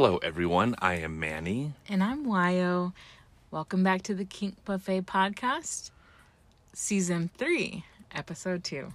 Hello, 0.00 0.18
everyone. 0.18 0.76
I 0.78 0.94
am 0.94 1.18
Manny. 1.18 1.72
And 1.88 2.04
I'm 2.04 2.24
Wyo. 2.24 2.92
Welcome 3.50 3.82
back 3.82 4.02
to 4.02 4.14
the 4.14 4.24
Kink 4.24 4.64
Buffet 4.64 5.00
podcast, 5.00 5.90
season 6.72 7.30
three, 7.36 7.84
episode 8.14 8.62
two. 8.62 8.92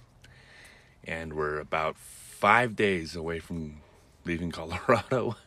And 1.06 1.34
we're 1.34 1.58
about 1.60 1.98
five 1.98 2.74
days 2.74 3.14
away 3.14 3.38
from 3.38 3.82
leaving 4.24 4.50
Colorado. 4.50 5.36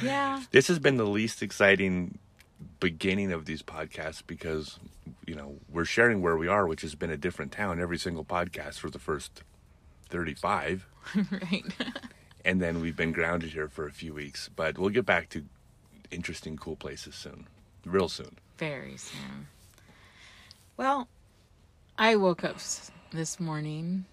Yeah. 0.00 0.44
This 0.52 0.68
has 0.68 0.78
been 0.78 0.96
the 0.96 1.06
least 1.06 1.42
exciting 1.42 2.18
beginning 2.78 3.32
of 3.32 3.46
these 3.46 3.62
podcasts 3.64 4.22
because, 4.24 4.78
you 5.26 5.34
know, 5.34 5.56
we're 5.68 5.84
sharing 5.84 6.22
where 6.22 6.36
we 6.36 6.46
are, 6.46 6.68
which 6.68 6.82
has 6.82 6.94
been 6.94 7.10
a 7.10 7.16
different 7.16 7.50
town 7.50 7.80
every 7.80 7.98
single 7.98 8.24
podcast 8.24 8.78
for 8.78 8.90
the 8.90 9.00
first 9.00 9.42
35. 10.08 10.86
right. 11.32 11.64
And 12.44 12.60
then 12.60 12.80
we've 12.80 12.96
been 12.96 13.12
grounded 13.12 13.50
here 13.50 13.68
for 13.68 13.86
a 13.86 13.92
few 13.92 14.14
weeks. 14.14 14.48
But 14.54 14.78
we'll 14.78 14.90
get 14.90 15.06
back 15.06 15.28
to 15.30 15.44
interesting, 16.10 16.56
cool 16.56 16.76
places 16.76 17.14
soon. 17.14 17.46
Real 17.84 18.08
soon. 18.08 18.36
Very 18.58 18.96
soon. 18.96 19.48
Well, 20.76 21.08
I 21.98 22.16
woke 22.16 22.44
up 22.44 22.56
this 23.12 23.38
morning 23.38 24.06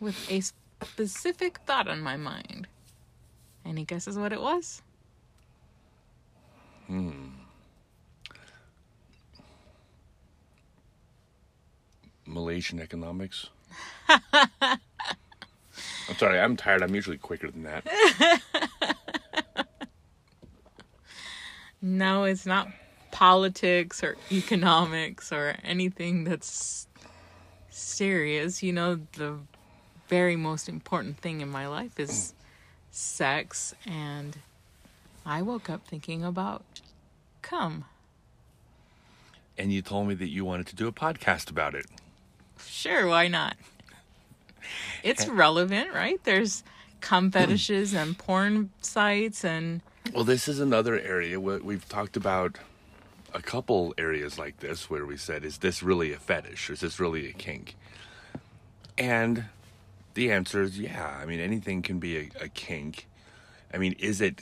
with 0.00 0.30
a 0.30 0.42
specific 0.84 1.58
thought 1.60 1.88
on 1.88 2.00
my 2.00 2.16
mind. 2.16 2.66
Any 3.64 3.84
guesses 3.84 4.18
what 4.18 4.32
it 4.32 4.40
was? 4.40 4.82
Hmm. 6.86 7.28
Malaysian 12.26 12.80
economics. 12.80 13.48
I'm 16.08 16.16
sorry, 16.16 16.38
I'm 16.38 16.56
tired. 16.56 16.82
I'm 16.82 16.94
usually 16.94 17.18
quicker 17.18 17.50
than 17.50 17.62
that. 17.64 18.40
No, 21.86 22.24
it's 22.24 22.46
not 22.46 22.68
politics 23.10 24.02
or 24.02 24.16
economics 24.32 25.30
or 25.30 25.54
anything 25.62 26.24
that's 26.24 26.88
serious. 27.68 28.62
You 28.62 28.72
know, 28.72 29.00
the 29.12 29.36
very 30.08 30.34
most 30.34 30.66
important 30.66 31.18
thing 31.18 31.42
in 31.42 31.50
my 31.50 31.68
life 31.68 32.00
is 32.00 32.32
sex, 32.90 33.74
and 33.84 34.38
I 35.26 35.42
woke 35.42 35.68
up 35.68 35.86
thinking 35.86 36.24
about 36.24 36.64
come. 37.42 37.84
And 39.58 39.70
you 39.70 39.82
told 39.82 40.08
me 40.08 40.14
that 40.14 40.30
you 40.30 40.46
wanted 40.46 40.68
to 40.68 40.74
do 40.74 40.88
a 40.88 40.92
podcast 40.92 41.50
about 41.50 41.74
it. 41.74 41.84
Sure, 42.66 43.06
why 43.06 43.28
not? 43.28 43.58
It's 45.02 45.26
relevant, 45.28 45.92
right? 45.92 46.22
There's 46.24 46.62
cum 47.00 47.26
hmm. 47.26 47.30
fetishes 47.30 47.94
and 47.94 48.16
porn 48.16 48.70
sites 48.80 49.44
and 49.44 49.80
Well, 50.12 50.24
this 50.24 50.48
is 50.48 50.60
another 50.60 50.98
area 50.98 51.38
where 51.40 51.58
we've 51.58 51.88
talked 51.88 52.16
about 52.16 52.58
a 53.32 53.42
couple 53.42 53.94
areas 53.98 54.38
like 54.38 54.60
this 54.60 54.88
where 54.88 55.04
we 55.04 55.16
said, 55.16 55.44
is 55.44 55.58
this 55.58 55.82
really 55.82 56.12
a 56.12 56.18
fetish? 56.18 56.70
Is 56.70 56.80
this 56.80 57.00
really 57.00 57.28
a 57.28 57.32
kink? 57.32 57.74
And 58.96 59.46
the 60.14 60.30
answer 60.30 60.62
is 60.62 60.78
yeah. 60.78 61.18
I 61.20 61.26
mean, 61.26 61.40
anything 61.40 61.82
can 61.82 61.98
be 61.98 62.16
a, 62.16 62.30
a 62.42 62.48
kink. 62.48 63.08
I 63.72 63.78
mean, 63.78 63.96
is 63.98 64.20
it 64.20 64.40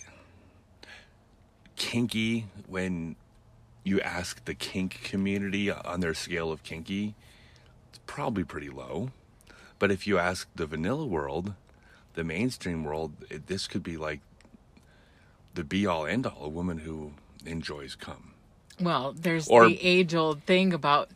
kinky 1.76 2.46
when 2.66 3.16
you 3.82 4.00
ask 4.00 4.44
the 4.44 4.54
kink 4.54 5.00
community 5.02 5.70
on 5.70 6.00
their 6.00 6.14
scale 6.14 6.52
of 6.52 6.62
kinky? 6.62 7.14
It's 7.88 8.00
probably 8.06 8.44
pretty 8.44 8.68
low. 8.68 9.10
But 9.82 9.90
if 9.90 10.06
you 10.06 10.16
ask 10.16 10.46
the 10.54 10.64
vanilla 10.64 11.04
world, 11.04 11.54
the 12.14 12.22
mainstream 12.22 12.84
world, 12.84 13.14
it, 13.28 13.48
this 13.48 13.66
could 13.66 13.82
be 13.82 13.96
like 13.96 14.20
the 15.54 15.64
be 15.64 15.86
all 15.86 16.06
end 16.06 16.24
all, 16.24 16.38
a 16.40 16.48
woman 16.48 16.78
who 16.78 17.14
enjoys 17.44 17.96
cum. 17.96 18.34
Well, 18.80 19.12
there's 19.12 19.48
Or- 19.48 19.66
the 19.66 19.82
age 19.82 20.14
old 20.14 20.44
thing 20.44 20.72
about 20.72 21.10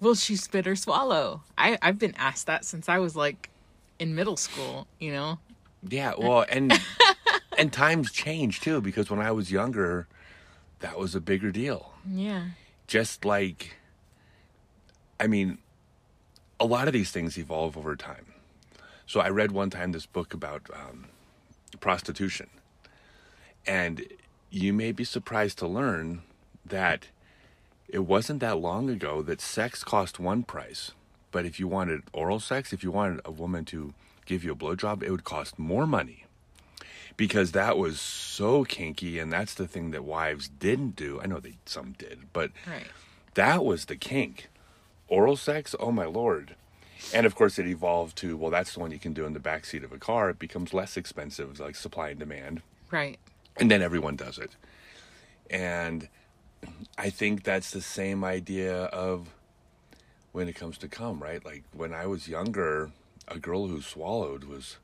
will 0.00 0.14
she 0.14 0.36
spit 0.36 0.68
or 0.68 0.76
swallow? 0.76 1.42
I, 1.58 1.78
I've 1.82 1.98
been 1.98 2.14
asked 2.16 2.46
that 2.46 2.64
since 2.64 2.88
I 2.88 3.00
was 3.00 3.16
like 3.16 3.50
in 3.98 4.14
middle 4.14 4.36
school, 4.36 4.86
you 5.00 5.10
know? 5.10 5.40
Yeah, 5.82 6.14
well, 6.16 6.46
and 6.48 6.80
and 7.58 7.72
times 7.72 8.12
change 8.12 8.60
too 8.60 8.80
because 8.80 9.10
when 9.10 9.18
I 9.18 9.32
was 9.32 9.50
younger, 9.50 10.06
that 10.78 10.96
was 10.96 11.16
a 11.16 11.20
bigger 11.20 11.50
deal. 11.50 11.92
Yeah. 12.08 12.50
Just 12.86 13.24
like, 13.24 13.78
I 15.18 15.26
mean, 15.26 15.58
a 16.58 16.64
lot 16.66 16.86
of 16.88 16.92
these 16.92 17.10
things 17.10 17.38
evolve 17.38 17.76
over 17.76 17.96
time. 17.96 18.26
So 19.06 19.20
I 19.20 19.28
read 19.28 19.52
one 19.52 19.70
time 19.70 19.92
this 19.92 20.06
book 20.06 20.34
about 20.34 20.62
um, 20.72 21.06
prostitution, 21.80 22.48
and 23.66 24.04
you 24.50 24.72
may 24.72 24.92
be 24.92 25.04
surprised 25.04 25.58
to 25.58 25.66
learn 25.66 26.22
that 26.64 27.08
it 27.88 28.00
wasn't 28.00 28.40
that 28.40 28.58
long 28.58 28.90
ago 28.90 29.22
that 29.22 29.40
sex 29.40 29.84
cost 29.84 30.18
one 30.18 30.42
price, 30.42 30.90
but 31.30 31.44
if 31.44 31.60
you 31.60 31.68
wanted 31.68 32.02
oral 32.12 32.40
sex, 32.40 32.72
if 32.72 32.82
you 32.82 32.90
wanted 32.90 33.20
a 33.24 33.30
woman 33.30 33.64
to 33.66 33.94
give 34.24 34.42
you 34.42 34.52
a 34.52 34.56
blowjob, 34.56 35.02
it 35.02 35.10
would 35.10 35.24
cost 35.24 35.58
more 35.58 35.86
money 35.86 36.24
because 37.16 37.52
that 37.52 37.78
was 37.78 38.00
so 38.00 38.64
kinky, 38.64 39.18
and 39.18 39.32
that's 39.32 39.54
the 39.54 39.68
thing 39.68 39.90
that 39.92 40.04
wives 40.04 40.48
didn't 40.48 40.96
do. 40.96 41.20
I 41.20 41.26
know 41.26 41.38
they 41.40 41.54
some 41.64 41.92
did, 41.92 42.32
but 42.32 42.50
Right. 42.66 42.86
that 43.34 43.64
was 43.64 43.84
the 43.86 43.96
kink. 43.96 44.48
Oral 45.08 45.36
sex, 45.36 45.74
oh 45.78 45.92
my 45.92 46.04
lord. 46.06 46.54
And 47.14 47.26
of 47.26 47.34
course, 47.34 47.58
it 47.58 47.66
evolved 47.66 48.16
to 48.18 48.36
well, 48.36 48.50
that's 48.50 48.74
the 48.74 48.80
one 48.80 48.90
you 48.90 48.98
can 48.98 49.12
do 49.12 49.24
in 49.26 49.32
the 49.32 49.40
backseat 49.40 49.84
of 49.84 49.92
a 49.92 49.98
car. 49.98 50.30
It 50.30 50.38
becomes 50.38 50.74
less 50.74 50.96
expensive, 50.96 51.60
like 51.60 51.76
supply 51.76 52.10
and 52.10 52.18
demand 52.18 52.62
Right. 52.90 53.18
and 53.56 53.70
then 53.70 53.82
everyone 53.82 54.16
does 54.16 54.38
it. 54.38 54.56
And 55.50 56.08
I 56.98 57.10
think 57.10 57.44
that's 57.44 57.70
the 57.70 57.80
same 57.80 58.24
idea 58.24 58.84
of 58.86 59.28
when 60.32 60.48
it 60.48 60.54
comes 60.54 60.78
to 60.78 60.88
cum, 60.88 61.22
right? 61.22 61.44
Like 61.44 61.62
when 61.72 61.94
I 61.94 62.06
was 62.06 62.28
younger, 62.28 62.90
a 63.28 63.38
girl 63.38 63.68
who 63.68 63.80
swallowed 63.80 64.44
was 64.44 64.76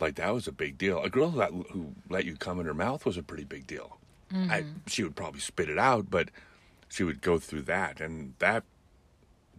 like 0.00 0.16
that 0.16 0.32
was 0.34 0.48
a 0.48 0.52
big 0.52 0.78
deal. 0.78 1.02
A 1.02 1.10
girl 1.10 1.30
who 1.30 1.38
let, 1.38 1.50
who 1.50 1.94
let 2.08 2.24
you 2.24 2.36
come 2.36 2.58
in 2.58 2.66
her 2.66 2.74
mouth 2.74 3.04
was 3.06 3.16
a 3.16 3.22
pretty 3.22 3.44
big 3.44 3.66
deal. 3.66 3.98
I, 4.32 4.34
mm-hmm. 4.60 4.70
she 4.86 5.02
would 5.02 5.16
probably 5.16 5.40
spit 5.40 5.68
it 5.68 5.78
out, 5.78 6.08
but 6.08 6.30
she 6.88 7.02
would 7.02 7.20
go 7.20 7.38
through 7.40 7.62
that, 7.62 8.00
and 8.00 8.34
that 8.38 8.62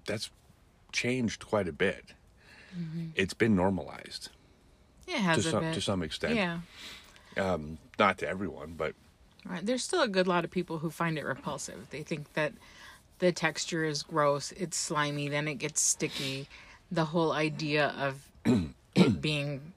that's 0.05 0.29
changed 0.91 1.45
quite 1.45 1.67
a 1.67 1.73
bit. 1.73 2.13
It's 3.15 3.33
been 3.33 3.55
normalized 3.55 4.29
It 5.05 5.17
has 5.17 5.43
to 5.43 5.49
some 5.49 5.63
bit. 5.63 5.73
to 5.73 5.81
some 5.81 6.01
extent. 6.03 6.35
Yeah. 6.35 6.59
Um, 7.37 7.77
not 7.99 8.17
to 8.19 8.27
everyone, 8.27 8.75
but 8.77 8.93
Right. 9.45 9.65
There's 9.65 9.83
still 9.83 10.01
a 10.03 10.07
good 10.07 10.27
lot 10.27 10.45
of 10.45 10.51
people 10.51 10.77
who 10.79 10.89
find 10.91 11.17
it 11.17 11.25
repulsive. 11.25 11.89
They 11.89 12.03
think 12.03 12.33
that 12.33 12.53
the 13.19 13.31
texture 13.31 13.83
is 13.83 14.03
gross, 14.03 14.51
it's 14.51 14.77
slimy, 14.77 15.29
then 15.29 15.47
it 15.47 15.55
gets 15.55 15.81
sticky. 15.81 16.47
The 16.91 17.05
whole 17.05 17.31
idea 17.31 17.93
of 17.97 18.27
it 18.95 19.21
being 19.21 19.73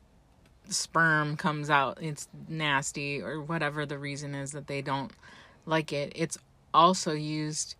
sperm 0.68 1.36
comes 1.36 1.70
out, 1.70 1.98
it's 2.00 2.28
nasty, 2.48 3.22
or 3.22 3.40
whatever 3.40 3.86
the 3.86 3.98
reason 3.98 4.34
is 4.34 4.52
that 4.52 4.66
they 4.66 4.82
don't 4.82 5.12
like 5.66 5.92
it. 5.92 6.12
It's 6.14 6.38
also 6.72 7.12
used. 7.12 7.74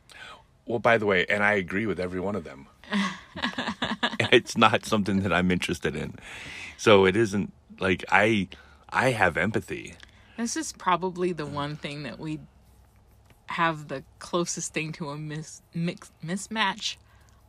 Well, 0.67 0.79
by 0.79 0.99
the 0.99 1.07
way, 1.07 1.27
and 1.27 1.43
I 1.43 1.55
agree 1.55 1.87
with 1.87 2.01
every 2.01 2.21
one 2.21 2.35
of 2.35 2.45
them. 2.45 2.69
it's 4.33 4.57
not 4.57 4.85
something 4.85 5.21
that 5.21 5.33
I'm 5.33 5.51
interested 5.51 5.95
in. 5.95 6.15
So 6.77 7.05
it 7.05 7.17
isn't 7.17 7.53
like 7.81 8.05
I 8.11 8.49
I 8.89 9.11
have 9.11 9.37
empathy. 9.37 9.95
This 10.37 10.57
is 10.57 10.73
probably 10.73 11.33
the 11.33 11.47
one 11.47 11.77
thing 11.77 12.03
that 12.05 12.19
we 12.19 12.41
have 13.49 13.89
the 13.89 14.03
closest 14.19 14.73
thing 14.73 14.93
to 14.93 15.11
a 15.11 15.17
mis- 15.17 15.63
mix- 15.75 16.13
mismatch 16.25 16.97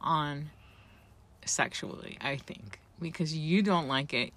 on 0.01 0.49
sexually, 1.45 2.17
I 2.21 2.35
think. 2.37 2.79
Because 3.01 3.35
you 3.35 3.61
don't 3.61 3.87
like 3.87 4.13
it. 4.13 4.33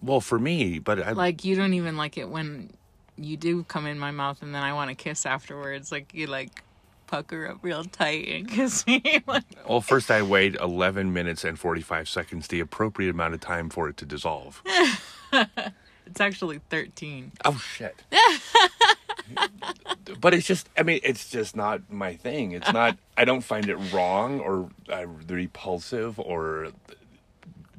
Well, 0.00 0.20
for 0.20 0.38
me, 0.38 0.78
but 0.78 1.00
I 1.02 1.12
Like, 1.12 1.44
you 1.44 1.54
don't 1.54 1.74
even 1.74 1.96
like 1.96 2.18
it 2.18 2.28
when 2.28 2.70
you 3.16 3.36
do 3.36 3.62
come 3.64 3.86
in 3.86 3.98
my 3.98 4.10
mouth 4.10 4.42
and 4.42 4.54
then 4.54 4.62
I 4.62 4.72
want 4.72 4.90
to 4.90 4.94
kiss 4.94 5.26
afterwards. 5.26 5.92
Like, 5.92 6.12
you 6.14 6.26
like 6.26 6.62
pucker 7.12 7.46
up 7.46 7.58
real 7.60 7.84
tight 7.84 8.26
and 8.26 8.48
kiss 8.48 8.86
me. 8.86 9.22
like, 9.26 9.44
well, 9.68 9.82
first 9.82 10.10
I 10.10 10.22
wait 10.22 10.56
11 10.56 11.12
minutes 11.12 11.44
and 11.44 11.58
45 11.58 12.08
seconds, 12.08 12.48
the 12.48 12.58
appropriate 12.58 13.10
amount 13.10 13.34
of 13.34 13.40
time 13.40 13.68
for 13.68 13.86
it 13.90 13.98
to 13.98 14.06
dissolve. 14.06 14.62
it's 15.32 16.20
actually 16.20 16.62
13. 16.70 17.32
Oh 17.44 17.58
shit. 17.58 18.02
but 20.20 20.32
it's 20.32 20.46
just 20.46 20.70
I 20.78 20.84
mean, 20.84 21.00
it's 21.02 21.28
just 21.28 21.54
not 21.54 21.92
my 21.92 22.16
thing. 22.16 22.52
It's 22.52 22.72
not 22.72 22.96
I 23.18 23.26
don't 23.26 23.42
find 23.42 23.68
it 23.68 23.76
wrong 23.92 24.40
or 24.40 24.70
uh, 24.90 25.06
repulsive 25.06 26.18
or 26.18 26.68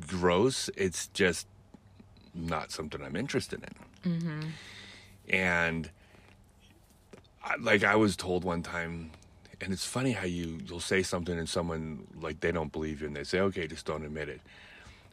gross. 0.07 0.69
It's 0.77 1.07
just 1.07 1.47
not 2.35 2.71
something 2.71 3.01
I'm 3.01 3.15
interested 3.15 3.63
in. 4.03 4.53
And 5.27 5.89
like 7.59 7.83
I 7.83 7.95
was 7.95 8.15
told 8.15 8.43
one 8.43 8.63
time, 8.63 9.11
and 9.63 9.73
it's 9.73 9.85
funny 9.85 10.11
how 10.11 10.25
you 10.25 10.59
you'll 10.67 10.79
say 10.79 11.01
something 11.03 11.37
and 11.37 11.47
someone 11.49 12.07
like 12.21 12.39
they 12.41 12.51
don't 12.51 12.71
believe 12.71 13.01
you, 13.01 13.07
and 13.07 13.15
they 13.15 13.23
say, 13.23 13.39
"Okay, 13.39 13.67
just 13.67 13.85
don't 13.85 14.03
admit 14.05 14.29
it." 14.29 14.41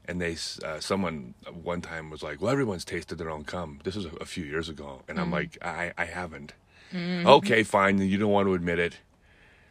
and 0.08 0.20
they 0.20 0.34
uh, 0.64 0.80
someone 0.80 1.34
one 1.62 1.80
time 1.80 2.10
was 2.10 2.22
like, 2.22 2.40
"Well, 2.40 2.50
everyone's 2.50 2.84
tasted 2.84 3.16
their 3.18 3.30
own 3.30 3.44
cum." 3.44 3.80
This 3.84 3.94
was 3.96 4.06
a, 4.06 4.10
a 4.20 4.24
few 4.24 4.44
years 4.44 4.68
ago, 4.68 5.02
and 5.08 5.20
I'm 5.20 5.30
like, 5.30 5.58
"I 5.62 5.92
I 5.96 6.04
haven't." 6.06 6.52
Okay, 6.94 7.62
fine. 7.62 7.98
You 7.98 8.18
don't 8.18 8.32
want 8.32 8.48
to 8.48 8.54
admit 8.54 8.78
it, 8.80 8.98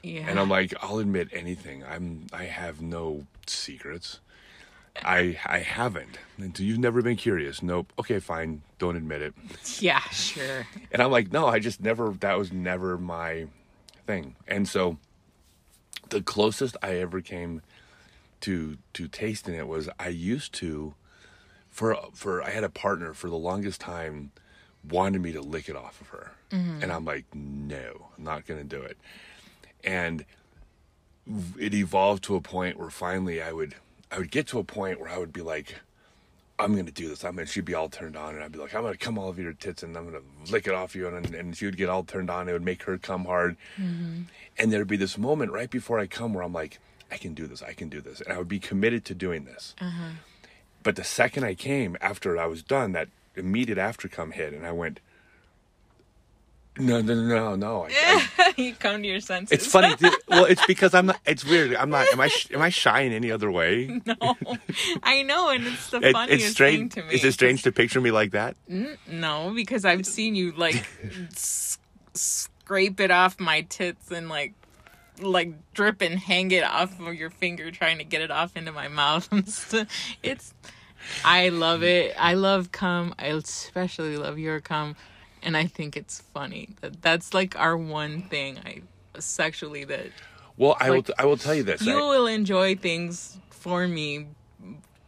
Yeah. 0.04 0.26
and 0.30 0.40
I'm 0.40 0.50
like, 0.50 0.74
"I'll 0.82 1.00
admit 1.00 1.28
anything. 1.34 1.84
I'm 1.84 2.28
I 2.32 2.46
have 2.46 2.82
no 2.82 3.26
secrets. 3.48 4.20
I 5.04 5.38
I 5.46 5.60
haven't. 5.60 6.20
And 6.38 6.58
you've 6.60 6.80
never 6.80 7.02
been 7.02 7.18
curious. 7.18 7.62
Nope. 7.62 7.92
Okay, 8.00 8.20
fine. 8.20 8.62
Don't 8.78 8.96
admit 8.96 9.22
it." 9.22 9.34
yeah, 9.82 10.00
sure. 10.12 10.66
And 10.92 11.02
I'm 11.02 11.12
like, 11.12 11.34
no, 11.34 11.48
I 11.48 11.60
just 11.60 11.82
never, 11.82 12.12
that 12.22 12.38
was 12.38 12.52
never 12.54 12.98
my 12.98 13.48
thing. 14.10 14.36
And 14.48 14.68
so 14.68 14.98
the 16.10 16.24
closest 16.24 16.76
I 16.82 16.96
ever 16.96 17.22
came 17.22 17.62
to, 18.42 18.80
to 18.94 19.08
tasting 19.08 19.54
it 19.54 19.68
was 19.68 19.88
I 20.00 20.08
used 20.08 20.52
to, 20.56 20.96
for, 21.70 21.96
for, 22.16 22.42
I 22.42 22.50
had 22.50 22.64
a 22.64 22.70
partner 22.70 23.14
for 23.14 23.30
the 23.30 23.38
longest 23.38 23.80
time 23.80 24.32
wanted 24.90 25.22
me 25.22 25.32
to 25.34 25.42
lick 25.42 25.70
it 25.70 25.76
off 25.76 26.02
of 26.02 26.08
her. 26.08 26.32
Mm-hmm. 26.50 26.82
And 26.82 26.92
I'm 26.92 27.06
like, 27.06 27.26
no, 27.36 28.08
I'm 28.18 28.24
not 28.24 28.48
going 28.48 28.60
to 28.60 28.66
do 28.66 28.82
it. 28.82 28.98
And 29.84 30.26
it 31.60 31.76
evolved 31.76 32.24
to 32.24 32.36
a 32.36 32.42
point 32.42 32.80
where 32.80 32.90
finally 32.90 33.44
I 33.44 33.52
would, 33.52 33.76
I 34.12 34.18
would 34.18 34.32
get 34.32 34.48
to 34.48 34.58
a 34.58 34.64
point 34.64 35.00
where 35.00 35.10
I 35.10 35.20
would 35.20 35.32
be 35.32 35.42
like, 35.42 35.76
I'm 36.60 36.76
gonna 36.76 36.92
do 36.92 37.08
this. 37.08 37.24
I'm 37.24 37.36
gonna. 37.36 37.48
She'd 37.48 37.66
be 37.66 37.74
all 37.74 37.88
turned 37.90 38.18
on, 38.18 38.36
and 38.36 38.44
I'd 38.44 38.52
be 38.52 38.60
like, 38.60 38.76
I'm 38.76 38.84
gonna 38.84 38.98
come 38.98 39.18
all 39.18 39.30
over 39.30 39.42
your 39.42 39.54
tits, 39.54 39.82
and 39.82 39.96
I'm 39.96 40.06
gonna 40.06 40.24
lick 40.52 40.68
it 40.68 40.74
off 40.74 40.94
you, 40.96 41.08
and 41.08 41.34
and 41.34 41.56
she 41.56 41.66
would 41.66 41.78
get 41.78 41.90
all 41.90 42.04
turned 42.04 42.30
on. 42.30 42.50
It 42.50 42.54
would 42.54 42.66
make 42.66 42.84
her 42.84 42.98
come 42.98 43.26
hard, 43.26 43.56
mm-hmm. 43.78 44.24
and 44.58 44.72
there'd 44.72 44.88
be 44.88 44.98
this 44.98 45.18
moment 45.18 45.54
right 45.54 45.70
before 45.70 46.00
I 46.00 46.06
come 46.06 46.34
where 46.34 46.44
I'm 46.44 46.54
like, 46.54 46.80
I 47.10 47.18
can 47.18 47.34
do 47.34 47.48
this. 47.48 47.64
I 47.64 47.74
can 47.74 47.88
do 47.88 48.02
this, 48.02 48.20
and 48.20 48.34
I 48.34 48.38
would 48.38 48.50
be 48.50 48.60
committed 48.60 49.06
to 49.06 49.16
doing 49.16 49.46
this. 49.46 49.74
Uh-huh. 49.80 50.12
But 50.84 50.96
the 50.96 51.04
second 51.04 51.46
I 51.46 51.56
came, 51.56 51.98
after 52.02 52.38
I 52.38 52.46
was 52.46 52.62
done, 52.62 52.92
that 52.92 53.10
immediate 53.36 53.78
after 53.78 54.08
come 54.08 54.32
hit, 54.32 54.54
and 54.54 54.66
I 54.66 54.72
went, 54.72 55.00
no, 56.80 57.02
no, 57.02 57.14
no, 57.16 57.24
no, 57.28 57.56
no. 57.56 57.88
I, 57.90 58.28
I, 58.40 58.54
you 58.58 58.74
come 58.76 59.02
to 59.02 59.08
your 59.08 59.20
senses. 59.20 59.52
it's 59.52 59.68
funny. 59.68 59.94
Well, 60.30 60.46
it's 60.46 60.66
because 60.66 60.94
I'm 60.94 61.08
not. 61.08 61.20
It's 61.26 61.44
weird. 61.44 61.76
I'm 61.76 61.90
not. 61.90 62.08
Am 62.14 62.20
I? 62.22 62.28
sh- 62.28 62.52
Am 62.54 62.62
I 62.62 62.70
shy 62.70 63.02
in 63.02 63.12
any 63.14 63.32
other 63.32 63.52
way? 63.52 64.02
no, 64.06 64.36
I 65.04 65.24
know, 65.24 65.50
and 65.50 65.66
it's 65.68 65.90
the 65.90 65.98
It- 66.08 66.14
funniest 66.14 66.44
it's 66.46 66.54
strange. 66.54 66.94
thing 66.94 67.04
to 67.04 67.10
me. 67.10 67.16
Is 67.16 67.24
it 67.24 67.34
strange 67.34 67.64
to 67.64 67.72
picture 67.72 68.00
me 68.00 68.12
like 68.12 68.32
that? 68.32 68.56
No, 69.08 69.52
because 69.56 69.86
I've 69.86 70.06
seen 70.06 70.36
you 70.36 70.52
like 70.54 70.86
s- 71.32 71.78
scrape 72.14 73.00
it 73.00 73.12
off 73.12 73.40
my 73.40 73.62
tits 73.62 74.12
and 74.12 74.30
like 74.30 74.54
like 75.22 75.52
drip 75.74 76.02
and 76.02 76.18
hang 76.18 76.52
it 76.52 76.64
off 76.64 76.98
of 77.02 77.14
your 77.16 77.30
finger 77.30 77.72
trying 77.72 77.98
to 77.98 78.04
get 78.06 78.22
it 78.22 78.32
off 78.32 78.56
into 78.56 78.72
my 78.72 78.88
mouth. 78.88 79.28
it's 80.24 80.54
I 81.26 81.50
love 81.50 81.84
it. 81.84 82.14
I 82.18 82.36
love 82.36 82.72
cum. 82.72 83.16
I 83.18 83.28
especially 83.28 84.16
love 84.18 84.38
your 84.38 84.60
cum 84.62 84.96
and 85.44 85.56
I 85.58 85.66
think 85.68 85.96
it's 85.98 86.22
funny. 86.34 86.70
That 86.82 87.02
that's 87.02 87.34
like 87.34 87.58
our 87.60 87.78
one 87.78 88.24
thing 88.24 88.60
I 88.66 88.82
sexually 89.20 89.84
that 89.86 90.08
Well, 90.58 90.76
I 90.80 90.90
will. 90.90 90.98
Like, 90.98 91.06
T- 91.08 91.14
I 91.20 91.26
will 91.26 91.38
tell 91.38 91.56
you 91.56 91.64
this. 91.64 91.82
you 91.82 91.98
I- 91.98 92.02
will 92.10 92.28
enjoy 92.28 92.76
things 92.76 93.38
for 93.50 93.88
me 93.88 94.28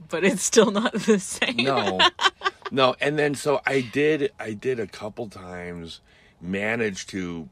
but 0.09 0.25
it's 0.25 0.43
still 0.43 0.71
not 0.71 0.91
the 0.93 1.17
same. 1.19 1.55
no 1.63 1.97
no 2.71 2.95
and 2.99 3.17
then 3.17 3.33
so 3.33 3.61
i 3.65 3.79
did 3.79 4.29
i 4.39 4.51
did 4.51 4.77
a 4.77 4.85
couple 4.87 5.29
times 5.29 6.01
manage 6.41 7.07
to 7.07 7.47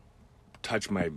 touch 0.62 0.90
my 0.90 1.10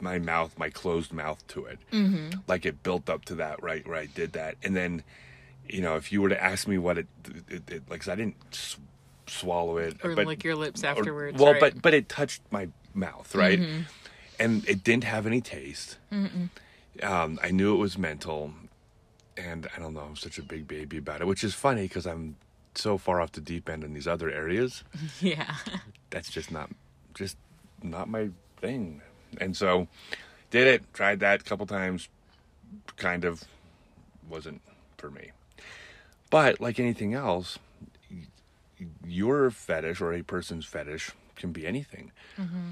my 0.00 0.18
mouth 0.18 0.58
my 0.58 0.68
closed 0.70 1.12
mouth 1.12 1.46
to 1.46 1.64
it 1.66 1.78
mm-hmm. 1.92 2.30
like 2.48 2.66
it 2.66 2.82
built 2.82 3.08
up 3.08 3.24
to 3.24 3.36
that 3.36 3.62
right 3.62 3.86
where 3.86 3.96
i 3.96 4.06
did 4.06 4.32
that 4.32 4.56
and 4.64 4.74
then 4.74 5.04
you 5.68 5.80
know 5.80 5.94
if 5.94 6.10
you 6.10 6.20
were 6.20 6.28
to 6.28 6.42
ask 6.42 6.66
me 6.66 6.78
what 6.78 6.98
it, 6.98 7.06
it, 7.48 7.70
it 7.70 7.82
like 7.88 8.00
'cause 8.00 8.08
i 8.08 8.16
didn't 8.16 8.76
swallow 9.32 9.78
it 9.78 9.96
Or 10.04 10.14
but, 10.14 10.26
lick 10.26 10.44
your 10.44 10.56
lips 10.56 10.82
or- 10.84 10.88
afterwards. 10.88 11.40
well 11.40 11.52
right? 11.52 11.60
but 11.60 11.82
but 11.82 11.94
it 11.94 12.08
touched 12.08 12.42
my 12.50 12.68
mouth 12.94 13.34
right 13.34 13.60
and 14.38 14.68
it 14.68 14.84
didn't 14.84 15.04
have 15.04 15.26
any 15.26 15.40
taste 15.40 15.96
um, 17.02 17.38
i 17.42 17.50
knew 17.50 17.74
it 17.74 17.78
was 17.78 17.96
mental 17.96 18.52
and 19.36 19.66
i 19.74 19.78
don't 19.80 19.94
know 19.94 20.00
i'm 20.00 20.16
such 20.16 20.38
a 20.38 20.42
big 20.42 20.68
baby 20.68 20.98
about 20.98 21.20
it 21.20 21.26
which 21.26 21.42
is 21.42 21.54
funny 21.54 21.82
because 21.82 22.06
i'm 22.06 22.36
so 22.74 22.96
far 22.98 23.20
off 23.20 23.32
the 23.32 23.40
deep 23.40 23.68
end 23.68 23.82
in 23.84 23.92
these 23.94 24.06
other 24.06 24.30
areas 24.30 24.84
yeah. 25.20 25.56
that's 26.10 26.30
just 26.30 26.50
not 26.50 26.70
just 27.14 27.36
not 27.82 28.08
my 28.08 28.28
thing 28.60 29.00
and 29.38 29.56
so 29.56 29.88
did 30.50 30.66
it 30.66 30.82
tried 30.92 31.20
that 31.20 31.40
a 31.40 31.44
couple 31.44 31.66
times 31.66 32.08
kind 32.96 33.24
of 33.24 33.42
wasn't 34.28 34.60
for 34.98 35.10
me 35.10 35.30
but 36.30 36.60
like 36.60 36.78
anything 36.78 37.14
else 37.14 37.58
your 39.06 39.50
fetish 39.50 40.00
or 40.00 40.12
a 40.12 40.22
person's 40.22 40.66
fetish 40.66 41.12
can 41.36 41.52
be 41.52 41.66
anything. 41.66 42.12
Mm-hmm. 42.38 42.70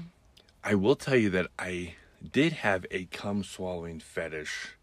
I 0.63 0.75
will 0.75 0.95
tell 0.95 1.15
you 1.15 1.29
that 1.31 1.47
i 1.57 1.95
did 2.31 2.53
have 2.53 2.85
a 2.91 3.05
cum 3.05 3.43
swallowing 3.43 3.99
fetish 3.99 4.75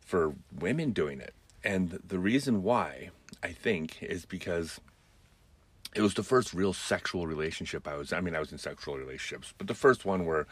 for 0.00 0.34
women 0.54 0.92
doing 0.92 1.18
it. 1.20 1.34
And 1.64 2.00
the 2.06 2.18
reason 2.18 2.62
why 2.62 3.10
i 3.42 3.52
think 3.52 4.02
is 4.02 4.24
because 4.26 4.80
it 5.94 6.02
was 6.02 6.14
the 6.14 6.22
first 6.22 6.52
real 6.52 6.72
sexual 6.72 7.26
relationship 7.26 7.88
I 7.88 7.96
was 7.96 8.12
I 8.12 8.20
mean 8.20 8.34
I 8.34 8.40
was 8.40 8.52
in 8.52 8.58
sexual 8.58 8.96
relationships, 8.96 9.54
but 9.56 9.66
the 9.66 9.74
first 9.74 10.04
one 10.04 10.26
where 10.26 10.46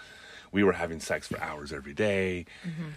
we 0.53 0.64
were 0.64 0.73
having 0.73 1.00
sex 1.00 1.29
for 1.29 1.41
hours 1.41 1.73
every 1.73 1.93
day, 1.93 2.47
mm-hmm. 2.67 2.91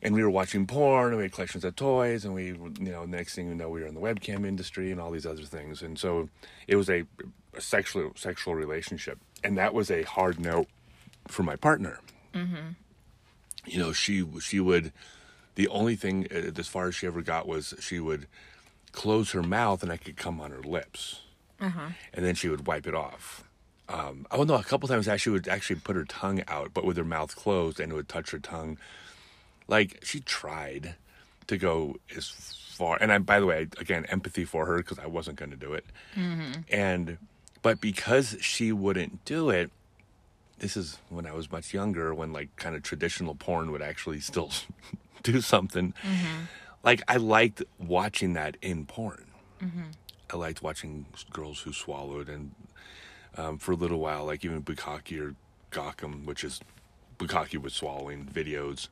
And 0.00 0.14
we 0.14 0.22
were 0.22 0.30
watching 0.30 0.66
porn 0.66 1.08
and 1.08 1.16
we 1.16 1.24
had 1.24 1.32
collections 1.32 1.64
of 1.64 1.74
toys 1.74 2.24
and 2.24 2.32
we 2.32 2.46
you 2.46 2.72
know, 2.92 3.04
next 3.04 3.34
thing 3.34 3.48
you 3.48 3.54
know 3.54 3.68
we 3.68 3.80
were 3.80 3.86
in 3.86 3.94
the 3.94 4.00
webcam 4.00 4.46
industry 4.46 4.92
and 4.92 5.00
all 5.00 5.10
these 5.10 5.26
other 5.26 5.42
things. 5.42 5.82
And 5.82 5.98
so 5.98 6.28
it 6.68 6.76
was 6.76 6.88
a, 6.88 7.04
a 7.54 7.60
sexual 7.60 8.12
sexual 8.14 8.54
relationship. 8.54 9.18
And 9.42 9.58
that 9.58 9.74
was 9.74 9.90
a 9.90 10.02
hard 10.04 10.38
no 10.38 10.66
for 11.26 11.42
my 11.42 11.56
partner. 11.56 11.98
You 13.66 13.78
know, 13.78 13.92
she 13.92 14.24
she 14.40 14.60
would 14.60 14.92
the 15.56 15.66
only 15.68 15.96
thing 15.96 16.28
uh, 16.32 16.52
as 16.56 16.68
far 16.68 16.86
as 16.88 16.94
she 16.94 17.06
ever 17.06 17.20
got 17.22 17.48
was 17.48 17.74
she 17.80 17.98
would 17.98 18.26
close 18.92 19.32
her 19.32 19.42
mouth 19.42 19.82
and 19.82 19.90
I 19.90 19.96
could 19.96 20.16
come 20.16 20.40
on 20.40 20.50
her 20.52 20.62
lips 20.62 21.22
and 22.14 22.24
then 22.24 22.34
she 22.36 22.48
would 22.48 22.66
wipe 22.68 22.86
it 22.86 22.94
off. 22.94 23.44
Um, 23.88 24.26
oh 24.30 24.44
no, 24.44 24.54
a 24.54 24.62
couple 24.62 24.88
times 24.88 25.08
actually 25.08 25.32
would 25.32 25.48
actually 25.48 25.76
put 25.80 25.96
her 25.96 26.04
tongue 26.04 26.42
out, 26.46 26.72
but 26.72 26.84
with 26.84 26.96
her 26.98 27.04
mouth 27.04 27.34
closed, 27.34 27.80
and 27.80 27.90
it 27.90 27.94
would 27.94 28.08
touch 28.08 28.30
her 28.30 28.38
tongue. 28.38 28.78
Like 29.68 30.00
she 30.02 30.20
tried 30.20 30.96
to 31.46 31.56
go 31.56 31.96
as 32.16 32.28
far, 32.28 32.98
and 33.00 33.12
I, 33.12 33.18
by 33.18 33.38
the 33.40 33.46
way, 33.46 33.68
again, 33.78 34.06
empathy 34.06 34.44
for 34.44 34.66
her 34.66 34.78
because 34.78 34.98
I 34.98 35.06
wasn't 35.06 35.36
going 35.36 35.50
to 35.50 35.56
do 35.56 35.74
it, 35.74 35.84
mm-hmm. 36.16 36.62
and 36.70 37.18
but 37.62 37.80
because 37.80 38.36
she 38.40 38.72
wouldn't 38.72 39.24
do 39.24 39.50
it, 39.50 39.70
this 40.58 40.76
is 40.76 40.98
when 41.08 41.26
I 41.26 41.32
was 41.32 41.50
much 41.50 41.74
younger, 41.74 42.14
when 42.14 42.32
like 42.32 42.54
kind 42.56 42.74
of 42.74 42.82
traditional 42.82 43.34
porn 43.34 43.70
would 43.72 43.82
actually 43.82 44.20
still 44.20 44.50
do 45.22 45.40
something. 45.40 45.94
Mm-hmm. 46.02 46.44
Like 46.82 47.02
I 47.08 47.16
liked 47.16 47.62
watching 47.78 48.34
that 48.34 48.56
in 48.62 48.86
porn. 48.86 49.26
Mm-hmm. 49.62 49.90
I 50.32 50.36
liked 50.36 50.62
watching 50.62 51.06
girls 51.32 51.60
who 51.60 51.72
swallowed, 51.72 52.28
and 52.28 52.52
um, 53.36 53.58
for 53.58 53.72
a 53.72 53.76
little 53.76 53.98
while, 53.98 54.24
like 54.24 54.44
even 54.44 54.62
Bukkake 54.62 55.20
or 55.20 55.34
Gokkun, 55.70 56.24
which 56.24 56.44
is 56.44 56.60
Bukkake 57.18 57.58
with 57.58 57.72
swallowing 57.72 58.24
videos. 58.26 58.88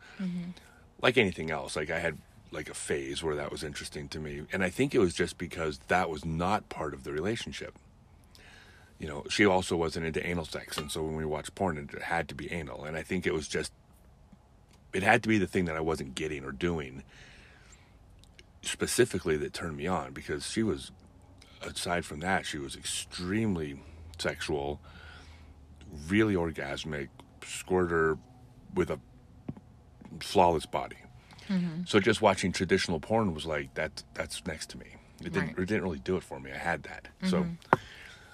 Like 1.01 1.19
anything 1.19 1.51
else, 1.51 1.77
like 1.77 1.91
I 1.91 1.99
had 1.99 2.19
like 2.53 2.71
a 2.71 2.75
phase 2.75 3.23
where 3.23 3.37
that 3.37 3.51
was 3.51 3.63
interesting 3.63 4.09
to 4.09 4.21
me, 4.21 4.43
and 4.53 4.63
I 4.63 4.71
think 4.71 4.95
it 4.95 4.99
was 4.99 5.15
just 5.15 5.37
because 5.37 5.79
that 5.89 6.09
was 6.09 6.25
not 6.25 6.69
part 6.69 6.95
of 6.95 7.05
the 7.05 7.13
relationship. 7.13 7.75
You 8.99 9.09
know, 9.09 9.25
she 9.29 9.45
also 9.45 9.77
wasn't 9.77 10.07
into 10.07 10.27
anal 10.27 10.47
sex, 10.47 10.79
and 10.79 10.91
so 10.91 11.03
when 11.03 11.17
we 11.17 11.25
watched 11.27 11.55
porn, 11.55 11.77
it 11.77 12.03
had 12.03 12.29
to 12.29 12.35
be 12.35 12.51
anal, 12.51 12.85
and 12.85 12.97
I 12.97 13.03
think 13.03 13.27
it 13.27 13.35
was 13.35 13.47
just 13.47 13.73
it 14.93 15.03
had 15.03 15.23
to 15.23 15.29
be 15.29 15.37
the 15.37 15.47
thing 15.47 15.67
that 15.67 15.77
I 15.77 15.81
wasn't 15.81 16.15
getting 16.15 16.45
or 16.45 16.53
doing 16.53 17.03
specifically 18.63 19.37
that 19.37 19.53
turned 19.53 19.77
me 19.77 19.87
on 19.87 20.13
because 20.13 20.51
she 20.51 20.63
was 20.63 20.91
aside 21.63 22.05
from 22.05 22.21
that 22.21 22.47
she 22.47 22.59
was 22.59 22.77
extremely 22.77 23.81
sexual 24.19 24.81
really 26.09 26.35
orgasmic 26.35 27.09
squirter 27.45 28.19
with 28.75 28.91
a 28.91 28.99
flawless 30.21 30.67
body 30.67 30.97
so 31.85 32.01
just 32.01 32.21
watching 32.21 32.51
traditional 32.51 32.99
porn 32.99 33.33
was 33.33 33.47
like 33.47 33.73
that 33.75 34.03
that's 34.15 34.45
next 34.47 34.69
to 34.71 34.79
me 34.79 34.87
it 35.21 35.33
didn't, 35.33 35.49
Right. 35.51 35.59
it 35.61 35.67
didn't 35.67 35.83
really 35.85 36.01
do 36.01 36.17
it 36.17 36.25
for 36.25 36.41
me 36.41 36.51
i 36.53 36.57
had 36.59 36.83
that 36.85 37.09
so 37.25 37.47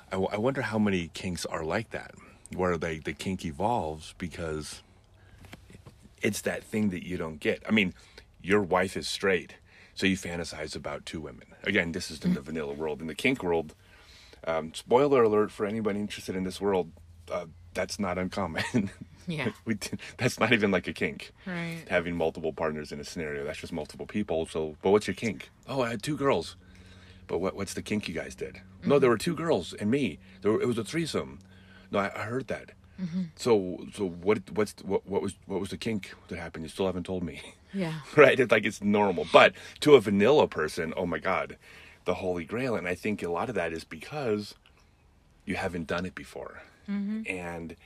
I, 0.08 0.12
w- 0.12 0.28
I 0.32 0.38
wonder 0.38 0.62
how 0.62 0.78
many 0.78 1.10
kinks 1.14 1.44
are 1.46 1.62
like 1.64 1.90
that 1.90 2.14
where 2.56 2.76
they 2.78 2.98
the 2.98 3.12
kink 3.12 3.44
evolves 3.44 4.14
because 4.18 4.82
it's 6.22 6.40
that 6.42 6.62
thing 6.64 6.90
that 6.90 7.04
you 7.06 7.16
don't 7.16 7.40
get. 7.40 7.62
I 7.68 7.72
mean, 7.72 7.94
your 8.42 8.62
wife 8.62 8.96
is 8.96 9.08
straight, 9.08 9.56
so 9.94 10.06
you 10.06 10.16
fantasize 10.16 10.76
about 10.76 11.04
two 11.04 11.20
women. 11.20 11.46
Again, 11.64 11.92
this 11.92 12.10
is 12.10 12.20
in 12.24 12.34
the 12.34 12.40
vanilla 12.40 12.72
world. 12.74 13.00
In 13.00 13.08
the 13.08 13.14
kink 13.14 13.42
world, 13.42 13.74
um, 14.46 14.72
spoiler 14.74 15.22
alert 15.24 15.50
for 15.50 15.66
anybody 15.66 15.98
interested 15.98 16.36
in 16.36 16.44
this 16.44 16.60
world, 16.60 16.92
uh, 17.30 17.46
that's 17.74 17.98
not 17.98 18.18
uncommon. 18.18 18.90
Yeah. 19.26 19.50
we, 19.64 19.74
d- 19.74 19.90
that's 20.16 20.40
not 20.40 20.52
even 20.52 20.70
like 20.70 20.88
a 20.88 20.92
kink. 20.92 21.32
Right. 21.46 21.84
Having 21.88 22.16
multiple 22.16 22.52
partners 22.52 22.92
in 22.92 23.00
a 23.00 23.04
scenario, 23.04 23.44
that's 23.44 23.58
just 23.58 23.72
multiple 23.72 24.06
people. 24.06 24.46
So, 24.46 24.76
but 24.82 24.90
what's 24.90 25.06
your 25.06 25.14
kink? 25.14 25.50
Oh, 25.68 25.82
I 25.82 25.90
had 25.90 26.02
two 26.02 26.16
girls. 26.16 26.56
But 27.28 27.38
what, 27.38 27.54
what's 27.54 27.74
the 27.74 27.82
kink 27.82 28.08
you 28.08 28.14
guys 28.14 28.34
did? 28.34 28.60
No, 28.84 28.98
there 28.98 29.08
were 29.08 29.18
two 29.18 29.34
girls 29.34 29.72
and 29.74 29.90
me. 29.90 30.18
There 30.42 30.52
were, 30.52 30.60
it 30.60 30.66
was 30.66 30.76
a 30.76 30.84
threesome. 30.84 31.38
No, 31.90 32.00
I, 32.00 32.10
I 32.14 32.24
heard 32.24 32.48
that. 32.48 32.72
Mm-hmm. 33.00 33.22
So, 33.36 33.86
so 33.94 34.08
what? 34.08 34.50
What's 34.50 34.74
what? 34.82 35.06
What 35.06 35.22
was 35.22 35.34
what 35.46 35.60
was 35.60 35.70
the 35.70 35.76
kink 35.76 36.14
that 36.28 36.38
happened? 36.38 36.64
You 36.64 36.68
still 36.68 36.86
haven't 36.86 37.06
told 37.06 37.22
me. 37.22 37.40
Yeah. 37.72 38.00
right? 38.16 38.38
It's 38.38 38.52
like 38.52 38.66
it's 38.66 38.82
normal. 38.82 39.26
But 39.32 39.54
to 39.80 39.94
a 39.94 40.00
vanilla 40.00 40.46
person, 40.46 40.92
oh 40.96 41.06
my 41.06 41.18
God, 41.18 41.56
the 42.04 42.14
holy 42.14 42.44
grail. 42.44 42.76
And 42.76 42.86
I 42.86 42.94
think 42.94 43.22
a 43.22 43.30
lot 43.30 43.48
of 43.48 43.54
that 43.54 43.72
is 43.72 43.84
because 43.84 44.54
you 45.46 45.56
haven't 45.56 45.86
done 45.86 46.04
it 46.04 46.14
before. 46.14 46.62
Mm-hmm. 46.88 47.22
And 47.26 47.76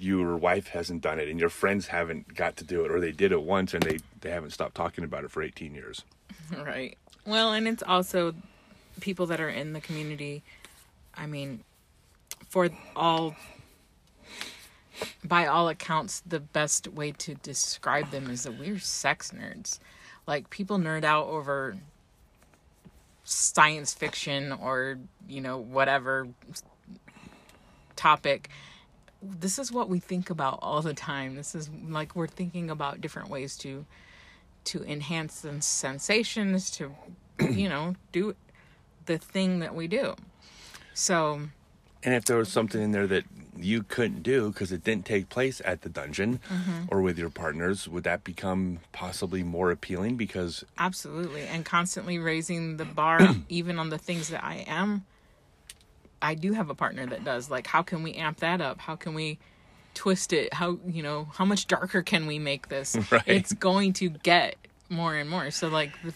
your 0.00 0.36
wife 0.36 0.68
hasn't 0.68 1.02
done 1.02 1.18
it, 1.20 1.28
and 1.28 1.38
your 1.38 1.50
friends 1.50 1.88
haven't 1.88 2.34
got 2.34 2.56
to 2.56 2.64
do 2.64 2.84
it, 2.84 2.90
or 2.90 3.00
they 3.00 3.12
did 3.12 3.32
it 3.32 3.42
once 3.42 3.74
and 3.74 3.82
they, 3.82 3.98
they 4.20 4.30
haven't 4.30 4.50
stopped 4.50 4.74
talking 4.74 5.04
about 5.04 5.24
it 5.24 5.30
for 5.30 5.42
18 5.42 5.74
years. 5.74 6.04
Right. 6.64 6.98
Well, 7.24 7.52
and 7.52 7.68
it's 7.68 7.82
also 7.84 8.34
people 9.00 9.26
that 9.26 9.40
are 9.40 9.48
in 9.48 9.72
the 9.72 9.80
community. 9.80 10.42
I 11.14 11.26
mean, 11.26 11.62
for 12.48 12.70
all, 12.96 13.36
by 15.22 15.46
all 15.46 15.68
accounts, 15.68 16.24
the 16.26 16.40
best 16.40 16.88
way 16.88 17.12
to 17.12 17.34
describe 17.36 18.10
them 18.10 18.30
is 18.30 18.42
that 18.42 18.58
we're 18.58 18.80
sex 18.80 19.30
nerds. 19.30 19.78
Like, 20.26 20.50
people 20.50 20.78
nerd 20.78 21.04
out 21.04 21.28
over 21.28 21.76
science 23.22 23.94
fiction 23.94 24.50
or, 24.50 24.98
you 25.28 25.40
know, 25.40 25.58
whatever 25.58 26.26
topic. 28.00 28.48
This 29.22 29.58
is 29.58 29.70
what 29.70 29.88
we 29.88 29.98
think 30.00 30.30
about 30.30 30.58
all 30.62 30.80
the 30.80 30.94
time. 30.94 31.34
This 31.34 31.54
is 31.54 31.68
like 31.88 32.16
we're 32.16 32.26
thinking 32.26 32.70
about 32.70 33.00
different 33.00 33.28
ways 33.28 33.56
to 33.58 33.84
to 34.64 34.84
enhance 34.84 35.40
the 35.40 35.60
sensations 35.60 36.70
to 36.70 36.94
you 37.50 37.68
know 37.68 37.94
do 38.12 38.34
the 39.06 39.18
thing 39.18 39.60
that 39.60 39.74
we 39.74 39.86
do 39.86 40.14
so 40.94 41.40
And 42.02 42.14
if 42.14 42.24
there 42.24 42.36
was 42.36 42.48
something 42.48 42.80
in 42.80 42.92
there 42.92 43.06
that 43.06 43.24
you 43.56 43.82
couldn't 43.82 44.22
do 44.22 44.50
because 44.50 44.72
it 44.72 44.84
didn't 44.84 45.04
take 45.04 45.28
place 45.28 45.60
at 45.64 45.82
the 45.82 45.88
dungeon 45.88 46.40
mm-hmm. 46.48 46.84
or 46.88 47.02
with 47.02 47.18
your 47.18 47.30
partners, 47.30 47.88
would 47.88 48.04
that 48.04 48.24
become 48.24 48.78
possibly 48.92 49.42
more 49.42 49.70
appealing? 49.70 50.16
Because 50.16 50.64
absolutely 50.78 51.42
and 51.42 51.64
constantly 51.64 52.18
raising 52.18 52.76
the 52.78 52.84
bar 52.86 53.20
even 53.48 53.78
on 53.78 53.90
the 53.90 53.98
things 53.98 54.28
that 54.28 54.42
i 54.44 54.64
am 54.66 55.04
i 56.22 56.34
do 56.34 56.52
have 56.52 56.70
a 56.70 56.74
partner 56.74 57.06
that 57.06 57.24
does 57.24 57.50
like 57.50 57.66
how 57.66 57.82
can 57.82 58.02
we 58.02 58.14
amp 58.14 58.38
that 58.38 58.60
up? 58.60 58.80
How 58.80 58.96
can 58.96 59.14
we 59.14 59.38
twist 59.94 60.32
it? 60.32 60.52
How 60.54 60.78
you 60.86 61.02
know 61.02 61.28
how 61.34 61.44
much 61.44 61.66
darker 61.66 62.02
can 62.02 62.26
we 62.26 62.38
make 62.38 62.68
this? 62.68 62.96
Right. 63.10 63.22
it's 63.26 63.52
going 63.52 63.92
to 63.94 64.10
get 64.10 64.56
more 64.88 65.14
and 65.14 65.28
more. 65.28 65.50
So 65.50 65.68
like 65.68 65.92
the 66.02 66.14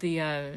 the 0.00 0.20
uh 0.20 0.50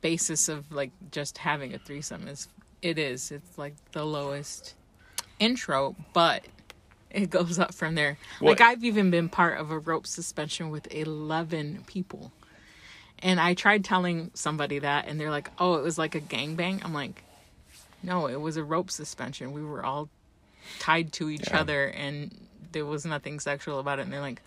basis 0.00 0.48
of 0.48 0.70
like 0.72 0.90
just 1.10 1.38
having 1.38 1.74
a 1.74 1.78
threesome 1.78 2.26
is 2.28 2.48
it 2.80 2.98
is. 2.98 3.30
It's 3.30 3.56
like 3.58 3.74
the 3.92 4.04
lowest 4.04 4.74
intro 5.38 5.96
but 6.12 6.44
it 7.10 7.28
goes 7.30 7.58
up 7.58 7.74
from 7.74 7.94
there. 7.94 8.16
Like 8.40 8.60
i've 8.60 8.84
even 8.84 9.10
been 9.10 9.28
part 9.28 9.58
of 9.58 9.70
a 9.70 9.78
rope 9.78 10.06
suspension 10.06 10.70
with 10.70 10.92
11 10.92 11.84
people. 11.86 12.32
And 13.18 13.38
i 13.38 13.54
tried 13.54 13.84
telling 13.84 14.30
somebody 14.34 14.80
that 14.80 15.06
and 15.06 15.20
they're 15.20 15.30
like 15.30 15.50
oh 15.58 15.74
it 15.74 15.82
was 15.82 15.98
like 15.98 16.14
a 16.14 16.20
gangbang. 16.20 16.84
I'm 16.84 16.94
like 16.94 17.22
no 18.02 18.26
it 18.28 18.40
was 18.40 18.56
a 18.56 18.64
rope 18.64 18.90
suspension 18.90 19.52
we 19.52 19.62
were 19.62 19.84
all 19.84 20.08
tied 20.78 21.12
to 21.12 21.28
each 21.30 21.48
Yeah. 21.48 21.60
other 21.60 21.86
and 21.88 22.34
there 22.72 22.84
was 22.86 23.04
nothing 23.04 23.40
sexual 23.40 23.78
about 23.78 23.98
it 23.98 24.02
and 24.02 24.12
they're 24.12 24.20
like 24.20 24.40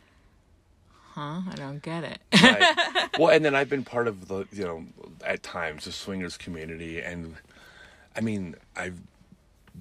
huh 1.14 1.42
i 1.50 1.56
don't 1.56 1.82
get 1.82 2.04
it 2.04 2.20
Right. 2.44 3.10
well, 3.20 3.30
and 3.30 3.44
then 3.46 3.56
I've 3.56 3.70
been 3.70 3.84
part 3.86 4.08
of 4.10 4.28
the, 4.28 4.46
you 4.52 4.64
know, 4.66 4.86
at 5.26 5.42
times 5.42 5.86
the 5.86 5.92
swingers 5.94 6.36
community, 6.38 7.02
and 7.02 7.36
I 8.16 8.20
mean, 8.22 8.56
I've, 8.76 9.00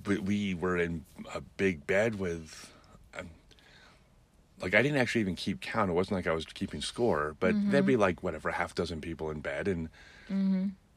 we- 0.06 0.18
we 0.18 0.54
were 0.54 0.78
in 0.78 1.04
a 1.34 1.40
big 1.40 1.84
bed 1.86 2.14
with, 2.20 2.72
um, 3.18 3.28
like 4.62 4.74
I 4.74 4.82
didn't 4.82 4.98
actually 4.98 5.22
even 5.22 5.34
keep 5.34 5.60
count. 5.60 5.90
It 5.90 5.94
wasn't 5.94 6.16
like 6.18 6.26
I 6.28 6.32
was 6.32 6.44
keeping 6.46 6.80
score, 6.80 7.34
but 7.40 7.54
there'd 7.70 7.84
be 7.86 7.96
like 7.96 8.22
whatever 8.22 8.52
half 8.52 8.74
dozen 8.74 9.00
people 9.00 9.30
in 9.30 9.40
bed, 9.40 9.66
and 9.66 9.88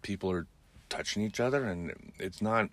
people 0.03 0.29
are 0.31 0.45
touching 0.89 1.23
each 1.23 1.39
other, 1.39 1.65
and 1.65 1.93
it's 2.19 2.41
not. 2.41 2.69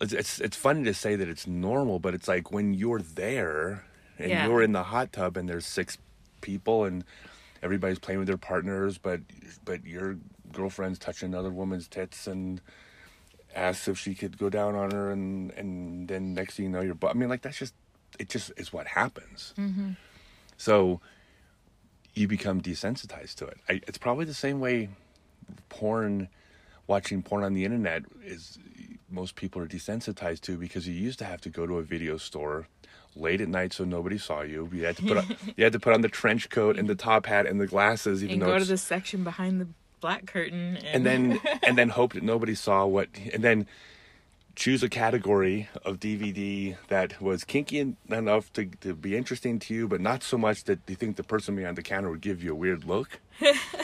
It's, 0.00 0.12
it's 0.12 0.40
it's 0.40 0.56
funny 0.56 0.84
to 0.84 0.94
say 0.94 1.16
that 1.16 1.28
it's 1.28 1.46
normal, 1.46 1.98
but 1.98 2.14
it's 2.14 2.28
like 2.28 2.52
when 2.52 2.74
you're 2.74 3.00
there 3.00 3.84
and 4.18 4.30
Yeah. 4.30 4.46
you're 4.46 4.62
in 4.62 4.72
the 4.72 4.82
hot 4.84 5.12
tub 5.12 5.36
and 5.36 5.48
there's 5.48 5.66
six 5.66 5.96
people 6.42 6.84
and 6.84 7.02
everybody's 7.62 7.98
playing 7.98 8.18
with 8.18 8.28
their 8.28 8.36
partners, 8.36 8.98
but 8.98 9.20
but 9.64 9.86
your 9.86 10.16
girlfriend's 10.52 10.98
touching 10.98 11.28
another 11.28 11.50
woman's 11.50 11.88
tits 11.88 12.26
and 12.26 12.60
asks 13.54 13.88
if 13.88 13.98
she 13.98 14.14
could 14.14 14.36
go 14.36 14.50
down 14.50 14.74
on 14.74 14.90
her, 14.90 15.10
and 15.10 15.50
and 15.52 16.08
then 16.08 16.34
next 16.34 16.56
thing 16.56 16.66
you 16.66 16.70
know, 16.70 16.82
you're. 16.82 16.96
I 17.08 17.14
mean, 17.14 17.30
like 17.30 17.40
that's 17.40 17.56
just 17.58 17.72
it. 18.18 18.28
Just 18.28 18.52
is 18.58 18.74
what 18.74 18.86
happens. 18.88 19.54
Mm-hmm. 19.56 19.92
So 20.58 21.00
you 22.14 22.28
become 22.28 22.60
desensitized 22.60 23.36
to 23.36 23.46
it. 23.46 23.58
I, 23.68 23.80
it's 23.88 23.98
probably 23.98 24.24
the 24.26 24.34
same 24.34 24.60
way 24.60 24.90
porn, 25.68 26.28
watching 26.86 27.22
porn 27.22 27.44
on 27.44 27.54
the 27.54 27.64
internet 27.64 28.04
is. 28.24 28.58
Most 29.08 29.36
people 29.36 29.62
are 29.62 29.68
desensitized 29.68 30.40
to 30.42 30.56
because 30.56 30.88
you 30.88 30.92
used 30.92 31.20
to 31.20 31.24
have 31.24 31.40
to 31.42 31.48
go 31.48 31.64
to 31.64 31.78
a 31.78 31.82
video 31.82 32.16
store 32.16 32.66
late 33.14 33.40
at 33.40 33.48
night 33.48 33.72
so 33.72 33.84
nobody 33.84 34.18
saw 34.18 34.42
you. 34.42 34.68
You 34.72 34.84
had 34.84 34.96
to 34.96 35.02
put 35.02 35.16
on, 35.18 35.36
you 35.56 35.62
had 35.62 35.72
to 35.74 35.78
put 35.78 35.94
on 35.94 36.00
the 36.00 36.08
trench 36.08 36.50
coat 36.50 36.76
and 36.76 36.88
the 36.88 36.96
top 36.96 37.26
hat 37.26 37.46
and 37.46 37.60
the 37.60 37.68
glasses, 37.68 38.24
even 38.24 38.34
and 38.34 38.42
though 38.42 38.46
go 38.46 38.58
to 38.58 38.64
the 38.64 38.76
section 38.76 39.22
behind 39.22 39.60
the 39.60 39.68
black 40.00 40.26
curtain 40.26 40.76
and 40.76 40.86
and, 40.86 41.06
then 41.06 41.40
and 41.62 41.78
then 41.78 41.88
hope 41.88 42.12
that 42.14 42.22
nobody 42.22 42.54
saw 42.54 42.84
what 42.84 43.08
and 43.32 43.42
then 43.42 43.66
choose 44.56 44.82
a 44.82 44.88
category 44.88 45.68
of 45.84 46.00
DVD 46.00 46.76
that 46.88 47.20
was 47.20 47.44
kinky 47.44 47.94
enough 48.08 48.50
to, 48.54 48.64
to 48.80 48.94
be 48.94 49.14
interesting 49.14 49.58
to 49.58 49.74
you, 49.74 49.86
but 49.86 50.00
not 50.00 50.22
so 50.22 50.38
much 50.38 50.64
that 50.64 50.80
you 50.88 50.96
think 50.96 51.16
the 51.16 51.22
person 51.22 51.54
behind 51.54 51.76
the 51.76 51.82
counter 51.82 52.08
would 52.08 52.22
give 52.22 52.42
you 52.42 52.52
a 52.52 52.54
weird 52.54 52.84
look. 52.84 53.20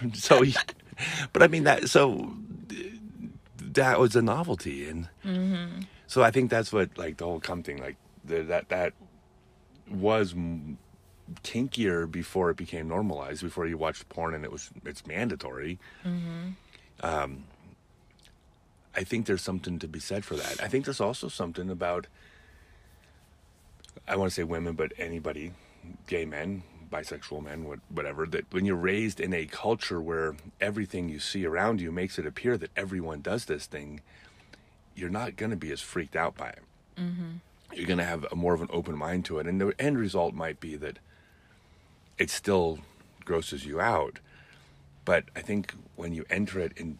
so, 0.14 0.40
y- 0.40 0.52
but 1.32 1.42
I 1.42 1.48
mean 1.48 1.64
that 1.64 1.88
so 1.88 2.32
that 3.58 3.98
was 4.00 4.16
a 4.16 4.22
novelty, 4.22 4.88
and 4.88 5.08
so 6.06 6.22
I 6.22 6.30
think 6.30 6.50
that's 6.50 6.72
what 6.72 6.96
like 6.98 7.16
the 7.18 7.24
whole 7.24 7.40
cum 7.40 7.62
thing 7.62 7.78
like 7.78 7.96
the, 8.24 8.42
that 8.44 8.68
that 8.70 8.92
was 9.90 10.32
m- 10.32 10.78
kinkier 11.42 12.10
before 12.10 12.50
it 12.50 12.56
became 12.56 12.88
normalized. 12.88 13.42
Before 13.42 13.66
you 13.66 13.76
watched 13.78 14.08
porn 14.08 14.34
and 14.34 14.44
it 14.44 14.52
was 14.52 14.70
it's 14.84 15.06
mandatory. 15.06 15.78
Um, 17.02 17.44
I 18.96 19.04
think 19.04 19.26
there's 19.26 19.42
something 19.42 19.78
to 19.78 19.86
be 19.88 20.00
said 20.00 20.24
for 20.24 20.34
that. 20.34 20.60
I 20.62 20.66
think 20.68 20.84
there's 20.86 21.00
also 21.00 21.28
something 21.28 21.70
about 21.70 22.06
I 24.08 24.16
want 24.16 24.30
to 24.30 24.34
say 24.34 24.42
women, 24.44 24.74
but 24.74 24.92
anybody, 24.98 25.52
gay 26.06 26.24
men, 26.24 26.62
bisexual 26.90 27.44
men, 27.44 27.64
what, 27.64 27.80
whatever. 27.88 28.26
That 28.26 28.52
when 28.52 28.64
you're 28.64 28.76
raised 28.76 29.20
in 29.20 29.32
a 29.32 29.46
culture 29.46 30.00
where 30.00 30.36
everything 30.60 31.08
you 31.08 31.20
see 31.20 31.44
around 31.46 31.80
you 31.80 31.92
makes 31.92 32.18
it 32.18 32.26
appear 32.26 32.56
that 32.58 32.70
everyone 32.76 33.20
does 33.20 33.44
this 33.46 33.66
thing, 33.66 34.00
you're 34.94 35.10
not 35.10 35.36
going 35.36 35.50
to 35.50 35.56
be 35.56 35.70
as 35.72 35.80
freaked 35.80 36.16
out 36.16 36.36
by 36.36 36.48
it. 36.48 36.62
Mm-hmm. 36.96 37.30
You're 37.72 37.86
going 37.86 37.98
to 37.98 38.04
have 38.04 38.26
a 38.32 38.36
more 38.36 38.54
of 38.54 38.62
an 38.62 38.68
open 38.72 38.96
mind 38.96 39.24
to 39.26 39.38
it, 39.38 39.46
and 39.46 39.60
the 39.60 39.74
end 39.78 39.98
result 39.98 40.34
might 40.34 40.58
be 40.58 40.76
that 40.76 40.98
it 42.16 42.30
still 42.30 42.80
grosses 43.24 43.64
you 43.64 43.80
out. 43.80 44.18
But 45.04 45.24
I 45.36 45.40
think 45.40 45.74
when 45.96 46.12
you 46.12 46.24
enter 46.28 46.58
it 46.60 46.72
in 46.76 46.98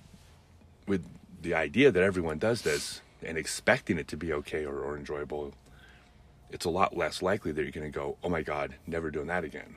with 0.86 1.04
the 1.42 1.54
idea 1.54 1.90
that 1.90 2.02
everyone 2.02 2.38
does 2.38 2.62
this 2.62 3.02
and 3.22 3.36
expecting 3.36 3.98
it 3.98 4.08
to 4.08 4.16
be 4.16 4.32
okay 4.32 4.64
or, 4.64 4.78
or 4.80 4.96
enjoyable, 4.96 5.52
it's 6.50 6.64
a 6.64 6.70
lot 6.70 6.96
less 6.96 7.22
likely 7.22 7.52
that 7.52 7.62
you're 7.62 7.70
going 7.70 7.90
to 7.90 7.96
go, 7.96 8.16
"Oh 8.22 8.28
my 8.28 8.42
God, 8.42 8.74
never 8.86 9.10
doing 9.10 9.26
that 9.26 9.44
again." 9.44 9.76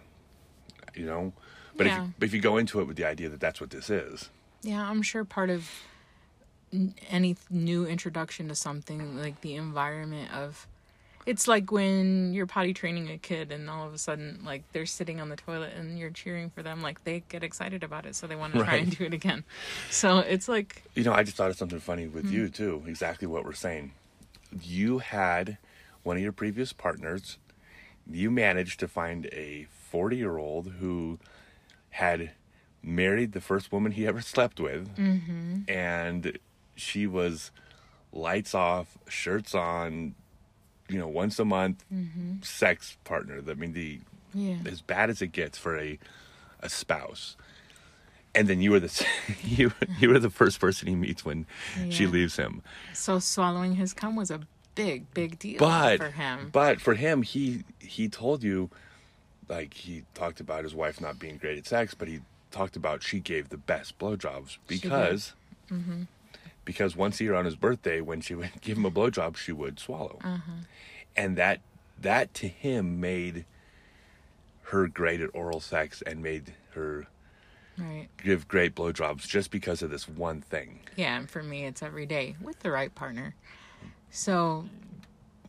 You 0.95 1.05
know, 1.05 1.33
but 1.75 1.87
if 1.87 1.93
you, 1.93 2.13
but 2.19 2.25
if 2.25 2.33
you 2.33 2.41
go 2.41 2.57
into 2.57 2.81
it 2.81 2.87
with 2.87 2.97
the 2.97 3.05
idea 3.05 3.29
that 3.29 3.39
that's 3.39 3.61
what 3.61 3.69
this 3.69 3.89
is, 3.89 4.29
yeah 4.63 4.83
i'm 4.83 5.01
sure 5.01 5.23
part 5.23 5.49
of 5.49 5.69
any 7.09 7.35
new 7.49 7.85
introduction 7.85 8.47
to 8.47 8.55
something 8.55 9.17
like 9.17 9.41
the 9.41 9.55
environment 9.55 10.31
of 10.33 10.67
it's 11.25 11.47
like 11.47 11.71
when 11.71 12.33
you're 12.33 12.47
potty 12.47 12.73
training 12.73 13.09
a 13.09 13.17
kid 13.17 13.51
and 13.51 13.69
all 13.69 13.85
of 13.85 13.93
a 13.93 13.97
sudden 13.97 14.39
like 14.43 14.63
they're 14.71 14.85
sitting 14.85 15.19
on 15.19 15.29
the 15.29 15.35
toilet 15.35 15.73
and 15.75 15.99
you're 15.99 16.09
cheering 16.09 16.49
for 16.49 16.63
them 16.63 16.81
like 16.81 17.03
they 17.03 17.23
get 17.29 17.43
excited 17.43 17.83
about 17.83 18.05
it 18.05 18.15
so 18.15 18.25
they 18.25 18.35
want 18.35 18.53
to 18.53 18.59
try 18.59 18.73
Right. 18.73 18.83
and 18.83 18.97
do 18.97 19.03
it 19.03 19.13
again 19.13 19.43
so 19.89 20.19
it's 20.19 20.47
like 20.47 20.83
you 20.95 21.03
know, 21.03 21.13
I 21.13 21.23
just 21.23 21.35
thought 21.35 21.49
of 21.49 21.57
something 21.57 21.79
funny 21.79 22.07
with 22.07 22.25
hmm. 22.25 22.33
you 22.33 22.49
too. 22.49 22.83
Exactly 22.87 23.27
what 23.27 23.45
we're 23.45 23.53
saying. 23.53 23.91
You 24.61 24.99
had 24.99 25.57
one 26.03 26.17
of 26.17 26.23
your 26.23 26.31
previous 26.31 26.73
partners. 26.73 27.37
You 28.09 28.31
managed 28.31 28.79
to 28.79 28.87
find 28.87 29.27
a 29.27 29.67
40 29.89 30.17
year 30.17 30.37
old 30.37 30.73
who 30.79 31.19
had 31.91 32.31
married 32.83 33.33
the 33.33 33.41
first 33.41 33.71
woman 33.71 33.91
he 33.93 34.07
ever 34.11 34.21
slept 34.21 34.59
with, 34.59 34.89
and 35.67 36.37
she 36.75 37.05
was 37.07 37.51
lights 38.11 38.53
off, 38.55 38.97
shirts 39.07 39.53
on, 39.55 40.15
you 40.89 40.97
know, 40.97 41.07
once 41.07 41.39
a 41.39 41.45
month 41.45 41.83
Mm-hmm. 41.93 42.41
sex 42.41 42.97
partner. 43.03 43.41
I 43.47 43.53
mean, 43.53 43.73
the 43.73 43.99
Yeah. 44.33 44.57
as 44.65 44.81
bad 44.81 45.09
as 45.09 45.21
it 45.21 45.27
gets 45.33 45.57
for 45.57 45.77
a 45.77 45.99
a 46.61 46.69
spouse. 46.69 47.35
And 48.33 48.47
then 48.47 48.61
you 48.61 48.71
were 48.71 48.79
the 48.79 49.05
you 49.43 49.73
you 49.99 50.09
were 50.09 50.19
the 50.19 50.29
first 50.29 50.59
person 50.59 50.87
he 50.87 50.95
meets 50.95 51.25
when 51.25 51.45
she 51.89 52.07
leaves 52.07 52.37
him. 52.37 52.61
So 52.93 53.19
swallowing 53.19 53.75
his 53.75 53.93
cum 53.93 54.15
was 54.15 54.31
a 54.31 54.39
big, 54.75 55.11
big 55.13 55.37
deal 55.39 55.59
But 55.59 55.97
for 55.97 56.09
him. 56.11 56.49
but 56.51 56.79
for 56.81 56.93
him, 56.95 57.21
he 57.23 57.63
he 57.79 58.07
told 58.09 58.43
you, 58.43 58.69
like 59.49 59.73
he 59.73 60.03
talked 60.13 60.39
about 60.39 60.63
his 60.63 60.73
wife 60.75 60.99
not 61.01 61.19
being 61.19 61.37
great 61.37 61.57
at 61.57 61.67
sex, 61.67 61.93
but 61.93 62.07
he 62.07 62.19
talked 62.51 62.75
about 62.75 63.01
she 63.03 63.19
gave 63.19 63.49
the 63.49 63.57
best 63.57 63.97
blowjobs 63.99 64.57
because 64.67 65.33
Mm-hmm. 65.71 66.01
because 66.65 66.97
once 66.97 67.21
a 67.21 67.23
year 67.23 67.33
on 67.35 67.45
his 67.45 67.55
birthday, 67.55 68.01
when 68.01 68.19
she 68.19 68.35
would 68.35 68.51
give 68.61 68.77
him 68.77 68.85
a 68.85 68.91
blowjob, 68.91 69.37
she 69.37 69.51
would 69.53 69.79
swallow, 69.79 70.19
and 71.15 71.37
that 71.37 71.61
that 72.01 72.33
to 72.35 72.47
him 72.47 72.99
made 72.99 73.45
her 74.63 74.87
great 74.87 75.21
at 75.21 75.29
oral 75.33 75.59
sex 75.59 76.01
and 76.05 76.21
made 76.23 76.53
her 76.73 77.07
right. 77.77 78.07
give 78.23 78.47
great 78.47 78.73
blowjobs 78.75 79.27
just 79.27 79.51
because 79.51 79.81
of 79.81 79.89
this 79.89 80.07
one 80.07 80.41
thing. 80.41 80.79
Yeah, 80.95 81.17
and 81.17 81.29
for 81.29 81.43
me, 81.43 81.65
it's 81.65 81.81
every 81.83 82.05
day 82.05 82.35
with 82.41 82.59
the 82.59 82.71
right 82.71 82.93
partner. 82.93 83.35
So 84.11 84.65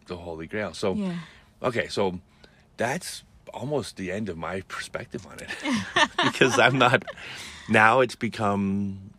The 0.06 0.16
holy 0.16 0.46
grail. 0.46 0.72
So 0.72 0.94
yeah, 0.94 1.18
Okay, 1.62 1.88
so 1.88 2.18
that's 2.76 3.22
almost 3.52 3.96
the 3.96 4.10
end 4.10 4.28
of 4.28 4.38
my 4.38 4.62
perspective 4.62 5.26
on 5.26 5.38
it 5.38 5.50
because 6.24 6.58
I'm 6.58 6.78
not 6.78 7.04
now 7.68 8.00
it's 8.00 8.14
become 8.16 9.10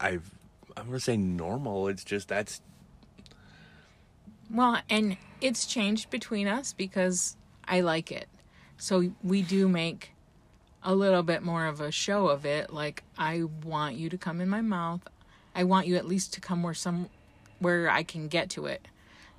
I've 0.00 0.28
I'm 0.76 0.86
gonna 0.86 1.00
say 1.00 1.16
normal. 1.16 1.88
It's 1.88 2.04
just 2.04 2.28
that's 2.28 2.60
well, 4.52 4.80
and 4.88 5.16
it's 5.40 5.64
changed 5.66 6.10
between 6.10 6.48
us 6.48 6.72
because 6.72 7.36
I 7.66 7.82
like 7.82 8.10
it. 8.10 8.28
So 8.76 9.12
we 9.22 9.42
do 9.42 9.68
make 9.68 10.10
a 10.82 10.94
little 10.94 11.22
bit 11.22 11.42
more 11.42 11.66
of 11.66 11.80
a 11.80 11.92
show 11.92 12.28
of 12.28 12.44
it. 12.44 12.72
Like 12.72 13.04
I 13.16 13.44
want 13.64 13.96
you 13.96 14.08
to 14.08 14.18
come 14.18 14.40
in 14.40 14.48
my 14.48 14.62
mouth. 14.62 15.02
I 15.54 15.64
want 15.64 15.86
you 15.86 15.96
at 15.96 16.06
least 16.06 16.32
to 16.34 16.40
come 16.40 16.62
where 16.62 16.74
some 16.74 17.08
where 17.60 17.88
I 17.90 18.02
can 18.02 18.28
get 18.28 18.50
to 18.50 18.66
it. 18.66 18.86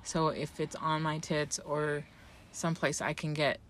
So 0.04 0.28
if 0.28 0.58
it's 0.58 0.74
on 0.76 1.02
my 1.02 1.18
tits 1.18 1.58
or 1.60 2.04
someplace 2.50 3.00
I 3.00 3.12
can 3.12 3.34
get, 3.34 3.60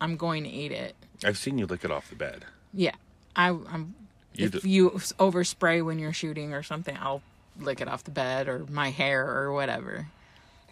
I'm 0.00 0.16
going 0.16 0.44
to 0.44 0.50
eat 0.50 0.72
it. 0.72 0.94
I've 1.24 1.36
seen 1.38 1.58
you 1.58 1.66
lick 1.66 1.84
it 1.84 1.90
off 1.90 2.08
the 2.08 2.16
bed. 2.16 2.44
Yeah, 2.72 2.94
I, 3.36 3.48
I'm. 3.48 3.94
You 4.34 4.46
if 4.46 4.64
you 4.64 4.90
overspray 5.18 5.84
when 5.84 5.98
you're 5.98 6.14
shooting 6.14 6.54
or 6.54 6.62
something, 6.62 6.96
I'll 6.98 7.20
lick 7.60 7.82
it 7.82 7.88
off 7.88 8.02
the 8.04 8.10
bed 8.10 8.48
or 8.48 8.64
my 8.70 8.90
hair 8.90 9.26
or 9.28 9.52
whatever. 9.52 10.06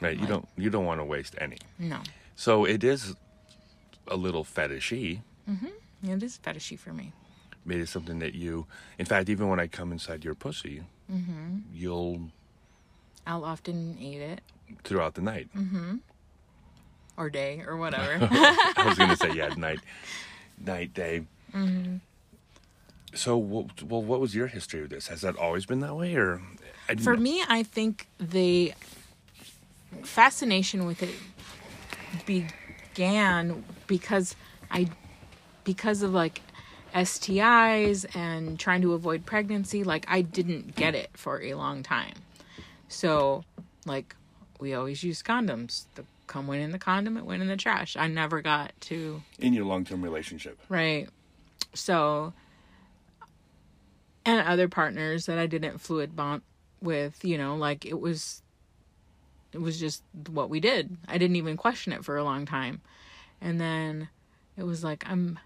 Right? 0.00 0.18
You 0.18 0.26
don't 0.26 0.48
you 0.56 0.70
don't 0.70 0.86
want 0.86 0.98
to 1.00 1.04
waste 1.04 1.34
any. 1.38 1.58
No, 1.78 1.98
So 2.36 2.64
it 2.64 2.82
is 2.82 3.14
a 4.08 4.16
little 4.16 4.44
fetishy. 4.44 5.20
Mm-hmm. 5.48 6.10
It 6.10 6.22
is 6.22 6.40
fetishy 6.42 6.78
for 6.78 6.94
me. 6.94 7.12
It 7.68 7.76
is 7.76 7.90
something 7.90 8.18
that 8.20 8.34
you 8.34 8.66
in 8.98 9.04
fact 9.04 9.28
even 9.28 9.48
when 9.48 9.60
I 9.60 9.66
come 9.66 9.92
inside 9.92 10.24
your 10.24 10.34
pussy, 10.34 10.82
Mm-hmm. 11.12 11.58
you'll 11.74 12.30
I'll 13.30 13.44
often 13.44 13.96
eat 14.00 14.20
it 14.20 14.40
throughout 14.82 15.14
the 15.14 15.22
night. 15.22 15.48
Mm-hmm. 15.56 15.96
or 17.16 17.30
day 17.30 17.62
or 17.66 17.76
whatever. 17.76 18.18
I 18.30 18.84
was 18.84 18.98
gonna 18.98 19.16
say 19.16 19.32
yeah, 19.34 19.48
night, 19.56 19.80
night, 20.58 20.92
day. 20.92 21.22
Mm-hmm. 21.54 21.96
So, 23.14 23.36
well, 23.38 23.68
well, 23.88 24.02
what 24.02 24.20
was 24.20 24.34
your 24.34 24.48
history 24.48 24.82
with 24.82 24.90
this? 24.90 25.08
Has 25.08 25.20
that 25.20 25.36
always 25.36 25.64
been 25.64 25.80
that 25.80 25.94
way, 25.94 26.14
or 26.16 26.42
I 26.88 26.96
for 26.96 27.14
know. 27.14 27.22
me, 27.22 27.42
I 27.48 27.62
think 27.62 28.08
the 28.18 28.72
fascination 30.02 30.86
with 30.86 31.02
it 31.02 31.14
began 32.26 33.64
because 33.86 34.34
I 34.70 34.88
because 35.62 36.02
of 36.02 36.12
like 36.12 36.42
STIs 36.94 38.06
and 38.16 38.58
trying 38.58 38.82
to 38.82 38.94
avoid 38.94 39.24
pregnancy, 39.24 39.84
like 39.84 40.04
I 40.08 40.22
didn't 40.22 40.74
get 40.74 40.96
it 40.96 41.10
for 41.14 41.40
a 41.42 41.54
long 41.54 41.84
time. 41.84 42.14
So, 42.90 43.44
like 43.86 44.16
we 44.58 44.74
always 44.74 45.02
used 45.02 45.24
condoms. 45.24 45.86
The 45.94 46.04
cum 46.26 46.46
went 46.46 46.62
in 46.62 46.72
the 46.72 46.78
condom, 46.78 47.16
it 47.16 47.24
went 47.24 47.40
in 47.40 47.48
the 47.48 47.56
trash. 47.56 47.96
I 47.96 48.08
never 48.08 48.42
got 48.42 48.72
to 48.82 49.22
in 49.38 49.54
your 49.54 49.64
long-term 49.64 50.02
relationship? 50.02 50.58
Right. 50.68 51.08
So, 51.72 52.32
and 54.24 54.46
other 54.46 54.68
partners 54.68 55.26
that 55.26 55.38
I 55.38 55.46
didn't 55.46 55.78
fluid 55.78 56.14
bond 56.14 56.42
with, 56.82 57.24
you 57.24 57.38
know, 57.38 57.54
like 57.56 57.86
it 57.86 57.98
was, 57.98 58.42
it 59.52 59.60
was 59.60 59.78
just 59.78 60.02
what 60.28 60.50
we 60.50 60.60
did. 60.60 60.96
I 61.08 61.16
didn't 61.16 61.36
even 61.36 61.56
question 61.56 61.92
it 61.92 62.04
for 62.04 62.16
a 62.16 62.24
long 62.24 62.44
time. 62.44 62.80
And 63.40 63.60
then 63.60 64.08
it 64.56 64.64
was 64.64 64.82
like, 64.82 65.04
I'm, 65.08 65.38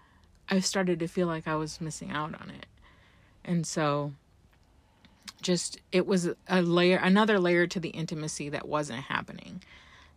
I 0.49 0.59
started 0.59 0.99
to 0.99 1.07
feel 1.07 1.27
like 1.27 1.47
I 1.47 1.55
was 1.55 1.79
missing 1.79 2.11
out 2.11 2.33
on 2.41 2.49
it. 2.49 2.65
And 3.43 3.65
so, 3.67 4.13
just, 5.41 5.79
it 5.91 6.05
was 6.07 6.29
a 6.47 6.61
layer, 6.61 6.97
another 6.97 7.39
layer 7.39 7.67
to 7.67 7.79
the 7.79 7.89
intimacy 7.89 8.49
that 8.49 8.67
wasn't 8.67 9.01
happening. 9.01 9.63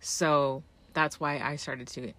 So, 0.01 0.63
that's 0.95 1.21
why 1.21 1.39
I 1.39 1.57
started 1.57 1.87
to 1.89 2.13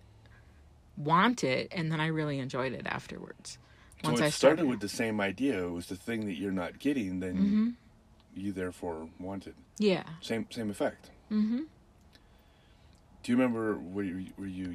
want 0.95 1.43
it 1.43 1.67
and 1.71 1.91
then 1.91 1.99
I 1.99 2.07
really 2.07 2.39
enjoyed 2.39 2.73
it 2.73 2.85
afterwards. 2.85 3.57
So 4.03 4.11
it 4.11 4.31
started, 4.31 4.65
with 4.65 4.79
the 4.79 4.87
same 4.87 5.19
idea. 5.19 5.65
It 5.65 5.71
was 5.71 5.87
the 5.87 5.95
thing 5.97 6.25
that 6.27 6.35
you're 6.35 6.51
not 6.53 6.79
getting, 6.79 7.19
then 7.19 7.35
Mm-hmm. 7.35 7.69
you 8.35 8.53
therefore 8.53 9.09
wanted. 9.19 9.55
yeah. 9.77 10.03
Same 10.21 10.45
same 10.49 10.69
effect. 10.69 11.09
Mm-hmm. 11.29 11.63
Do 13.23 13.31
you 13.31 13.35
remember? 13.37 13.77
Were 13.77 14.03
you, 14.03 14.27
were 14.37 14.45
you 14.45 14.73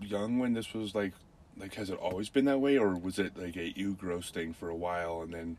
young 0.00 0.38
when 0.38 0.54
this 0.54 0.72
was 0.72 0.94
like? 0.94 1.12
Like, 1.58 1.74
has 1.74 1.90
it 1.90 1.98
always 1.98 2.28
been 2.30 2.44
that 2.46 2.60
way, 2.60 2.78
or 2.78 2.96
was 2.96 3.18
it 3.18 3.36
like 3.36 3.56
a 3.56 3.76
you 3.76 3.94
gross 3.94 4.30
thing 4.30 4.54
for 4.54 4.68
a 4.70 4.76
while, 4.76 5.20
and 5.22 5.34
then 5.34 5.56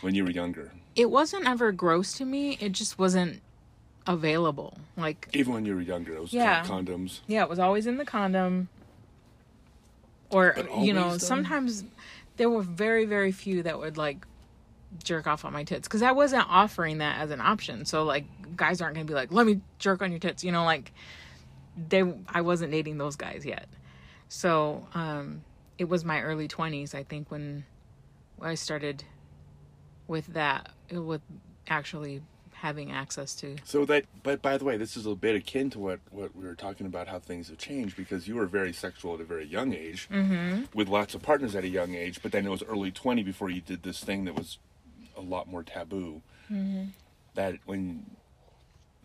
when 0.00 0.14
you 0.14 0.24
were 0.24 0.30
younger, 0.30 0.72
It 0.94 1.10
wasn't 1.10 1.46
ever 1.46 1.72
gross 1.72 2.12
to 2.14 2.24
me. 2.24 2.56
It 2.60 2.72
just 2.72 2.98
wasn't 2.98 3.42
available. 4.06 4.78
Like 4.96 5.28
even 5.32 5.54
when 5.54 5.64
you 5.64 5.74
were 5.74 5.80
younger, 5.80 6.14
it 6.14 6.20
was 6.20 6.32
Yeah. 6.32 6.64
condoms. 6.64 7.20
yeah, 7.26 7.42
it 7.42 7.48
was 7.48 7.58
always 7.58 7.86
in 7.86 7.98
the 7.98 8.04
condom. 8.04 8.68
Or 10.30 10.56
you 10.80 10.92
know, 10.92 11.10
though? 11.12 11.18
sometimes 11.18 11.84
there 12.36 12.48
were 12.50 12.62
very 12.62 13.04
very 13.04 13.32
few 13.32 13.62
that 13.64 13.78
would 13.78 13.96
like 13.98 14.26
jerk 15.02 15.26
off 15.26 15.44
on 15.44 15.52
my 15.54 15.64
tits 15.64 15.88
cuz 15.88 16.02
I 16.02 16.12
wasn't 16.12 16.44
offering 16.48 16.98
that 16.98 17.18
as 17.20 17.30
an 17.30 17.40
option. 17.40 17.84
So 17.84 18.04
like 18.04 18.24
guys 18.56 18.80
aren't 18.80 18.94
going 18.94 19.06
to 19.06 19.10
be 19.10 19.14
like, 19.14 19.32
"Let 19.32 19.46
me 19.46 19.60
jerk 19.78 20.02
on 20.02 20.10
your 20.10 20.20
tits." 20.20 20.42
You 20.44 20.52
know, 20.52 20.64
like 20.64 20.92
they 21.76 22.02
I 22.28 22.40
wasn't 22.42 22.72
dating 22.72 22.98
those 22.98 23.16
guys 23.16 23.44
yet. 23.46 23.68
So, 24.28 24.86
um 24.94 25.44
it 25.78 25.88
was 25.88 26.04
my 26.04 26.20
early 26.22 26.48
20s 26.48 26.94
I 26.94 27.02
think 27.02 27.30
when 27.30 27.64
I 28.40 28.54
started 28.54 29.04
with 30.06 30.26
that 30.28 30.70
with 30.90 31.22
actually 31.68 32.22
having 32.52 32.92
access 32.92 33.34
to 33.34 33.56
So 33.64 33.84
that, 33.86 34.04
but 34.22 34.40
by 34.40 34.56
the 34.56 34.64
way, 34.64 34.76
this 34.76 34.96
is 34.96 35.04
a 35.04 35.16
bit 35.16 35.34
akin 35.34 35.68
to 35.70 35.80
what 35.80 36.00
what 36.10 36.34
we 36.36 36.46
were 36.46 36.54
talking 36.54 36.86
about, 36.86 37.08
how 37.08 37.18
things 37.18 37.48
have 37.48 37.58
changed 37.58 37.96
because 37.96 38.28
you 38.28 38.36
were 38.36 38.46
very 38.46 38.72
sexual 38.72 39.14
at 39.14 39.20
a 39.20 39.24
very 39.24 39.46
young 39.46 39.74
age, 39.74 40.08
mm-hmm. 40.08 40.64
with 40.72 40.88
lots 40.88 41.14
of 41.14 41.22
partners 41.22 41.56
at 41.56 41.64
a 41.64 41.68
young 41.68 41.94
age. 41.94 42.22
But 42.22 42.30
then 42.30 42.46
it 42.46 42.50
was 42.50 42.62
early 42.62 42.92
twenty 42.92 43.22
before 43.22 43.50
you 43.50 43.60
did 43.60 43.82
this 43.82 44.04
thing 44.04 44.24
that 44.26 44.34
was 44.34 44.58
a 45.16 45.20
lot 45.20 45.48
more 45.48 45.62
taboo. 45.62 46.22
That 47.34 47.56
when 47.64 48.04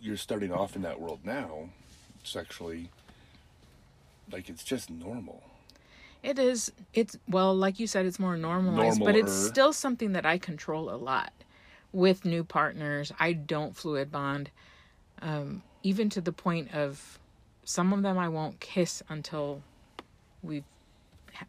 you're 0.02 0.18
starting 0.18 0.52
off 0.52 0.76
in 0.76 0.82
that 0.82 1.00
world 1.00 1.22
now, 1.24 1.70
sexually, 2.24 2.90
like 4.32 4.50
it's 4.50 4.64
just 4.64 4.90
normal. 4.90 5.42
It 6.24 6.40
is. 6.40 6.72
It's 6.94 7.18
well, 7.28 7.56
like 7.56 7.80
you 7.80 7.88
said, 7.88 8.06
it's 8.06 8.20
more 8.20 8.38
normalized, 8.38 9.00
but 9.00 9.16
it's 9.16 9.34
still 9.34 9.74
something 9.74 10.14
that 10.14 10.26
I 10.26 10.38
control 10.38 10.90
a 10.90 10.98
lot 10.98 11.32
with 11.92 12.26
new 12.26 12.44
partners. 12.44 13.12
I 13.20 13.34
don't 13.34 13.76
fluid 13.76 14.12
bond, 14.12 14.50
um, 15.22 15.64
even 15.84 16.10
to 16.12 16.22
the 16.22 16.32
point 16.32 16.74
of 16.74 17.20
some 17.64 17.94
of 17.94 18.02
them 18.02 18.18
I 18.18 18.30
won't 18.30 18.60
kiss 18.60 19.04
until 19.10 19.62
we've 20.42 20.64